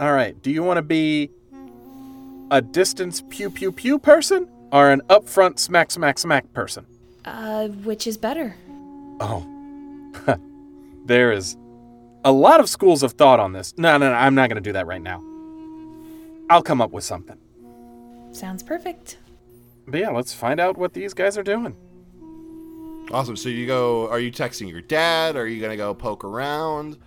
All 0.00 0.12
right. 0.12 0.40
Do 0.42 0.50
you 0.50 0.62
want 0.62 0.78
to 0.78 0.82
be 0.82 1.30
a 2.50 2.62
distance 2.62 3.22
pew 3.28 3.50
pew 3.50 3.72
pew 3.72 3.98
person 3.98 4.48
or 4.72 4.90
an 4.90 5.02
upfront 5.10 5.58
smack 5.58 5.90
smack 5.90 6.18
smack 6.18 6.50
person? 6.54 6.86
Uh, 7.24 7.68
which 7.68 8.06
is 8.06 8.16
better? 8.16 8.56
Oh, 9.20 9.46
there 11.04 11.32
is 11.32 11.56
a 12.24 12.32
lot 12.32 12.60
of 12.60 12.68
schools 12.68 13.02
of 13.02 13.12
thought 13.12 13.40
on 13.40 13.52
this. 13.52 13.74
No, 13.76 13.96
no, 13.98 14.10
no. 14.10 14.14
I'm 14.14 14.34
not 14.34 14.48
going 14.48 14.62
to 14.62 14.68
do 14.68 14.72
that 14.72 14.86
right 14.86 15.02
now. 15.02 15.22
I'll 16.50 16.62
come 16.62 16.80
up 16.80 16.90
with 16.90 17.04
something. 17.04 17.38
Sounds 18.32 18.62
perfect. 18.62 19.18
But 19.86 20.00
yeah, 20.00 20.10
let's 20.10 20.32
find 20.32 20.60
out 20.60 20.76
what 20.76 20.92
these 20.92 21.14
guys 21.14 21.36
are 21.36 21.42
doing. 21.42 21.76
Awesome. 23.10 23.36
So 23.36 23.48
you 23.48 23.66
go. 23.66 24.08
Are 24.08 24.20
you 24.20 24.30
texting 24.30 24.70
your 24.70 24.80
dad? 24.80 25.36
Are 25.36 25.46
you 25.46 25.60
gonna 25.60 25.76
go 25.76 25.92
poke 25.94 26.24
around? 26.24 26.98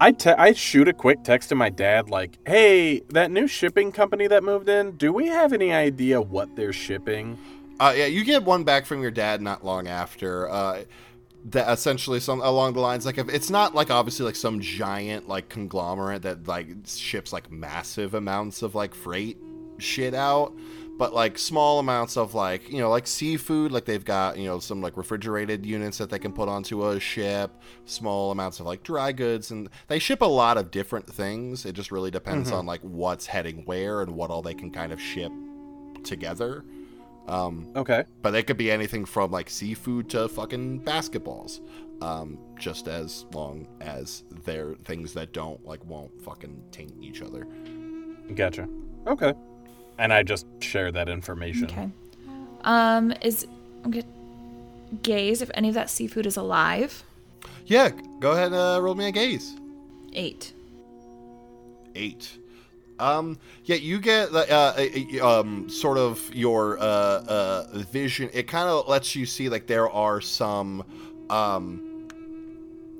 I 0.00 0.12
te- 0.12 0.30
I 0.30 0.52
shoot 0.52 0.88
a 0.88 0.92
quick 0.92 1.22
text 1.24 1.48
to 1.50 1.54
my 1.54 1.70
dad 1.70 2.10
like, 2.10 2.38
"Hey, 2.46 3.00
that 3.10 3.30
new 3.30 3.46
shipping 3.46 3.92
company 3.92 4.26
that 4.26 4.44
moved 4.44 4.68
in, 4.68 4.92
do 4.96 5.12
we 5.12 5.28
have 5.28 5.52
any 5.52 5.72
idea 5.72 6.20
what 6.20 6.54
they're 6.56 6.72
shipping?" 6.72 7.38
Uh, 7.78 7.94
yeah, 7.96 8.06
you 8.06 8.24
get 8.24 8.42
one 8.42 8.64
back 8.64 8.86
from 8.86 9.02
your 9.02 9.10
dad 9.10 9.42
not 9.42 9.64
long 9.64 9.86
after. 9.86 10.48
Uh, 10.48 10.84
that 11.50 11.70
essentially 11.70 12.18
some 12.18 12.40
along 12.40 12.72
the 12.72 12.80
lines 12.80 13.06
like 13.06 13.18
if 13.18 13.28
it's 13.28 13.50
not 13.50 13.72
like 13.72 13.88
obviously 13.88 14.26
like 14.26 14.34
some 14.34 14.60
giant 14.60 15.28
like 15.28 15.48
conglomerate 15.48 16.22
that 16.22 16.48
like 16.48 16.66
ships 16.86 17.32
like 17.32 17.52
massive 17.52 18.14
amounts 18.14 18.62
of 18.62 18.74
like 18.74 18.94
freight 18.94 19.38
shit 19.78 20.12
out 20.12 20.52
but 20.98 21.14
like 21.14 21.38
small 21.38 21.78
amounts 21.78 22.16
of 22.16 22.34
like 22.34 22.68
you 22.68 22.78
know 22.78 22.90
like 22.90 23.06
seafood 23.06 23.70
like 23.70 23.84
they've 23.84 24.04
got 24.04 24.36
you 24.36 24.46
know 24.46 24.58
some 24.58 24.80
like 24.80 24.96
refrigerated 24.96 25.64
units 25.64 25.98
that 25.98 26.10
they 26.10 26.18
can 26.18 26.32
put 26.32 26.48
onto 26.48 26.88
a 26.88 26.98
ship 26.98 27.52
small 27.84 28.32
amounts 28.32 28.58
of 28.58 28.66
like 28.66 28.82
dry 28.82 29.12
goods 29.12 29.52
and 29.52 29.68
they 29.86 30.00
ship 30.00 30.22
a 30.22 30.26
lot 30.26 30.56
of 30.56 30.72
different 30.72 31.06
things 31.06 31.64
it 31.64 31.74
just 31.74 31.92
really 31.92 32.10
depends 32.10 32.50
on 32.50 32.66
like 32.66 32.80
what's 32.80 33.26
heading 33.26 33.62
where 33.66 34.02
and 34.02 34.10
what 34.10 34.30
all 34.30 34.42
they 34.42 34.54
can 34.54 34.70
kind 34.70 34.92
of 34.92 35.00
ship 35.00 35.30
together 36.02 36.64
Um, 37.28 37.68
Okay. 37.74 38.04
but 38.22 38.30
they 38.30 38.42
could 38.42 38.56
be 38.56 38.70
anything 38.70 39.04
from 39.04 39.30
like 39.32 39.50
seafood 39.50 40.08
to 40.10 40.28
fucking 40.28 40.80
basketballs. 40.82 41.60
Um, 42.02 42.38
just 42.58 42.88
as 42.88 43.24
long 43.32 43.66
as 43.80 44.22
they're 44.44 44.74
things 44.84 45.14
that 45.14 45.32
don't 45.32 45.64
like 45.64 45.82
won't 45.86 46.20
fucking 46.22 46.62
taint 46.70 46.92
each 47.00 47.22
other. 47.22 47.46
Gotcha. 48.34 48.68
Okay. 49.06 49.32
And 49.98 50.12
I 50.12 50.22
just 50.22 50.46
share 50.60 50.92
that 50.92 51.08
information. 51.08 51.64
Okay. 51.64 51.88
Um, 52.64 53.12
is 53.22 53.46
I'm 53.84 53.90
gonna 53.90 54.04
gaze 55.02 55.40
if 55.40 55.50
any 55.54 55.68
of 55.68 55.74
that 55.74 55.88
seafood 55.88 56.26
is 56.26 56.36
alive. 56.36 57.02
Yeah, 57.64 57.90
go 58.20 58.32
ahead 58.32 58.46
and 58.48 58.54
uh, 58.56 58.78
roll 58.82 58.94
me 58.94 59.06
a 59.06 59.12
gaze. 59.12 59.56
Eight. 60.12 60.52
Eight. 61.94 62.38
Um, 62.98 63.38
yeah, 63.64 63.76
you 63.76 64.00
get 64.00 64.32
uh, 64.32 64.74
uh, 64.78 65.40
um, 65.40 65.68
sort 65.68 65.98
of 65.98 66.34
your 66.34 66.78
uh, 66.78 66.82
uh, 66.82 67.66
vision. 67.90 68.30
It 68.32 68.48
kind 68.48 68.68
of 68.68 68.88
lets 68.88 69.14
you 69.14 69.26
see 69.26 69.48
like 69.48 69.66
there 69.66 69.90
are 69.90 70.20
some, 70.20 70.84
um, 71.28 72.08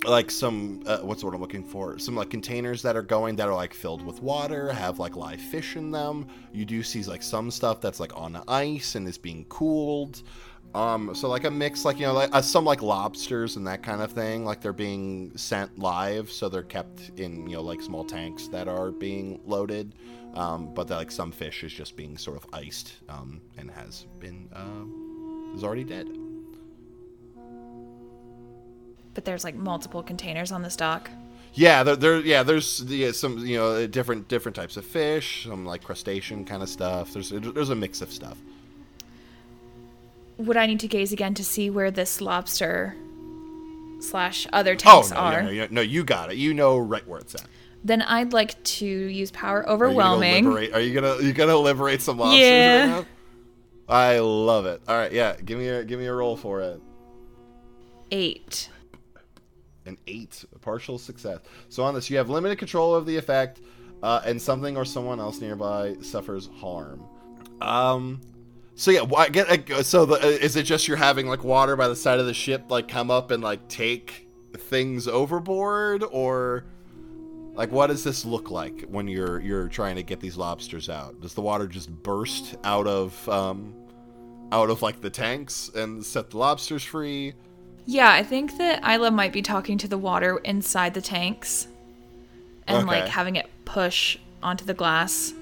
like 0.05 0.31
some 0.31 0.83
uh, 0.87 0.99
what's 0.99 1.21
the 1.21 1.27
word 1.27 1.35
I'm 1.35 1.41
looking 1.41 1.65
for? 1.65 1.99
Some 1.99 2.15
like 2.15 2.31
containers 2.31 2.83
that 2.83 2.97
are 2.97 3.03
going 3.03 3.37
that 3.37 3.49
are 3.49 3.55
like 3.55 3.73
filled 3.73 4.05
with 4.05 4.23
water, 4.23 4.71
have 4.73 4.99
like 4.99 5.17
live 5.17 5.41
fish 5.41 5.77
in 5.77 5.91
them. 5.91 6.27
You 6.53 6.65
do 6.65 6.83
see 6.83 7.03
like 7.05 7.23
some 7.23 7.51
stuff 7.51 7.81
that's 7.81 7.99
like 8.01 8.15
on 8.17 8.43
ice 8.49 8.95
and 8.95 9.09
is 9.09 9.19
being 9.19 9.47
cooled. 9.49 10.23
Um, 10.77 11.15
so 11.15 11.31
like 11.31 11.45
a 11.45 11.51
mix, 11.51 11.87
like 11.87 11.99
you 11.99 12.05
know, 12.05 12.13
like 12.13 12.29
uh, 12.35 12.43
some 12.43 12.67
like 12.67 12.83
lobsters 12.83 13.57
and 13.57 13.67
that 13.67 13.83
kind 13.83 14.03
of 14.03 14.13
thing, 14.13 14.45
like 14.45 14.61
they're 14.61 14.75
being 14.75 15.33
sent 15.35 15.79
live, 15.79 16.31
so 16.31 16.51
they're 16.51 16.63
kept 16.63 17.13
in 17.17 17.49
you 17.49 17.57
know 17.57 17.63
like 17.63 17.81
small 17.81 18.05
tanks 18.05 18.49
that 18.49 18.69
are 18.69 18.91
being 18.91 19.41
loaded. 19.47 19.95
Um, 20.35 20.75
but 20.75 20.91
like 20.91 21.11
some 21.11 21.33
fish 21.33 21.65
is 21.65 21.73
just 21.73 21.97
being 21.97 22.19
sort 22.19 22.37
of 22.37 22.47
iced 22.53 22.93
um, 23.09 23.41
and 23.57 23.71
has 23.71 24.05
been 24.21 24.51
uh, 24.53 25.57
is 25.57 25.65
already 25.65 25.85
dead. 25.85 26.09
But 29.15 29.25
there's 29.25 29.45
like 29.45 29.55
multiple 29.55 30.03
containers 30.03 30.53
on 30.53 30.61
this 30.61 30.77
dock. 30.77 31.09
Yeah, 31.55 31.85
there, 31.85 31.97
there 31.97 32.21
yeah, 32.21 32.43
there's 32.43 32.83
yeah, 32.83 33.13
some 33.13 33.39
you 33.39 33.57
know 33.57 33.87
different 33.87 34.29
different 34.29 34.55
types 34.55 34.77
of 34.77 34.85
fish, 34.85 35.45
some 35.45 35.65
like 35.65 35.83
crustacean 35.83 36.45
kind 36.45 36.63
of 36.63 36.69
stuff. 36.69 37.15
There's 37.15 37.31
there's 37.31 37.71
a 37.71 37.75
mix 37.75 38.03
of 38.03 38.13
stuff. 38.13 38.37
Would 40.39 40.57
I 40.57 40.67
need 40.67 40.81
to 40.81 40.89
gaze 40.89 41.13
again 41.13 41.35
to 41.35 41.45
see 41.45 41.71
where 41.71 41.91
this 41.91 42.21
lobster 42.21 42.95
slash 44.01 44.47
other 44.53 44.77
tanks 44.77 45.11
oh 45.13 45.15
no, 45.15 45.21
are? 45.21 45.43
no, 45.43 45.51
no, 45.53 45.67
no, 45.71 45.81
you 45.81 46.05
got 46.05 46.31
it. 46.31 46.37
You 46.37 46.53
know 46.55 46.77
right 46.79 47.07
where 47.09 47.21
it's 47.21 47.35
at. 47.35 47.47
Then 47.85 48.03
I'd 48.03 48.33
like 48.33 48.63
to 48.65 48.87
use 48.87 49.31
power 49.31 49.59
Are 49.59 49.61
you 49.61 49.65
gonna 49.67 49.73
overwhelming. 49.75 50.45
liberate- 50.45 50.75
Are 50.75 50.81
you 50.81 50.93
gonna 50.95 51.23
you 51.23 51.33
gonna 51.33 51.57
liberate 51.57 52.03
some 52.03 52.19
lobsters 52.19 52.41
Yeah. 52.41 52.81
right 52.81 52.87
now? 53.01 53.07
I 53.89 54.19
love 54.19 54.67
it. 54.67 54.83
All 54.89 54.97
right, 54.97 55.13
yeah, 55.13 55.37
give 55.45 55.59
me 55.59 55.69
a 55.69 55.85
give 55.85 55.99
me 56.01 56.07
a 56.07 56.13
roll 56.13 56.37
for 56.37 56.61
it. 56.61 56.81
Eight. 58.11 58.69
An 59.87 59.97
eight, 60.09 60.45
a 60.55 60.59
partial 60.59 60.99
success. 60.99 61.39
So 61.69 61.85
on 61.85 61.95
this, 61.95 62.11
you 62.11 62.17
have 62.17 62.29
limited 62.29 62.59
control 62.59 62.95
of 62.95 63.07
the 63.07 63.17
effect, 63.17 63.61
uh, 64.03 64.21
and 64.25 64.43
something 64.43 64.77
or 64.77 64.85
someone 64.85 65.21
else 65.21 65.41
nearby 65.41 65.95
suffers 66.03 66.49
harm. 66.61 67.05
Um. 67.61 68.21
So 68.79 68.91
yeah, 68.91 69.01
why 69.01 69.31
get 69.31 69.87
so 69.87 70.05
the, 70.05 70.23
uh, 70.23 70.27
is 70.27 70.55
it 70.55 70.65
just 70.65 70.87
you're 70.87 70.99
having 70.99 71.27
like 71.27 71.43
water 71.43 71.77
by 71.77 71.89
the 71.89 71.97
side 71.97 72.19
of 72.19 72.27
the 72.27 72.35
ship 72.35 72.65
like 72.69 72.89
come 72.89 73.11
up 73.11 73.31
and 73.31 73.43
like 73.43 73.67
take 73.69 74.29
things 74.55 75.09
overboard 75.09 76.05
or 76.11 76.67
like 77.55 77.73
what 77.73 77.87
does 77.87 78.05
this 78.05 78.27
look 78.27 78.51
like 78.51 78.83
when 78.83 79.09
you're 79.09 79.41
you're 79.41 79.69
trying 79.69 79.97
to 79.97 80.03
get 80.03 80.21
these 80.21 80.37
lobsters 80.37 80.91
out? 80.91 81.23
Does 81.23 81.33
the 81.33 81.41
water 81.41 81.67
just 81.67 81.91
burst 81.91 82.57
out 82.65 82.87
of 82.87 83.29
um 83.31 83.73
out 84.53 84.69
of 84.69 84.83
like 84.83 85.01
the 85.01 85.11
tanks 85.11 85.71
and 85.75 86.05
set 86.05 86.29
the 86.29 86.37
lobsters 86.37 86.85
free? 86.85 87.33
Yeah, 87.87 88.11
I 88.11 88.23
think 88.23 88.59
that 88.59 88.87
Isla 88.87 89.11
might 89.11 89.33
be 89.33 89.41
talking 89.41 89.79
to 89.79 89.89
the 89.89 89.97
water 89.97 90.37
inside 90.45 90.93
the 90.93 91.01
tanks 91.01 91.67
and 92.67 92.87
like 92.87 93.09
having 93.09 93.37
it 93.37 93.49
push 93.65 94.19
onto 94.43 94.67
the 94.67 94.75
glass. 94.75 95.33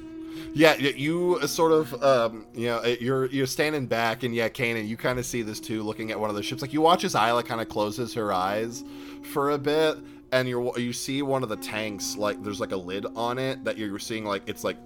Yeah, 0.53 0.77
you 0.77 1.39
uh, 1.43 1.47
sort 1.47 1.73
of, 1.73 2.03
um, 2.03 2.47
you 2.55 2.67
know, 2.67 2.79
uh, 2.79 2.97
you're 3.01 3.27
you're 3.27 3.47
standing 3.47 3.87
back, 3.87 4.23
and 4.23 4.35
yeah, 4.35 4.49
Kanan, 4.49 4.87
you 4.87 4.97
kind 4.97 5.19
of 5.19 5.27
see 5.27 5.43
this 5.43 5.59
too, 5.59 5.83
looking 5.83 6.11
at 6.11 6.19
one 6.19 6.31
of 6.31 6.37
the 6.37 6.43
ships. 6.43 6.63
Like 6.63 6.73
you 6.73 6.81
watch 6.81 7.05
as 7.05 7.15
Isla 7.15 7.43
kind 7.43 7.61
of 7.61 7.69
closes 7.69 8.15
her 8.15 8.33
eyes 8.33 8.85
for 9.33 9.51
a 9.51 9.59
bit, 9.59 9.99
and 10.33 10.49
you 10.49 10.71
are 10.71 10.79
you 10.79 10.93
see 10.93 11.23
one 11.23 11.43
of 11.43 11.49
the 11.49 11.57
tanks, 11.57 12.17
like 12.17 12.43
there's 12.43 12.61
like 12.61 12.73
a 12.73 12.77
lid 12.77 13.07
on 13.17 13.39
it 13.39 13.65
that 13.65 13.79
you're 13.79 13.99
seeing, 13.99 14.25
like 14.25 14.43
it's 14.49 14.65
like, 14.65 14.77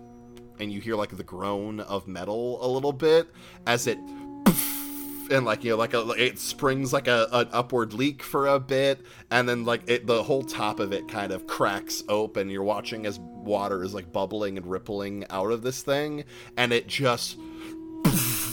and 0.59 0.73
you 0.73 0.81
hear 0.81 0.97
like 0.97 1.17
the 1.17 1.23
groan 1.23 1.81
of 1.81 2.09
metal 2.09 2.65
a 2.65 2.69
little 2.69 2.93
bit 2.93 3.29
as 3.67 3.87
it. 3.87 3.99
And 5.31 5.45
like 5.45 5.63
you 5.63 5.73
know, 5.73 5.77
like 5.77 5.93
a, 5.93 6.09
it 6.13 6.39
springs 6.39 6.95
like 6.95 7.07
a 7.07 7.29
an 7.31 7.49
upward 7.53 7.93
leak 7.93 8.23
for 8.23 8.47
a 8.47 8.59
bit, 8.59 9.05
and 9.31 9.47
then 9.47 9.67
like 9.67 9.83
it, 9.87 10.07
the 10.07 10.23
whole 10.23 10.43
top 10.43 10.81
of 10.81 10.95
it 10.95 11.07
kind 11.07 11.33
of 11.33 11.47
cracks 11.47 12.03
open. 12.09 12.49
You're 12.49 12.63
watching 12.63 13.05
as 13.05 13.21
water 13.49 13.83
is 13.83 13.95
like 13.95 14.13
bubbling 14.13 14.57
and 14.57 14.67
rippling 14.67 15.25
out 15.31 15.51
of 15.51 15.63
this 15.63 15.83
thing, 15.83 16.25
and 16.57 16.73
it 16.73 16.87
just 16.87 17.37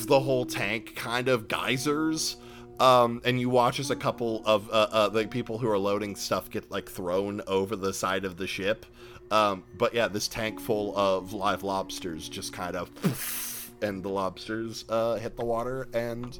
the 0.08 0.20
whole 0.20 0.46
tank 0.46 0.96
kind 0.96 1.28
of 1.28 1.48
geysers. 1.48 2.38
Um, 2.80 3.22
and 3.24 3.40
you 3.40 3.50
watch 3.50 3.80
as 3.80 3.90
a 3.90 3.96
couple 3.96 4.42
of 4.46 4.70
uh, 4.70 4.88
uh, 4.92 5.10
the 5.10 5.28
people 5.28 5.58
who 5.58 5.70
are 5.70 5.78
loading 5.78 6.16
stuff 6.16 6.50
get 6.50 6.70
like 6.72 6.90
thrown 6.90 7.42
over 7.48 7.76
the 7.76 7.94
side 7.94 8.26
of 8.26 8.36
the 8.38 8.48
ship. 8.48 8.86
Um, 9.32 9.64
but 9.78 9.94
yeah, 9.94 10.08
this 10.08 10.28
tank 10.28 10.60
full 10.60 10.96
of 10.98 11.34
live 11.34 11.64
lobsters 11.64 12.28
just 12.28 12.54
kind 12.54 12.76
of, 12.76 13.72
and 13.82 14.04
the 14.04 14.10
lobsters 14.10 14.86
uh, 14.90 15.16
hit 15.16 15.38
the 15.38 15.46
water 15.46 15.88
and 15.94 16.38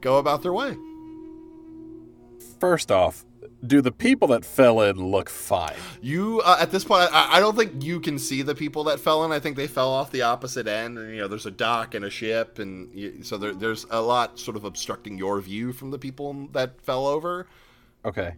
go 0.00 0.18
about 0.18 0.42
their 0.42 0.52
way. 0.52 0.76
First 2.60 2.92
off, 2.92 3.24
do 3.66 3.80
the 3.80 3.92
people 3.92 4.28
that 4.28 4.44
fell 4.44 4.80
in 4.80 4.96
look 4.96 5.28
fine? 5.28 5.76
You 6.00 6.40
uh, 6.44 6.58
at 6.60 6.70
this 6.70 6.84
point, 6.84 7.08
I, 7.12 7.36
I 7.36 7.40
don't 7.40 7.56
think 7.56 7.82
you 7.82 8.00
can 8.00 8.18
see 8.18 8.42
the 8.42 8.54
people 8.54 8.84
that 8.84 9.00
fell 9.00 9.24
in. 9.24 9.32
I 9.32 9.38
think 9.38 9.56
they 9.56 9.66
fell 9.66 9.90
off 9.90 10.10
the 10.10 10.22
opposite 10.22 10.66
end, 10.66 10.98
and 10.98 11.10
you 11.10 11.18
know, 11.18 11.28
there's 11.28 11.46
a 11.46 11.50
dock 11.50 11.94
and 11.94 12.04
a 12.04 12.10
ship, 12.10 12.58
and 12.58 12.94
you, 12.94 13.22
so 13.22 13.38
there, 13.38 13.54
there's 13.54 13.86
a 13.90 14.00
lot 14.00 14.38
sort 14.38 14.56
of 14.56 14.64
obstructing 14.64 15.18
your 15.18 15.40
view 15.40 15.72
from 15.72 15.90
the 15.90 15.98
people 15.98 16.48
that 16.52 16.80
fell 16.82 17.06
over. 17.06 17.46
Okay. 18.04 18.34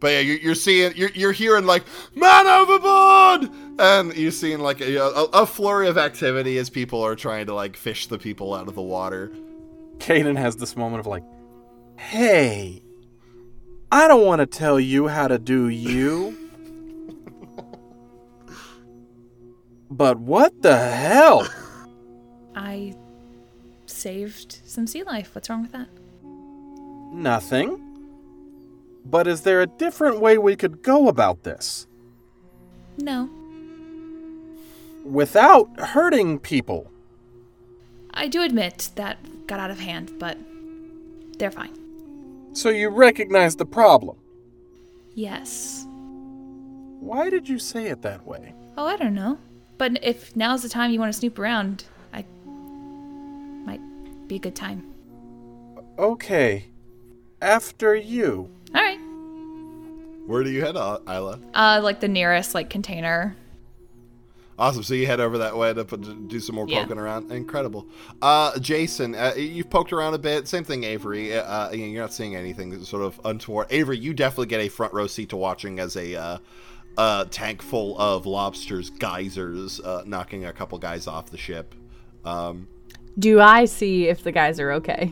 But 0.00 0.12
yeah, 0.12 0.20
you're, 0.20 0.38
you're 0.38 0.54
seeing, 0.54 0.92
you're, 0.96 1.10
you're 1.10 1.32
hearing 1.32 1.66
like 1.66 1.84
"man 2.14 2.46
overboard," 2.46 3.50
and 3.78 4.16
you're 4.16 4.30
seeing 4.30 4.60
like 4.60 4.80
a, 4.80 4.96
a, 4.96 5.24
a 5.24 5.46
flurry 5.46 5.88
of 5.88 5.98
activity 5.98 6.56
as 6.56 6.70
people 6.70 7.02
are 7.02 7.14
trying 7.14 7.46
to 7.46 7.54
like 7.54 7.76
fish 7.76 8.06
the 8.06 8.18
people 8.18 8.54
out 8.54 8.66
of 8.66 8.74
the 8.74 8.82
water. 8.82 9.30
Kanan 9.98 10.38
has 10.38 10.56
this 10.56 10.74
moment 10.74 11.00
of 11.00 11.06
like, 11.06 11.22
hey, 11.96 12.82
I 13.92 14.06
don't 14.06 14.24
want 14.24 14.40
to 14.40 14.46
tell 14.46 14.78
you 14.78 15.08
how 15.08 15.26
to 15.26 15.38
do 15.38 15.68
you. 15.68 16.36
but 19.90 20.18
what 20.18 20.62
the 20.62 20.76
hell? 20.76 21.48
I 22.54 22.94
saved 23.86 24.60
some 24.64 24.86
sea 24.86 25.02
life. 25.02 25.34
What's 25.34 25.50
wrong 25.50 25.62
with 25.62 25.72
that? 25.72 25.88
Nothing. 27.12 27.86
But 29.04 29.26
is 29.26 29.42
there 29.42 29.60
a 29.60 29.66
different 29.66 30.20
way 30.20 30.38
we 30.38 30.54
could 30.54 30.82
go 30.82 31.08
about 31.08 31.42
this? 31.42 31.88
No. 32.98 33.28
Without 35.04 35.68
hurting 35.80 36.38
people? 36.38 36.90
I 38.12 38.28
do 38.28 38.42
admit 38.42 38.90
that 38.94 39.46
got 39.46 39.58
out 39.58 39.70
of 39.70 39.80
hand, 39.80 40.12
but 40.18 40.38
they're 41.38 41.50
fine. 41.50 41.79
So 42.52 42.68
you 42.68 42.88
recognize 42.88 43.56
the 43.56 43.66
problem. 43.66 44.16
Yes. 45.14 45.86
Why 47.00 47.30
did 47.30 47.48
you 47.48 47.58
say 47.58 47.86
it 47.86 48.02
that 48.02 48.26
way? 48.26 48.54
Oh, 48.76 48.86
I 48.86 48.96
don't 48.96 49.14
know. 49.14 49.38
But 49.78 50.02
if 50.02 50.36
now's 50.36 50.62
the 50.62 50.68
time 50.68 50.90
you 50.90 51.00
want 51.00 51.12
to 51.12 51.18
snoop 51.18 51.38
around, 51.38 51.84
I 52.12 52.24
might 53.64 53.80
be 54.28 54.36
a 54.36 54.38
good 54.38 54.54
time. 54.54 54.84
Okay. 55.98 56.66
After 57.40 57.94
you. 57.94 58.50
All 58.74 58.80
right. 58.82 58.98
Where 60.26 60.44
do 60.44 60.50
you 60.50 60.60
head, 60.60 60.76
Isla? 60.76 61.40
Uh, 61.54 61.80
like 61.82 62.00
the 62.00 62.08
nearest 62.08 62.54
like 62.54 62.68
container. 62.70 63.36
Awesome. 64.60 64.82
So 64.82 64.92
you 64.92 65.06
head 65.06 65.20
over 65.20 65.38
that 65.38 65.56
way 65.56 65.72
to, 65.72 65.84
put, 65.86 66.02
to 66.04 66.14
do 66.14 66.38
some 66.38 66.54
more 66.54 66.66
Yeah. 66.68 66.82
poking 66.82 66.98
around. 66.98 67.32
Incredible. 67.32 67.86
Uh, 68.20 68.58
Jason, 68.58 69.14
uh, 69.14 69.32
you've 69.34 69.70
poked 69.70 69.90
around 69.90 70.12
a 70.12 70.18
bit. 70.18 70.46
Same 70.46 70.64
thing, 70.64 70.84
Avery. 70.84 71.34
Uh, 71.34 71.70
you 71.70 71.78
know, 71.78 71.86
you're 71.86 72.02
not 72.02 72.12
seeing 72.12 72.36
anything 72.36 72.84
sort 72.84 73.02
of 73.02 73.18
untoward. 73.24 73.68
Avery, 73.70 73.96
you 73.96 74.12
definitely 74.12 74.46
get 74.48 74.60
a 74.60 74.68
front 74.68 74.92
row 74.92 75.06
seat 75.06 75.30
to 75.30 75.36
watching 75.38 75.78
as 75.80 75.96
a 75.96 76.14
uh, 76.14 76.38
uh, 76.98 77.24
tank 77.30 77.62
full 77.62 77.98
of 77.98 78.26
lobsters, 78.26 78.90
geysers, 78.90 79.80
uh, 79.80 80.02
knocking 80.04 80.44
a 80.44 80.52
couple 80.52 80.76
guys 80.78 81.06
off 81.06 81.30
the 81.30 81.38
ship. 81.38 81.74
Um, 82.26 82.68
Do 83.18 83.40
I 83.40 83.64
see 83.64 84.08
if 84.08 84.22
the 84.22 84.32
guys 84.32 84.60
are 84.60 84.72
okay? 84.72 85.10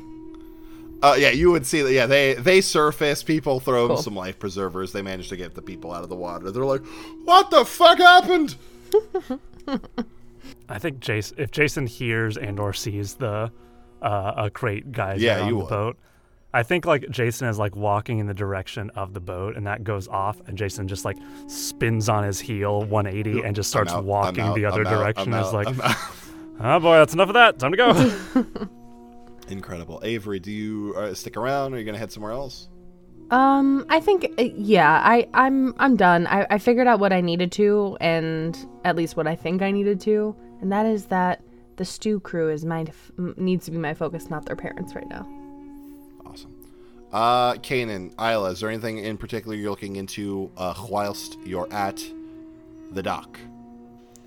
uh, 1.02 1.16
yeah, 1.18 1.30
you 1.30 1.50
would 1.50 1.64
see 1.64 1.80
that. 1.80 1.92
Yeah, 1.92 2.04
they 2.06 2.34
they 2.34 2.60
surface. 2.60 3.22
People 3.22 3.60
throw 3.60 3.88
them 3.88 3.96
some 3.96 4.14
life 4.14 4.38
preservers. 4.38 4.92
They 4.92 5.00
manage 5.00 5.28
to 5.30 5.36
get 5.36 5.54
the 5.54 5.62
people 5.62 5.92
out 5.92 6.02
of 6.02 6.10
the 6.10 6.16
water. 6.16 6.50
They're 6.50 6.64
like, 6.66 6.84
"What 7.24 7.50
the 7.50 7.64
fuck 7.64 7.96
happened?" 7.98 8.56
I 10.68 10.78
think 10.78 11.00
Jason, 11.00 11.36
if 11.38 11.50
Jason 11.50 11.86
hears 11.86 12.36
and 12.36 12.58
or 12.60 12.72
sees 12.72 13.14
the 13.14 13.50
uh, 14.02 14.32
a 14.36 14.50
crate 14.50 14.92
geyser 14.92 15.20
Yeah, 15.20 15.40
on 15.40 15.48
you 15.48 15.54
the 15.54 15.56
would. 15.60 15.68
boat. 15.68 15.96
I 16.54 16.62
think 16.62 16.86
like 16.86 17.08
Jason 17.10 17.46
is 17.48 17.58
like 17.58 17.76
walking 17.76 18.18
in 18.18 18.26
the 18.26 18.34
direction 18.34 18.90
of 18.90 19.12
the 19.12 19.20
boat, 19.20 19.56
and 19.56 19.66
that 19.66 19.84
goes 19.84 20.08
off, 20.08 20.40
and 20.46 20.56
Jason 20.56 20.88
just 20.88 21.04
like 21.04 21.18
spins 21.46 22.08
on 22.08 22.24
his 22.24 22.40
heel 22.40 22.84
180 22.84 23.42
and 23.46 23.54
just 23.54 23.68
starts 23.68 23.92
out, 23.92 24.04
walking 24.04 24.40
out, 24.44 24.54
the 24.54 24.64
other 24.64 24.86
out, 24.86 24.90
direction. 24.90 25.34
Is 25.34 25.52
like, 25.52 25.68
oh 26.60 26.80
boy, 26.80 26.96
that's 26.96 27.12
enough 27.12 27.28
of 27.28 27.34
that. 27.34 27.58
Time 27.58 27.72
to 27.72 27.76
go. 27.76 28.68
incredible. 29.48 30.00
Avery, 30.02 30.40
do 30.40 30.50
you 30.50 30.94
uh, 30.96 31.12
stick 31.14 31.36
around? 31.36 31.72
Or 31.72 31.76
are 31.76 31.78
you 31.80 31.84
gonna 31.84 31.98
head 31.98 32.12
somewhere 32.12 32.32
else? 32.32 32.68
Um, 33.30 33.84
I 33.90 34.00
think 34.00 34.32
uh, 34.38 34.42
yeah, 34.42 35.02
I 35.04 35.28
I'm 35.34 35.74
I'm 35.78 35.96
done. 35.96 36.26
I 36.26 36.46
I 36.50 36.58
figured 36.58 36.86
out 36.86 36.98
what 36.98 37.12
I 37.12 37.20
needed 37.20 37.52
to, 37.52 37.96
and 38.00 38.58
at 38.84 38.96
least 38.96 39.16
what 39.16 39.26
I 39.26 39.36
think 39.36 39.60
I 39.60 39.70
needed 39.70 40.00
to, 40.02 40.34
and 40.60 40.72
that 40.72 40.86
is 40.86 41.06
that 41.06 41.42
the 41.76 41.84
stew 41.84 42.20
crew 42.20 42.50
is 42.50 42.64
my 42.64 42.86
needs 43.36 43.66
to 43.66 43.70
be 43.70 43.78
my 43.78 43.94
focus, 43.94 44.30
not 44.30 44.46
their 44.46 44.56
parents 44.56 44.94
right 44.94 45.08
now. 45.08 45.26
Awesome. 46.24 46.54
Uh, 47.12 47.54
Kanan, 47.54 48.12
Isla, 48.20 48.50
is 48.50 48.60
there 48.60 48.70
anything 48.70 48.98
in 48.98 49.16
particular 49.16 49.56
you're 49.56 49.70
looking 49.70 49.96
into 49.96 50.50
uh, 50.56 50.74
whilst 50.88 51.38
you're 51.44 51.72
at 51.72 52.02
the 52.92 53.02
dock? 53.02 53.38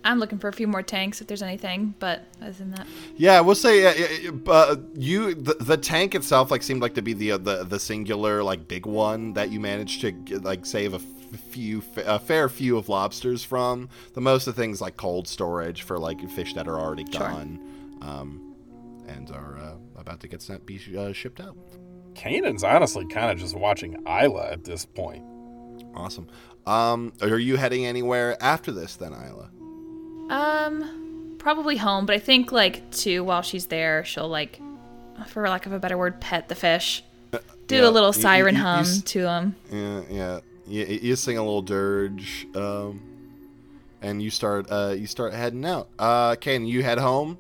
I'm 0.04 0.20
looking 0.20 0.40
for 0.40 0.48
a 0.48 0.54
few 0.54 0.68
more 0.68 0.82
tanks 0.82 1.22
if 1.22 1.28
there's 1.28 1.44
anything, 1.44 1.94
but 2.00 2.24
other 2.42 2.52
than 2.54 2.72
that, 2.72 2.88
Yeah, 3.18 3.40
we'll 3.42 3.56
say 3.56 3.86
uh, 3.86 4.32
uh, 4.48 4.76
you 4.96 5.36
the, 5.36 5.54
the 5.60 5.78
tank 5.78 6.16
itself 6.16 6.50
like 6.52 6.64
seemed 6.64 6.82
like 6.82 6.96
to 6.96 7.02
be 7.02 7.14
the 7.14 7.34
uh, 7.34 7.38
the 7.38 7.64
the 7.64 7.80
singular 7.80 8.42
like 8.44 8.68
big 8.68 8.86
one 8.86 9.34
that 9.34 9.52
you 9.52 9.60
managed 9.60 10.02
to 10.02 10.40
like 10.40 10.66
save 10.66 10.94
a 10.94 11.00
few 11.00 11.84
a 11.98 12.20
fair 12.20 12.50
few 12.50 12.78
of 12.78 12.90
lobsters 12.90 13.44
from. 13.44 13.90
The 14.14 14.22
most 14.22 14.48
of 14.48 14.56
things 14.56 14.82
like 14.82 14.98
cold 14.98 15.28
storage 15.28 15.84
for 15.84 16.00
like 16.00 16.28
fish 16.32 16.54
that 16.56 16.68
are 16.68 16.80
already 16.80 17.06
Sure. 17.12 17.20
gone, 17.22 17.60
um, 18.02 18.56
and 19.08 19.30
are 19.32 19.58
uh, 19.58 20.00
about 20.00 20.20
to 20.22 20.28
get 20.28 20.42
sent 20.42 20.66
be 20.66 20.80
uh, 20.98 21.14
shipped 21.14 21.40
out. 21.40 21.56
Kanan's 22.16 22.64
honestly 22.64 23.06
kind 23.08 23.32
of 23.32 23.38
just 23.40 23.56
watching 23.56 23.94
Isla 24.08 24.50
at 24.52 24.64
this 24.64 24.86
point. 24.86 25.24
Awesome. 25.96 26.28
Um, 26.66 27.14
are 27.22 27.40
you 27.40 27.56
heading 27.56 27.86
anywhere 27.86 28.36
after 28.42 28.72
this 28.72 28.96
then, 28.96 29.14
Isla? 29.14 29.50
Um, 30.30 31.36
probably 31.40 31.78
home. 31.78 32.06
But 32.06 32.16
I 32.16 32.20
think 32.20 32.52
like 32.52 32.90
too, 32.92 33.24
while 33.24 33.42
she's 33.42 33.68
there, 33.68 34.04
she'll 34.06 34.30
like, 34.30 34.60
for 35.28 35.48
lack 35.48 35.66
of 35.66 35.72
a 35.74 35.80
better 35.80 35.98
word, 35.98 36.20
pet 36.22 36.50
the 36.50 36.56
fish. 36.56 37.04
Do 37.68 37.76
yeah, 37.78 37.88
a 37.88 37.90
little 37.90 38.10
you- 38.12 38.16
you- 38.18 38.22
siren 38.22 38.56
you- 38.56 38.60
you 38.60 38.66
hum 38.66 38.80
s- 38.82 39.02
to 39.04 39.20
him. 39.28 39.56
Yeah, 39.72 40.02
yeah. 40.10 40.40
You, 40.68 40.86
you 41.02 41.16
sing 41.16 41.38
a 41.38 41.42
little 41.42 41.62
dirge, 41.62 42.48
um, 42.56 43.02
and 44.02 44.22
you 44.22 44.30
start 44.30 44.68
uh, 44.70 44.94
you 44.98 45.08
start 45.08 45.34
heading 45.34 45.66
out. 45.66 45.90
Uh, 45.98 46.36
Kane, 46.36 46.66
you 46.66 46.84
head 46.84 46.98
home. 46.98 47.38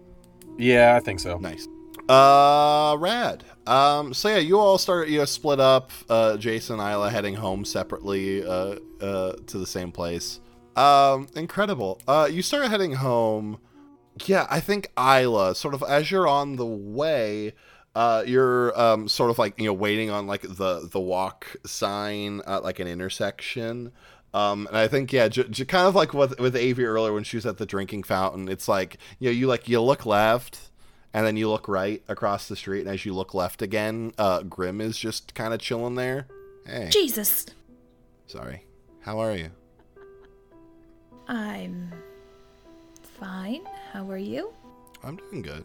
Yeah, 0.58 0.96
I 0.96 1.00
think 1.00 1.20
so. 1.20 1.38
Nice. 1.38 1.68
Uh, 2.10 2.96
rad. 3.00 3.44
Um, 3.68 4.14
so 4.14 4.28
yeah, 4.30 4.38
you 4.38 4.60
all 4.60 4.78
start 4.78 5.08
you 5.08 5.20
know 5.20 5.26
split 5.26 5.60
up. 5.60 5.92
Uh, 6.10 6.38
Jason 6.38 6.80
and 6.80 6.92
Isla 6.94 7.10
heading 7.10 7.36
home 7.36 7.64
separately. 7.66 8.44
Uh, 8.46 8.76
uh, 9.02 9.34
to 9.48 9.58
the 9.58 9.68
same 9.68 9.92
place. 9.92 10.40
Um, 10.76 11.28
incredible. 11.36 12.02
Uh, 12.08 12.30
you 12.32 12.42
start 12.42 12.70
heading 12.70 12.94
home. 12.94 13.60
Yeah, 14.26 14.48
I 14.50 14.60
think 14.60 14.92
Isla, 14.98 15.56
sort 15.56 15.74
of 15.74 15.84
as 15.84 16.12
you're 16.12 16.28
on 16.28 16.56
the 16.58 16.66
way, 16.66 17.54
uh, 17.96 18.24
you're 18.26 18.80
um, 18.80 19.08
sort 19.08 19.32
of 19.32 19.40
like 19.40 19.58
you 19.60 19.66
know 19.66 19.74
waiting 19.74 20.10
on 20.10 20.28
like 20.28 20.42
the 20.44 20.88
the 20.92 21.00
walk 21.00 21.56
sign 21.66 22.42
at 22.48 22.64
like 22.64 22.80
an 22.80 22.88
intersection. 22.88 23.92
Um, 24.34 24.68
and 24.68 24.78
I 24.78 24.88
think 24.88 25.12
yeah, 25.12 25.28
j- 25.28 25.48
j- 25.50 25.66
kind 25.66 25.88
of 25.88 25.96
like 25.96 26.14
with 26.14 26.40
with 26.40 26.56
Avi 26.56 26.86
earlier 26.86 27.14
when 27.14 27.24
she 27.24 27.36
was 27.38 27.46
at 27.46 27.58
the 27.58 27.66
drinking 27.66 28.04
fountain. 28.04 28.48
It's 28.48 28.68
like 28.68 28.98
you 29.20 29.30
know 29.30 29.34
you 29.34 29.48
like 29.48 29.68
you 29.68 29.82
look 29.82 30.06
left, 30.06 30.72
and 31.14 31.26
then 31.26 31.36
you 31.36 31.50
look 31.50 31.68
right 31.68 32.02
across 32.08 32.48
the 32.48 32.56
street, 32.56 32.82
and 32.82 32.90
as 32.90 33.06
you 33.06 33.14
look 33.14 33.34
left 33.34 33.62
again, 33.62 34.14
uh, 34.18 34.44
Grim 34.44 34.80
is 34.80 34.98
just 34.98 35.34
kind 35.36 35.54
of 35.54 35.60
chilling 35.60 35.96
there. 35.96 36.28
Hey, 36.66 36.90
Jesus, 36.92 37.46
sorry. 38.28 38.66
How 39.02 39.20
are 39.20 39.36
you? 39.36 39.52
I'm 41.28 41.92
fine. 43.04 43.62
How 43.92 44.10
are 44.10 44.18
you? 44.18 44.54
I'm 45.04 45.16
doing 45.18 45.42
good. 45.42 45.64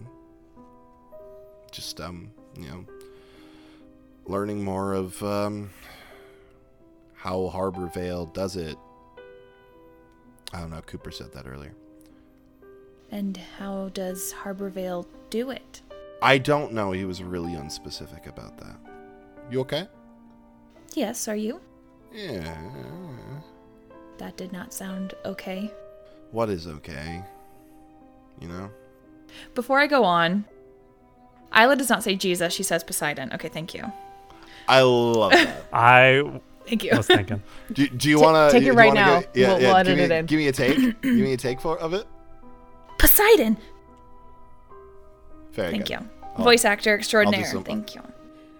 Just 1.70 2.00
um, 2.00 2.30
you 2.58 2.68
know, 2.68 2.84
learning 4.26 4.62
more 4.64 4.92
of 4.94 5.22
um 5.22 5.70
how 7.14 7.48
Harbor 7.48 7.86
Vale 7.86 8.26
does 8.26 8.56
it. 8.56 8.76
I 10.52 10.60
don't 10.60 10.70
know. 10.70 10.80
Cooper 10.82 11.10
said 11.10 11.32
that 11.32 11.46
earlier. 11.46 11.74
And 13.10 13.36
how 13.58 13.90
does 13.90 14.32
Harbor 14.32 14.68
Vale 14.68 15.06
do 15.30 15.50
it? 15.50 15.82
I 16.22 16.38
don't 16.38 16.72
know. 16.72 16.92
He 16.92 17.04
was 17.04 17.22
really 17.22 17.52
unspecific 17.52 18.26
about 18.26 18.58
that. 18.58 18.76
You 19.50 19.60
okay? 19.60 19.88
Yes, 20.94 21.28
are 21.28 21.36
you? 21.36 21.60
Yeah. 22.12 22.56
That 24.18 24.36
did 24.36 24.52
not 24.52 24.72
sound 24.72 25.14
okay. 25.24 25.70
What 26.30 26.48
is 26.50 26.66
okay? 26.66 27.22
You 28.40 28.48
know? 28.48 28.70
Before 29.54 29.78
I 29.78 29.86
go 29.86 30.04
on, 30.04 30.44
Isla 31.56 31.76
does 31.76 31.88
not 31.90 32.02
say 32.02 32.16
Jesus, 32.16 32.52
she 32.52 32.62
says 32.62 32.82
Poseidon. 32.84 33.32
Okay, 33.34 33.48
thank 33.48 33.74
you. 33.74 33.90
I 34.68 34.82
love 34.82 35.30
that. 35.32 35.64
I 35.72 36.40
Thank 36.66 36.82
you. 36.82 36.90
I 36.92 36.96
was 36.96 37.06
thinking. 37.06 37.40
do, 37.72 37.86
do 37.88 38.10
you 38.10 38.20
want 38.20 38.50
to 38.50 38.58
take 38.58 38.66
it 38.66 38.72
right 38.72 38.92
now. 38.92 39.22
yeah, 39.34 39.52
We'll- 39.52 39.62
yeah, 39.62 39.74
we'll 39.74 39.84
give 39.84 39.92
edit 39.92 39.96
me, 39.98 40.02
it 40.04 40.10
in. 40.18 40.26
Give 40.26 40.38
me 40.38 40.48
a 40.48 40.52
take. 40.52 40.76
give 41.02 41.14
me 41.14 41.32
a 41.32 41.36
take 41.36 41.60
for 41.60 41.78
of 41.78 41.94
it. 41.94 42.06
Poseidon! 42.98 43.56
Very 45.52 45.70
Thank 45.72 45.86
good. 45.88 46.00
you. 46.38 46.42
Voice 46.42 46.64
actor 46.64 46.94
extraordinaire. 46.94 47.44
Thank 47.62 47.94
you. 47.94 48.02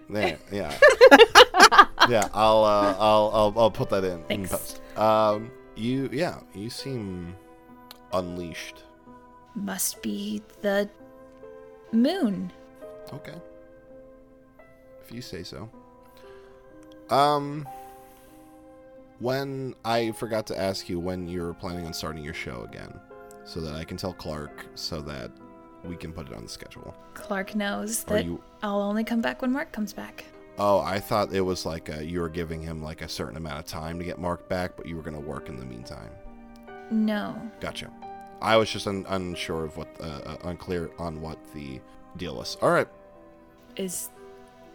There, 0.09 0.37
yeah, 0.53 0.77
yeah. 2.09 2.27
I'll, 2.33 2.63
uh, 2.63 2.95
I'll, 2.97 3.31
I'll, 3.33 3.53
I'll 3.57 3.71
put 3.71 3.89
that 3.89 4.03
in 4.03 4.23
in 4.29 4.47
post. 4.47 4.81
Um, 4.97 5.51
you, 5.75 6.09
yeah, 6.11 6.39
you 6.53 6.69
seem 6.69 7.35
unleashed. 8.13 8.83
Must 9.55 10.01
be 10.01 10.41
the 10.61 10.89
moon. 11.91 12.51
Okay, 13.13 13.35
if 15.03 15.11
you 15.11 15.21
say 15.21 15.43
so. 15.43 15.69
Um, 17.09 17.67
when 19.19 19.73
I 19.85 20.11
forgot 20.11 20.45
to 20.47 20.59
ask 20.59 20.89
you 20.89 20.99
when 20.99 21.27
you're 21.27 21.53
planning 21.53 21.85
on 21.85 21.93
starting 21.93 22.23
your 22.23 22.33
show 22.33 22.67
again, 22.69 22.99
so 23.45 23.61
that 23.61 23.75
I 23.75 23.83
can 23.83 23.97
tell 23.97 24.13
Clark, 24.13 24.65
so 24.75 25.01
that 25.01 25.31
we 25.83 25.95
can 25.95 26.11
put 26.11 26.27
it 26.27 26.35
on 26.35 26.43
the 26.43 26.49
schedule. 26.49 26.95
Clark 27.13 27.55
knows 27.55 28.03
Are 28.05 28.15
that 28.15 28.25
you? 28.25 28.43
I'll 28.61 28.81
only 28.81 29.03
come 29.03 29.21
back 29.21 29.41
when 29.41 29.51
Mark 29.51 29.71
comes 29.71 29.93
back. 29.93 30.25
Oh, 30.59 30.79
I 30.79 30.99
thought 30.99 31.33
it 31.33 31.41
was 31.41 31.65
like 31.65 31.89
uh 31.89 31.99
you 31.99 32.19
were 32.19 32.29
giving 32.29 32.61
him 32.61 32.81
like 32.81 33.01
a 33.01 33.09
certain 33.09 33.37
amount 33.37 33.59
of 33.59 33.65
time 33.65 33.99
to 33.99 34.05
get 34.05 34.19
Mark 34.19 34.49
back, 34.49 34.75
but 34.75 34.85
you 34.85 34.95
were 34.95 35.03
gonna 35.03 35.19
work 35.19 35.49
in 35.49 35.57
the 35.57 35.65
meantime. 35.65 36.09
No. 36.89 37.39
Gotcha. 37.59 37.91
I 38.41 38.55
was 38.55 38.69
just 38.69 38.87
un- 38.87 39.05
unsure 39.09 39.65
of 39.65 39.77
what, 39.77 39.87
uh, 39.99 40.03
uh, 40.03 40.37
unclear 40.43 40.91
on 40.99 41.21
what 41.21 41.37
the 41.53 41.81
deal 42.17 42.35
was. 42.35 42.55
All 42.61 42.69
right. 42.69 42.87
Is 43.75 44.09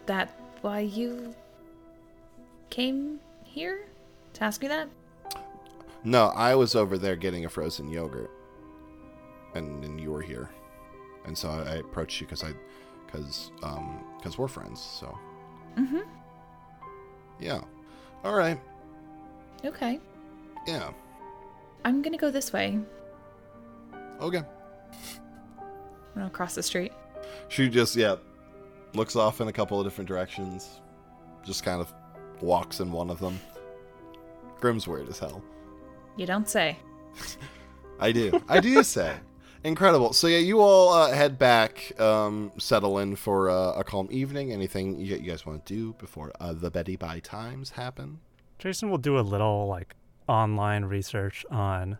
that 0.05 0.37
why 0.61 0.79
you 0.79 1.33
came 2.69 3.19
here 3.43 3.87
to 4.33 4.43
ask 4.43 4.61
me 4.61 4.67
that? 4.67 4.89
No, 6.03 6.27
I 6.35 6.55
was 6.55 6.75
over 6.75 6.97
there 6.97 7.15
getting 7.15 7.45
a 7.45 7.49
frozen 7.49 7.89
yogurt, 7.89 8.31
and 9.55 9.81
then 9.81 9.97
you 9.97 10.11
were 10.11 10.21
here, 10.21 10.49
and 11.25 11.37
so 11.37 11.49
I, 11.49 11.59
I 11.59 11.75
approached 11.75 12.19
you 12.19 12.27
because 12.27 12.43
I, 12.43 12.53
because 13.05 13.51
um, 13.63 14.03
because 14.17 14.37
we're 14.37 14.49
friends. 14.49 14.81
So 14.81 15.17
Mm-hmm. 15.77 15.99
yeah. 17.39 17.61
All 18.23 18.35
right. 18.35 18.59
Okay. 19.65 19.99
Yeah. 20.67 20.91
I'm 21.85 22.01
gonna 22.01 22.17
go 22.17 22.31
this 22.31 22.53
way. 22.53 22.79
Okay. 24.21 24.43
I'm 25.57 26.15
gonna 26.15 26.29
cross 26.29 26.55
the 26.55 26.63
street. 26.63 26.93
She 27.49 27.69
just 27.69 27.95
yeah, 27.95 28.15
looks 28.93 29.15
off 29.15 29.41
in 29.41 29.47
a 29.47 29.53
couple 29.53 29.79
of 29.79 29.85
different 29.85 30.07
directions, 30.07 30.81
just 31.45 31.63
kind 31.63 31.81
of 31.81 31.93
walks 32.41 32.79
in 32.79 32.91
one 32.91 33.09
of 33.09 33.19
them. 33.19 33.39
Grim's 34.59 34.87
weird 34.87 35.09
as 35.09 35.19
hell. 35.19 35.43
You 36.15 36.25
don't 36.25 36.47
say. 36.47 36.77
I 37.99 38.11
do. 38.11 38.41
I 38.47 38.59
do 38.59 38.83
say. 38.83 39.15
Incredible. 39.63 40.11
So 40.13 40.27
yeah, 40.27 40.39
you 40.39 40.59
all 40.59 40.91
uh, 40.91 41.11
head 41.11 41.39
back, 41.39 41.99
um, 41.99 42.51
settle 42.57 42.99
in 42.99 43.15
for 43.15 43.49
uh, 43.49 43.73
a 43.73 43.83
calm 43.83 44.07
evening. 44.11 44.51
Anything 44.51 44.99
you, 44.99 45.15
you 45.15 45.31
guys 45.31 45.45
want 45.45 45.65
to 45.65 45.73
do 45.73 45.93
before 45.93 46.33
uh, 46.39 46.53
the 46.53 46.69
Betty 46.69 46.97
Bye 46.97 47.19
times 47.19 47.71
happen? 47.71 48.19
Jason 48.59 48.89
will 48.89 48.97
do 48.97 49.17
a 49.17 49.21
little 49.21 49.67
like 49.67 49.95
online 50.27 50.85
research 50.85 51.45
on 51.49 51.97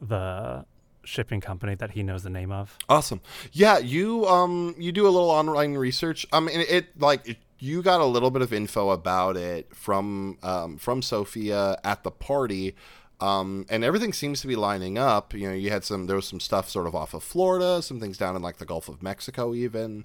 the 0.00 0.64
shipping 1.04 1.40
company 1.40 1.74
that 1.74 1.92
he 1.92 2.02
knows 2.02 2.22
the 2.22 2.30
name 2.30 2.50
of. 2.50 2.76
Awesome. 2.88 3.20
Yeah, 3.52 3.78
you 3.78 4.26
um 4.26 4.74
you 4.78 4.92
do 4.92 5.06
a 5.06 5.10
little 5.10 5.30
online 5.30 5.74
research. 5.74 6.26
I 6.32 6.40
mean, 6.40 6.60
it 6.68 6.98
like 7.00 7.28
it, 7.28 7.38
you 7.58 7.82
got 7.82 8.00
a 8.00 8.04
little 8.04 8.30
bit 8.30 8.42
of 8.42 8.52
info 8.52 8.90
about 8.90 9.36
it 9.36 9.74
from 9.74 10.38
um 10.42 10.78
from 10.78 11.02
Sophia 11.02 11.78
at 11.84 12.02
the 12.02 12.10
party. 12.10 12.74
Um, 13.20 13.64
and 13.70 13.82
everything 13.82 14.12
seems 14.12 14.40
to 14.42 14.46
be 14.46 14.56
lining 14.56 14.98
up. 14.98 15.32
You 15.32 15.48
know, 15.48 15.54
you 15.54 15.70
had 15.70 15.84
some 15.84 16.06
there 16.06 16.16
was 16.16 16.28
some 16.28 16.40
stuff 16.40 16.68
sort 16.68 16.86
of 16.86 16.94
off 16.94 17.14
of 17.14 17.22
Florida, 17.22 17.80
some 17.82 17.98
things 18.00 18.18
down 18.18 18.36
in 18.36 18.42
like 18.42 18.58
the 18.58 18.66
Gulf 18.66 18.88
of 18.88 19.02
Mexico, 19.02 19.54
even. 19.54 20.04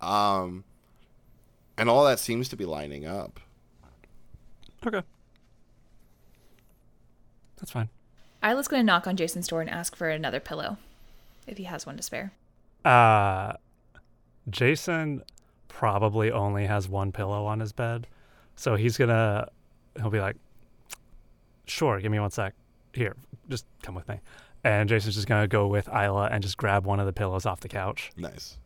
Um, 0.00 0.64
and 1.76 1.88
all 1.88 2.04
that 2.04 2.18
seems 2.18 2.48
to 2.50 2.56
be 2.56 2.64
lining 2.64 3.06
up. 3.06 3.40
Okay. 4.86 5.02
That's 7.56 7.70
fine. 7.70 7.88
Isla's 8.42 8.66
going 8.68 8.80
to 8.80 8.84
knock 8.84 9.06
on 9.06 9.16
Jason's 9.16 9.46
door 9.46 9.60
and 9.60 9.70
ask 9.70 9.94
for 9.94 10.08
another 10.08 10.40
pillow, 10.40 10.76
if 11.46 11.58
he 11.58 11.64
has 11.64 11.86
one 11.86 11.96
to 11.96 12.02
spare. 12.02 12.32
Uh, 12.84 13.52
Jason 14.50 15.22
probably 15.68 16.32
only 16.32 16.66
has 16.66 16.88
one 16.88 17.12
pillow 17.12 17.46
on 17.46 17.60
his 17.60 17.72
bed, 17.72 18.08
so 18.56 18.74
he's 18.74 18.96
gonna 18.96 19.48
he'll 19.96 20.10
be 20.10 20.18
like, 20.20 20.36
"Sure, 21.72 22.00
give 22.00 22.12
me 22.12 22.20
one 22.20 22.30
sec. 22.30 22.54
Here, 22.92 23.16
just 23.48 23.64
come 23.82 23.94
with 23.94 24.08
me." 24.08 24.20
And 24.64 24.88
Jason's 24.88 25.14
just 25.16 25.26
gonna 25.26 25.48
go 25.48 25.66
with 25.66 25.88
Isla 25.88 26.28
and 26.30 26.42
just 26.42 26.56
grab 26.56 26.86
one 26.86 27.00
of 27.00 27.06
the 27.06 27.12
pillows 27.12 27.46
off 27.46 27.60
the 27.60 27.68
couch, 27.68 28.10
Nice. 28.16 28.58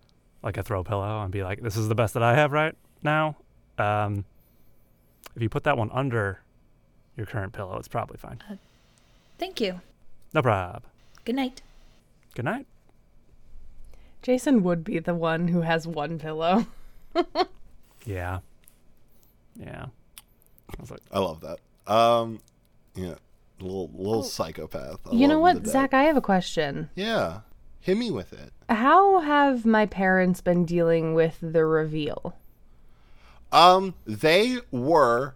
like 0.43 0.57
a 0.59 0.63
throw 0.63 0.85
pillow, 0.85 1.23
and 1.23 1.31
be 1.33 1.43
like, 1.43 1.63
"This 1.63 1.77
is 1.77 1.89
the 1.89 1.95
best 1.95 2.15
that 2.15 2.23
I 2.23 2.35
have 2.35 2.53
right 2.53 2.75
now. 3.03 3.37
Um, 3.79 4.25
if 5.35 5.41
you 5.43 5.49
put 5.49 5.65
that 5.65 5.79
one 5.79 5.91
under 5.93 6.41
your 7.17 7.27
current 7.27 7.53
pillow, 7.53 7.79
it's 7.79 7.89
probably 7.89 8.17
fine. 8.19 8.43
Thank 9.39 9.61
you. 9.61 9.81
No 10.35 10.43
prob. 10.43 10.83
Good 11.25 11.35
night. 11.37 11.63
Good 12.35 12.45
night." 12.45 12.67
Jason 14.23 14.63
would 14.65 14.83
be 14.83 14.99
the 14.99 15.15
one 15.15 15.49
who 15.49 15.61
has 15.63 15.87
one 15.87 16.19
pillow. 16.19 16.67
Yeah. 18.05 18.39
Yeah. 19.57 19.87
I 20.71 20.75
was 20.81 20.93
like, 20.93 21.01
I 21.11 21.19
love 21.19 21.41
that. 21.41 21.59
Um, 21.93 22.39
yeah, 22.97 23.15
little 23.61 23.91
little 23.95 24.23
psychopath. 24.23 25.01
I 25.07 25.15
you 25.15 25.29
know 25.29 25.39
what, 25.39 25.67
Zach? 25.67 25.95
I 25.95 26.05
have 26.05 26.17
a 26.17 26.23
question. 26.23 26.91
Yeah, 26.95 27.41
hit 27.81 27.97
me 27.97 28.11
with 28.11 28.33
it. 28.33 28.53
How 28.69 29.21
have 29.21 29.65
my 29.65 29.87
parents 29.87 30.41
been 30.41 30.65
dealing 30.65 31.15
with 31.15 31.39
the 31.41 31.65
reveal? 31.65 32.35
Um, 33.53 33.95
they 34.07 34.59
were 34.71 35.35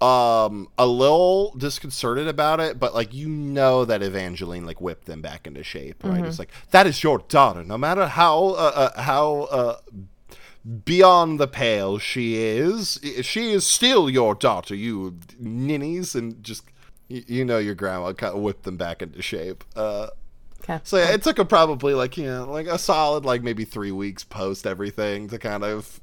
um 0.00 0.68
a 0.78 0.86
little 0.86 1.54
disconcerted 1.56 2.26
about 2.26 2.58
it, 2.58 2.80
but 2.80 2.92
like 2.94 3.14
you 3.14 3.28
know 3.28 3.84
that 3.84 4.02
Evangeline 4.02 4.66
like 4.66 4.80
whipped 4.80 5.04
them 5.04 5.22
back 5.22 5.46
into 5.46 5.62
shape, 5.62 6.02
right? 6.02 6.24
It's 6.24 6.38
like 6.38 6.50
that 6.70 6.86
is 6.86 7.02
your 7.02 7.18
daughter, 7.18 7.62
no 7.62 7.78
matter 7.78 8.06
how 8.06 8.48
uh, 8.48 8.90
uh, 8.96 9.02
how 9.02 9.42
uh 9.42 9.76
beyond 10.84 11.38
the 11.38 11.46
pale 11.46 11.98
she 11.98 12.36
is, 12.36 13.00
she 13.22 13.52
is 13.52 13.66
still 13.66 14.10
your 14.10 14.34
daughter. 14.34 14.74
You 14.74 15.18
ninnies, 15.38 16.16
and 16.16 16.42
just 16.42 16.64
you, 17.12 17.24
you 17.26 17.44
know 17.44 17.58
your 17.58 17.74
grandma 17.74 18.12
kind 18.12 18.34
of 18.34 18.42
whipped 18.42 18.64
them 18.64 18.76
back 18.76 19.02
into 19.02 19.20
shape. 19.22 19.64
Uh. 19.76 20.08
Okay. 20.62 20.80
So 20.84 20.96
yeah, 20.96 21.12
it 21.12 21.22
took 21.22 21.38
her 21.38 21.44
probably 21.44 21.94
like 21.94 22.16
you 22.16 22.24
know 22.24 22.50
like 22.50 22.66
a 22.66 22.78
solid 22.78 23.24
like 23.24 23.42
maybe 23.42 23.64
three 23.64 23.92
weeks 23.92 24.22
post 24.24 24.66
everything 24.66 25.28
to 25.28 25.38
kind 25.38 25.64
of 25.64 26.00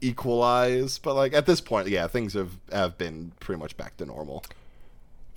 equalize. 0.00 0.98
But 0.98 1.14
like 1.14 1.34
at 1.34 1.46
this 1.46 1.60
point, 1.60 1.88
yeah, 1.88 2.06
things 2.06 2.34
have 2.34 2.52
have 2.72 2.96
been 2.96 3.32
pretty 3.40 3.60
much 3.60 3.76
back 3.76 3.96
to 3.98 4.06
normal. 4.06 4.44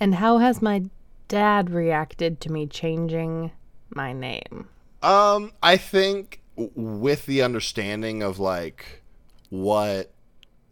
And 0.00 0.16
how 0.16 0.38
has 0.38 0.62
my 0.62 0.84
dad 1.28 1.70
reacted 1.70 2.40
to 2.42 2.52
me 2.52 2.66
changing 2.66 3.52
my 3.90 4.12
name? 4.12 4.68
Um, 5.02 5.52
I 5.62 5.76
think 5.76 6.40
with 6.56 7.26
the 7.26 7.42
understanding 7.42 8.22
of 8.22 8.38
like 8.38 9.02
what 9.50 10.13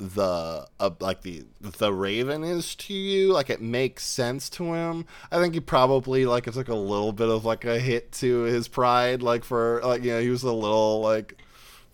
the 0.02 0.66
uh, 0.80 0.90
like 0.98 1.22
the 1.22 1.44
the 1.60 1.92
raven 1.92 2.42
is 2.42 2.74
to 2.74 2.92
you 2.92 3.32
like 3.32 3.48
it 3.48 3.60
makes 3.62 4.04
sense 4.04 4.50
to 4.50 4.74
him 4.74 5.06
i 5.30 5.40
think 5.40 5.54
he 5.54 5.60
probably 5.60 6.26
like 6.26 6.48
it 6.48 6.54
took 6.54 6.68
a 6.68 6.74
little 6.74 7.12
bit 7.12 7.28
of 7.28 7.44
like 7.44 7.64
a 7.64 7.78
hit 7.78 8.10
to 8.10 8.40
his 8.42 8.66
pride 8.66 9.22
like 9.22 9.44
for 9.44 9.80
like 9.84 10.02
you 10.02 10.10
know 10.10 10.20
he 10.20 10.28
was 10.28 10.42
a 10.42 10.52
little 10.52 11.00
like 11.00 11.40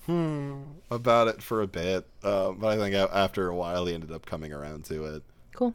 hmm 0.07 0.63
about 0.91 1.29
it 1.29 1.43
for 1.43 1.61
a 1.61 1.67
bit 1.67 2.07
uh, 2.25 2.51
but 2.53 2.69
i 2.69 2.77
think 2.77 2.95
after 2.95 3.49
a 3.49 3.55
while 3.55 3.85
he 3.85 3.93
ended 3.93 4.11
up 4.11 4.25
coming 4.25 4.53
around 4.55 4.85
to 4.87 5.05
it 5.05 5.23
Cool. 5.53 5.75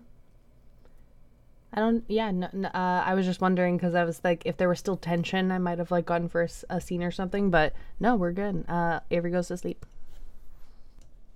I 1.73 1.81
don't. 1.81 2.05
Yeah. 2.07 2.31
No, 2.31 2.47
no, 2.53 2.69
uh, 2.69 3.03
I 3.05 3.15
was 3.15 3.25
just 3.25 3.41
wondering 3.41 3.75
because 3.75 3.95
I 3.95 4.05
was 4.05 4.21
like, 4.23 4.43
if 4.45 4.55
there 4.55 4.69
was 4.69 4.79
still 4.79 4.95
tension, 4.95 5.51
I 5.51 5.57
might 5.57 5.77
have 5.79 5.91
like 5.91 6.05
gone 6.05 6.29
for 6.29 6.47
a 6.69 6.79
scene 6.79 7.03
or 7.03 7.11
something. 7.11 7.49
But 7.49 7.73
no, 7.99 8.15
we're 8.15 8.31
good. 8.31 8.63
Uh, 8.69 9.01
Avery 9.11 9.31
goes 9.31 9.49
to 9.49 9.57
sleep. 9.57 9.85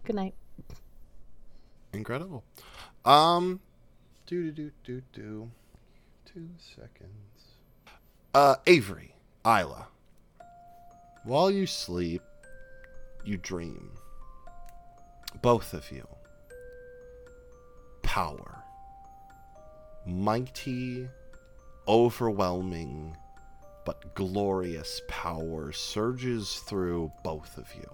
Good 0.06 0.16
night. 0.16 0.34
Incredible. 1.98 2.44
Um 3.04 3.60
do 4.26 4.52
do 4.52 4.72
do 4.84 5.02
do 5.02 5.02
do 5.14 5.52
two 6.26 6.50
seconds. 6.76 7.58
Uh 8.34 8.56
avery 8.66 9.16
isla. 9.46 9.88
While 11.24 11.52
you 11.52 11.66
sleep 11.66 12.22
you 13.26 13.38
dream. 13.38 13.92
Both 15.42 15.74
of 15.74 15.92
you. 15.92 16.08
Power. 18.02 18.64
Mighty 20.06 21.10
overwhelming 21.88 23.16
but 23.86 24.14
glorious 24.14 25.02
power 25.08 25.72
surges 25.72 26.62
through 26.68 27.10
both 27.24 27.58
of 27.58 27.74
you 27.76 27.90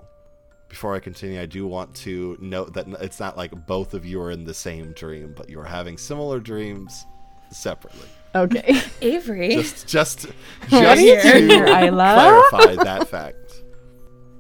before 0.74 0.96
I 0.96 1.00
continue, 1.00 1.40
I 1.40 1.46
do 1.46 1.68
want 1.68 1.94
to 1.98 2.36
note 2.42 2.74
that 2.74 2.88
it's 3.00 3.20
not 3.20 3.38
like 3.38 3.68
both 3.68 3.94
of 3.94 4.08
you 4.08 4.20
are 4.20 4.32
in 4.32 4.44
the 4.44 4.56
same 4.56 4.92
dream, 4.94 5.36
but 5.38 5.48
you 5.48 5.60
are 5.60 5.66
having 5.66 6.00
similar 6.00 6.40
dreams 6.40 7.06
separately. 7.52 8.08
Okay. 8.34 8.82
Avery. 9.04 9.50
Just, 9.50 9.88
just, 9.88 10.22
just 10.70 10.74
are 10.74 10.96
to 10.96 11.22
doing 11.22 11.48
here, 11.48 11.68
clarify 11.68 12.76
that 12.84 13.08
fact. 13.08 13.62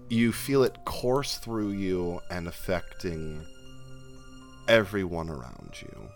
You 0.09 0.31
feel 0.31 0.63
it 0.63 0.83
course 0.85 1.37
through 1.37 1.73
you 1.73 2.19
and 2.31 2.47
affecting 2.47 3.45
everyone 4.67 5.29
around 5.29 5.75
you, 5.83 6.09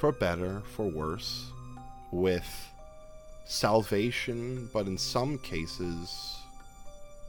for 0.00 0.12
better, 0.12 0.62
for 0.74 0.86
worse, 0.86 1.52
with 2.10 2.48
salvation, 3.44 4.70
but 4.72 4.86
in 4.86 4.96
some 4.96 5.36
cases, 5.40 6.38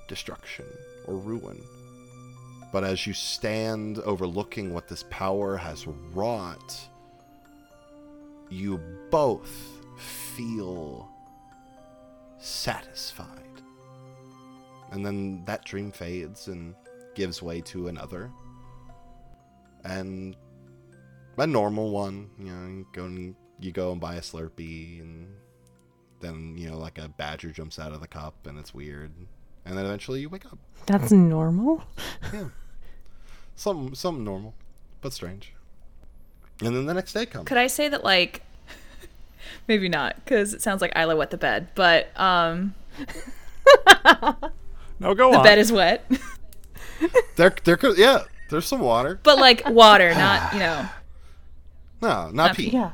destruction 0.08 0.68
or 1.06 1.18
ruin. 1.18 1.62
But 2.72 2.84
as 2.84 3.08
you 3.08 3.14
stand 3.14 4.00
overlooking 4.00 4.74
what 4.74 4.88
this 4.88 5.04
power 5.10 5.56
has 5.56 5.88
wrought, 5.88 6.80
you 8.50 8.80
both 9.10 9.52
feel 9.98 11.10
satisfied. 12.40 13.44
And 14.92 15.06
then 15.06 15.44
that 15.46 15.66
dream 15.66 15.92
fades 15.92 16.48
and 16.48 16.76
gives 17.16 17.42
way 17.42 17.62
to 17.62 17.88
another. 17.88 18.32
And 19.84 20.36
a 21.38 21.48
normal 21.48 21.92
one, 21.92 22.30
you 22.38 22.52
know, 22.52 22.68
you 22.68 22.86
go 22.94 23.06
and 23.06 23.36
you 23.60 23.72
go 23.72 23.92
and 23.92 24.02
buy 24.02 24.16
a 24.16 24.22
Slurpee 24.22 25.02
and 25.02 25.28
then, 26.20 26.56
you 26.58 26.70
know, 26.70 26.78
like 26.78 26.98
a 26.98 27.10
badger 27.10 27.52
jumps 27.52 27.80
out 27.80 27.92
of 27.92 28.02
the 28.02 28.08
cup 28.08 28.48
and 28.48 28.58
it's 28.58 28.74
weird. 28.74 29.12
And 29.68 29.78
then 29.78 29.86
eventually 29.86 30.22
you 30.22 30.30
wake 30.30 30.46
up. 30.46 30.58
That's 30.86 31.12
normal. 31.12 31.84
Yeah. 32.34 32.46
Something 33.56 33.94
something 33.96 34.24
normal, 34.24 34.54
but 35.02 35.12
strange. 35.12 35.52
And 36.64 36.76
then 36.76 36.86
the 36.86 36.94
next 36.94 37.12
day 37.14 37.26
comes. 37.26 37.46
Could 37.48 37.58
I 37.58 37.68
say 37.68 37.90
that 37.90 38.04
like 38.04 38.42
maybe 39.68 39.90
not 39.90 40.16
because 40.24 40.54
it 40.54 40.62
sounds 40.62 40.82
like 40.82 40.94
Isla 40.98 41.16
wet 41.18 41.32
the 41.32 41.38
bed, 41.38 41.68
but 41.76 42.18
um 42.20 42.74
No, 45.00 45.14
go 45.14 45.32
the 45.32 45.38
on. 45.38 45.44
The 45.44 45.50
bed 45.50 45.60
is 45.60 45.72
wet. 45.72 46.10
There 47.36 47.54
there 47.64 47.78
could 47.78 47.96
yeah, 47.98 48.24
there's 48.50 48.66
some 48.66 48.80
water. 48.80 49.20
but 49.22 49.38
like 49.38 49.68
water, 49.70 50.16
not 50.16 50.54
you 50.54 50.60
know. 50.60 50.88
No, 52.02 52.10
not 52.10 52.34
Not 52.34 52.56
pee. 52.56 52.70
Yeah. 52.70 52.92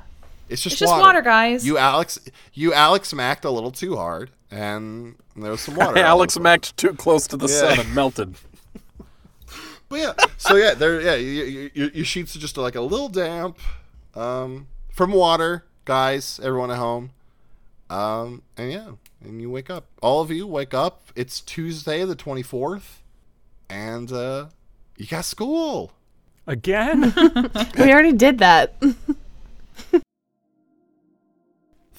It's 0.53 0.61
just 0.61 0.73
It's 0.73 0.79
just 0.81 0.91
water. 0.91 1.01
water, 1.03 1.21
guys. 1.23 1.65
You 1.65 1.77
Alex 1.79 2.19
you 2.53 2.73
Alex 2.73 3.11
macked 3.13 3.43
a 3.43 3.49
little 3.49 3.71
too 3.71 3.95
hard 3.97 4.29
and 4.51 5.15
there 5.35 5.49
was 5.51 5.61
some 5.61 5.75
water. 5.75 5.97
Alex 6.13 6.37
macked 6.39 6.77
too 6.77 6.93
close 6.93 7.25
to 7.27 7.37
the 7.37 7.47
Yeah. 7.47 7.59
sun 7.75 7.79
and 7.79 7.95
melted. 7.95 8.35
But 9.89 9.99
yeah, 9.99 10.13
so 10.37 10.55
yeah, 10.55 10.73
there 10.73 10.99
yeah, 11.01 11.13
you, 11.15 11.43
you, 11.43 11.71
your, 11.75 11.89
your 11.89 12.05
sheets 12.05 12.35
are 12.35 12.39
just 12.39 12.57
like 12.57 12.73
a 12.75 12.81
little 12.81 13.09
damp 13.09 13.57
um 14.15 14.67
from 14.91 15.11
water, 15.11 15.65
guys, 15.85 16.39
everyone 16.43 16.71
at 16.71 16.77
home. 16.77 17.11
Um 17.91 18.41
and 18.57 18.71
yeah, 18.71 18.89
and 19.23 19.39
you 19.41 19.49
wake 19.51 19.69
up. 19.69 19.85
All 20.01 20.21
of 20.21 20.31
you 20.31 20.47
wake 20.47 20.73
up. 20.73 21.11
It's 21.15 21.41
Tuesday 21.41 22.03
the 22.05 22.15
24th 22.15 23.01
and 23.69 24.11
uh 24.11 24.47
you 24.97 25.05
got 25.07 25.25
school. 25.25 25.91
Again? 26.47 27.13
We 27.77 27.91
already 27.91 28.13
did 28.13 28.37
that. 28.39 28.75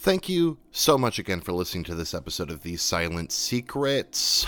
Thank 0.04 0.28
you 0.28 0.58
so 0.70 0.98
much 0.98 1.18
again 1.18 1.40
for 1.40 1.54
listening 1.54 1.84
to 1.84 1.94
this 1.94 2.12
episode 2.12 2.50
of 2.50 2.62
These 2.62 2.82
Silent 2.82 3.32
Secrets. 3.32 4.44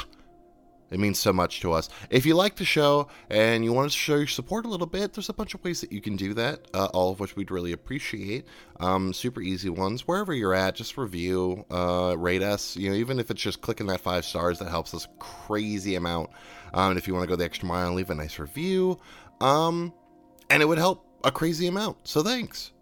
It 0.90 1.00
means 1.00 1.18
so 1.18 1.32
much 1.32 1.60
to 1.60 1.72
us. 1.72 1.88
If 2.10 2.26
you 2.26 2.34
like 2.34 2.56
the 2.56 2.66
show 2.66 3.08
and 3.30 3.64
you 3.64 3.72
want 3.72 3.90
to 3.90 3.96
show 3.96 4.16
your 4.16 4.26
support 4.26 4.66
a 4.66 4.68
little 4.68 4.86
bit, 4.86 5.14
there's 5.14 5.30
a 5.30 5.32
bunch 5.32 5.54
of 5.54 5.64
ways 5.64 5.80
that 5.80 5.90
you 5.90 6.02
can 6.02 6.14
do 6.14 6.34
that, 6.34 6.60
uh, 6.74 6.88
all 6.92 7.10
of 7.10 7.20
which 7.20 7.36
we'd 7.36 7.50
really 7.50 7.72
appreciate. 7.72 8.44
Um, 8.80 9.14
super 9.14 9.40
easy 9.40 9.70
ones. 9.70 10.06
Wherever 10.06 10.34
you're 10.34 10.52
at, 10.52 10.74
just 10.74 10.98
review, 10.98 11.64
uh, 11.70 12.14
rate 12.18 12.42
us. 12.42 12.76
You 12.76 12.90
know, 12.90 12.96
even 12.96 13.18
if 13.18 13.30
it's 13.30 13.40
just 13.40 13.62
clicking 13.62 13.86
that 13.86 14.02
five 14.02 14.26
stars, 14.26 14.58
that 14.58 14.68
helps 14.68 14.92
us 14.92 15.08
crazy 15.18 15.94
amount. 15.94 16.28
Um, 16.74 16.90
and 16.90 16.98
if 16.98 17.08
you 17.08 17.14
want 17.14 17.24
to 17.24 17.28
go 17.28 17.36
the 17.36 17.46
extra 17.46 17.66
mile 17.66 17.94
leave 17.94 18.10
a 18.10 18.14
nice 18.14 18.38
review, 18.38 19.00
um, 19.40 19.94
and 20.50 20.62
it 20.62 20.66
would 20.66 20.76
help 20.76 21.06
a 21.24 21.32
crazy 21.32 21.66
amount. 21.66 22.06
So 22.06 22.22
thanks. 22.22 22.72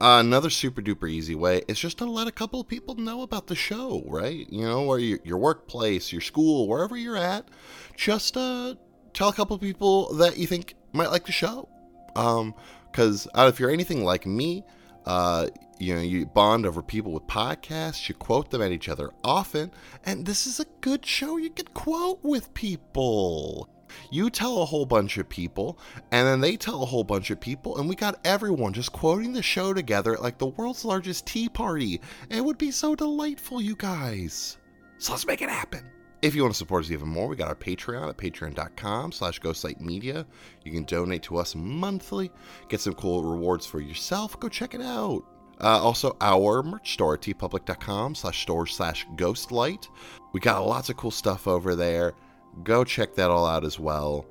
Another 0.00 0.50
super 0.50 0.82
duper 0.82 1.08
easy 1.08 1.34
way 1.34 1.62
is 1.68 1.78
just 1.78 1.98
to 1.98 2.04
let 2.04 2.26
a 2.26 2.32
couple 2.32 2.60
of 2.60 2.68
people 2.68 2.96
know 2.96 3.22
about 3.22 3.46
the 3.46 3.54
show, 3.54 4.02
right? 4.06 4.46
You 4.50 4.64
know, 4.64 4.86
or 4.86 4.98
your, 4.98 5.20
your 5.24 5.38
workplace, 5.38 6.12
your 6.12 6.20
school, 6.20 6.68
wherever 6.68 6.96
you're 6.96 7.16
at. 7.16 7.48
Just 7.96 8.36
uh, 8.36 8.74
tell 9.12 9.28
a 9.28 9.32
couple 9.32 9.54
of 9.54 9.62
people 9.62 10.12
that 10.14 10.36
you 10.36 10.46
think 10.46 10.74
might 10.92 11.10
like 11.10 11.26
the 11.26 11.32
show. 11.32 11.68
Um, 12.16 12.54
because 12.90 13.26
uh, 13.34 13.50
if 13.52 13.58
you're 13.58 13.70
anything 13.70 14.04
like 14.04 14.24
me, 14.24 14.64
uh, 15.04 15.48
you 15.78 15.94
know, 15.94 16.00
you 16.00 16.26
bond 16.26 16.64
over 16.64 16.80
people 16.82 17.12
with 17.12 17.26
podcasts, 17.26 18.08
you 18.08 18.14
quote 18.14 18.50
them 18.50 18.62
at 18.62 18.70
each 18.72 18.88
other 18.88 19.10
often, 19.24 19.72
and 20.04 20.24
this 20.24 20.46
is 20.46 20.60
a 20.60 20.66
good 20.80 21.04
show 21.04 21.36
you 21.36 21.50
can 21.50 21.66
quote 21.74 22.20
with 22.22 22.54
people. 22.54 23.68
You 24.10 24.30
tell 24.30 24.62
a 24.62 24.64
whole 24.64 24.86
bunch 24.86 25.18
of 25.18 25.28
people, 25.28 25.78
and 26.10 26.26
then 26.26 26.40
they 26.40 26.56
tell 26.56 26.82
a 26.82 26.86
whole 26.86 27.04
bunch 27.04 27.30
of 27.30 27.40
people, 27.40 27.78
and 27.78 27.88
we 27.88 27.94
got 27.94 28.20
everyone 28.24 28.72
just 28.72 28.92
quoting 28.92 29.32
the 29.32 29.42
show 29.42 29.72
together 29.72 30.14
at 30.14 30.22
like 30.22 30.38
the 30.38 30.46
world's 30.46 30.84
largest 30.84 31.26
tea 31.26 31.48
party. 31.48 32.00
It 32.30 32.44
would 32.44 32.58
be 32.58 32.70
so 32.70 32.94
delightful, 32.94 33.60
you 33.60 33.76
guys. 33.76 34.58
So 34.98 35.12
let's 35.12 35.26
make 35.26 35.42
it 35.42 35.48
happen. 35.48 35.90
If 36.22 36.34
you 36.34 36.40
want 36.40 36.54
to 36.54 36.58
support 36.58 36.84
us 36.84 36.90
even 36.90 37.08
more, 37.08 37.28
we 37.28 37.36
got 37.36 37.48
our 37.48 37.54
Patreon 37.54 38.08
at 38.08 38.16
patreon.com 38.16 39.12
slash 39.12 39.40
ghostlightmedia. 39.40 40.24
You 40.64 40.72
can 40.72 40.84
donate 40.84 41.22
to 41.24 41.36
us 41.36 41.54
monthly, 41.54 42.30
get 42.70 42.80
some 42.80 42.94
cool 42.94 43.22
rewards 43.22 43.66
for 43.66 43.78
yourself. 43.78 44.40
Go 44.40 44.48
check 44.48 44.74
it 44.74 44.80
out. 44.80 45.22
Uh, 45.60 45.78
also, 45.82 46.16
our 46.20 46.62
merch 46.62 46.94
store 46.94 47.14
at 47.14 47.20
teepublic.com 47.20 48.14
slash 48.14 48.42
store 48.42 48.66
slash 48.66 49.06
ghostlight. 49.16 49.88
We 50.32 50.40
got 50.40 50.66
lots 50.66 50.88
of 50.88 50.96
cool 50.96 51.10
stuff 51.10 51.46
over 51.46 51.74
there. 51.76 52.14
Go 52.62 52.84
check 52.84 53.14
that 53.14 53.30
all 53.30 53.46
out 53.46 53.64
as 53.64 53.78
well. 53.78 54.26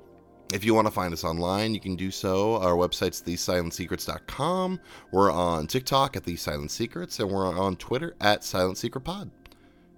If 0.52 0.64
you 0.64 0.74
want 0.74 0.86
to 0.86 0.92
find 0.92 1.12
us 1.12 1.24
online, 1.24 1.74
you 1.74 1.80
can 1.80 1.96
do 1.96 2.10
so. 2.10 2.56
Our 2.56 2.74
website's 2.74 3.22
thesilentsecrets.com. 3.22 4.80
We're 5.10 5.32
on 5.32 5.66
TikTok 5.66 6.16
at 6.16 6.24
The 6.24 6.36
Silent 6.36 6.70
Secrets, 6.70 7.18
and 7.18 7.30
we're 7.30 7.46
on 7.46 7.76
Twitter 7.76 8.14
at 8.20 8.44
Silent 8.44 8.78
Secret 8.78 9.02
Pod. 9.02 9.30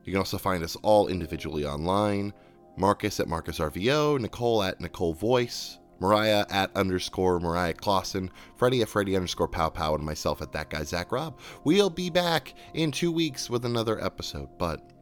You 0.05 0.13
can 0.13 0.19
also 0.19 0.39
find 0.39 0.63
us 0.63 0.77
all 0.83 1.09
individually 1.09 1.65
online. 1.65 2.33
Marcus 2.77 3.21
at 3.21 3.27
MarcusRVO, 3.27 4.21
Nicole 4.21 4.63
at 4.63 4.81
Nicole 4.81 5.15
Voice, 5.15 5.79
Mariah 5.99 6.45
at 6.51 6.75
underscore 6.77 7.41
Mariah 7.41 7.75
Clawson, 7.75 8.31
Freddie 8.57 8.83
at 8.83 8.89
Freddie 8.89 9.17
underscore 9.17 9.49
Pow 9.49 9.71
Pow, 9.71 9.95
and 9.95 10.05
myself 10.05 10.43
at 10.43 10.53
that 10.53 10.71
guy 10.71 10.85
Zach 10.85 11.11
Robb. 11.11 11.39
We'll 11.65 11.91
be 11.91 12.11
back 12.11 12.55
in 12.75 12.93
two 12.93 13.11
weeks 13.11 13.49
with 13.49 13.65
another 13.65 14.03
episode, 14.03 14.51
but 14.59 14.93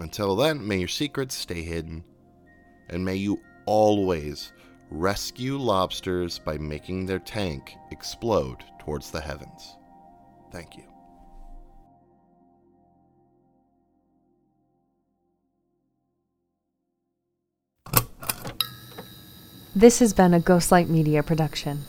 until 0.00 0.34
then, 0.36 0.66
may 0.66 0.78
your 0.78 0.88
secrets 0.88 1.34
stay 1.34 1.62
hidden, 1.62 2.04
and 2.90 3.04
may 3.04 3.16
you 3.16 3.40
always 3.66 4.52
rescue 4.90 5.58
lobsters 5.58 6.38
by 6.38 6.56
making 6.58 7.06
their 7.06 7.18
tank 7.18 7.74
explode 7.90 8.64
towards 8.78 9.10
the 9.10 9.20
heavens. 9.20 9.76
Thank 10.50 10.76
you. 10.76 10.84
This 19.76 20.00
has 20.00 20.12
been 20.12 20.34
a 20.34 20.40
Ghostlight 20.40 20.88
Media 20.88 21.22
production. 21.22 21.84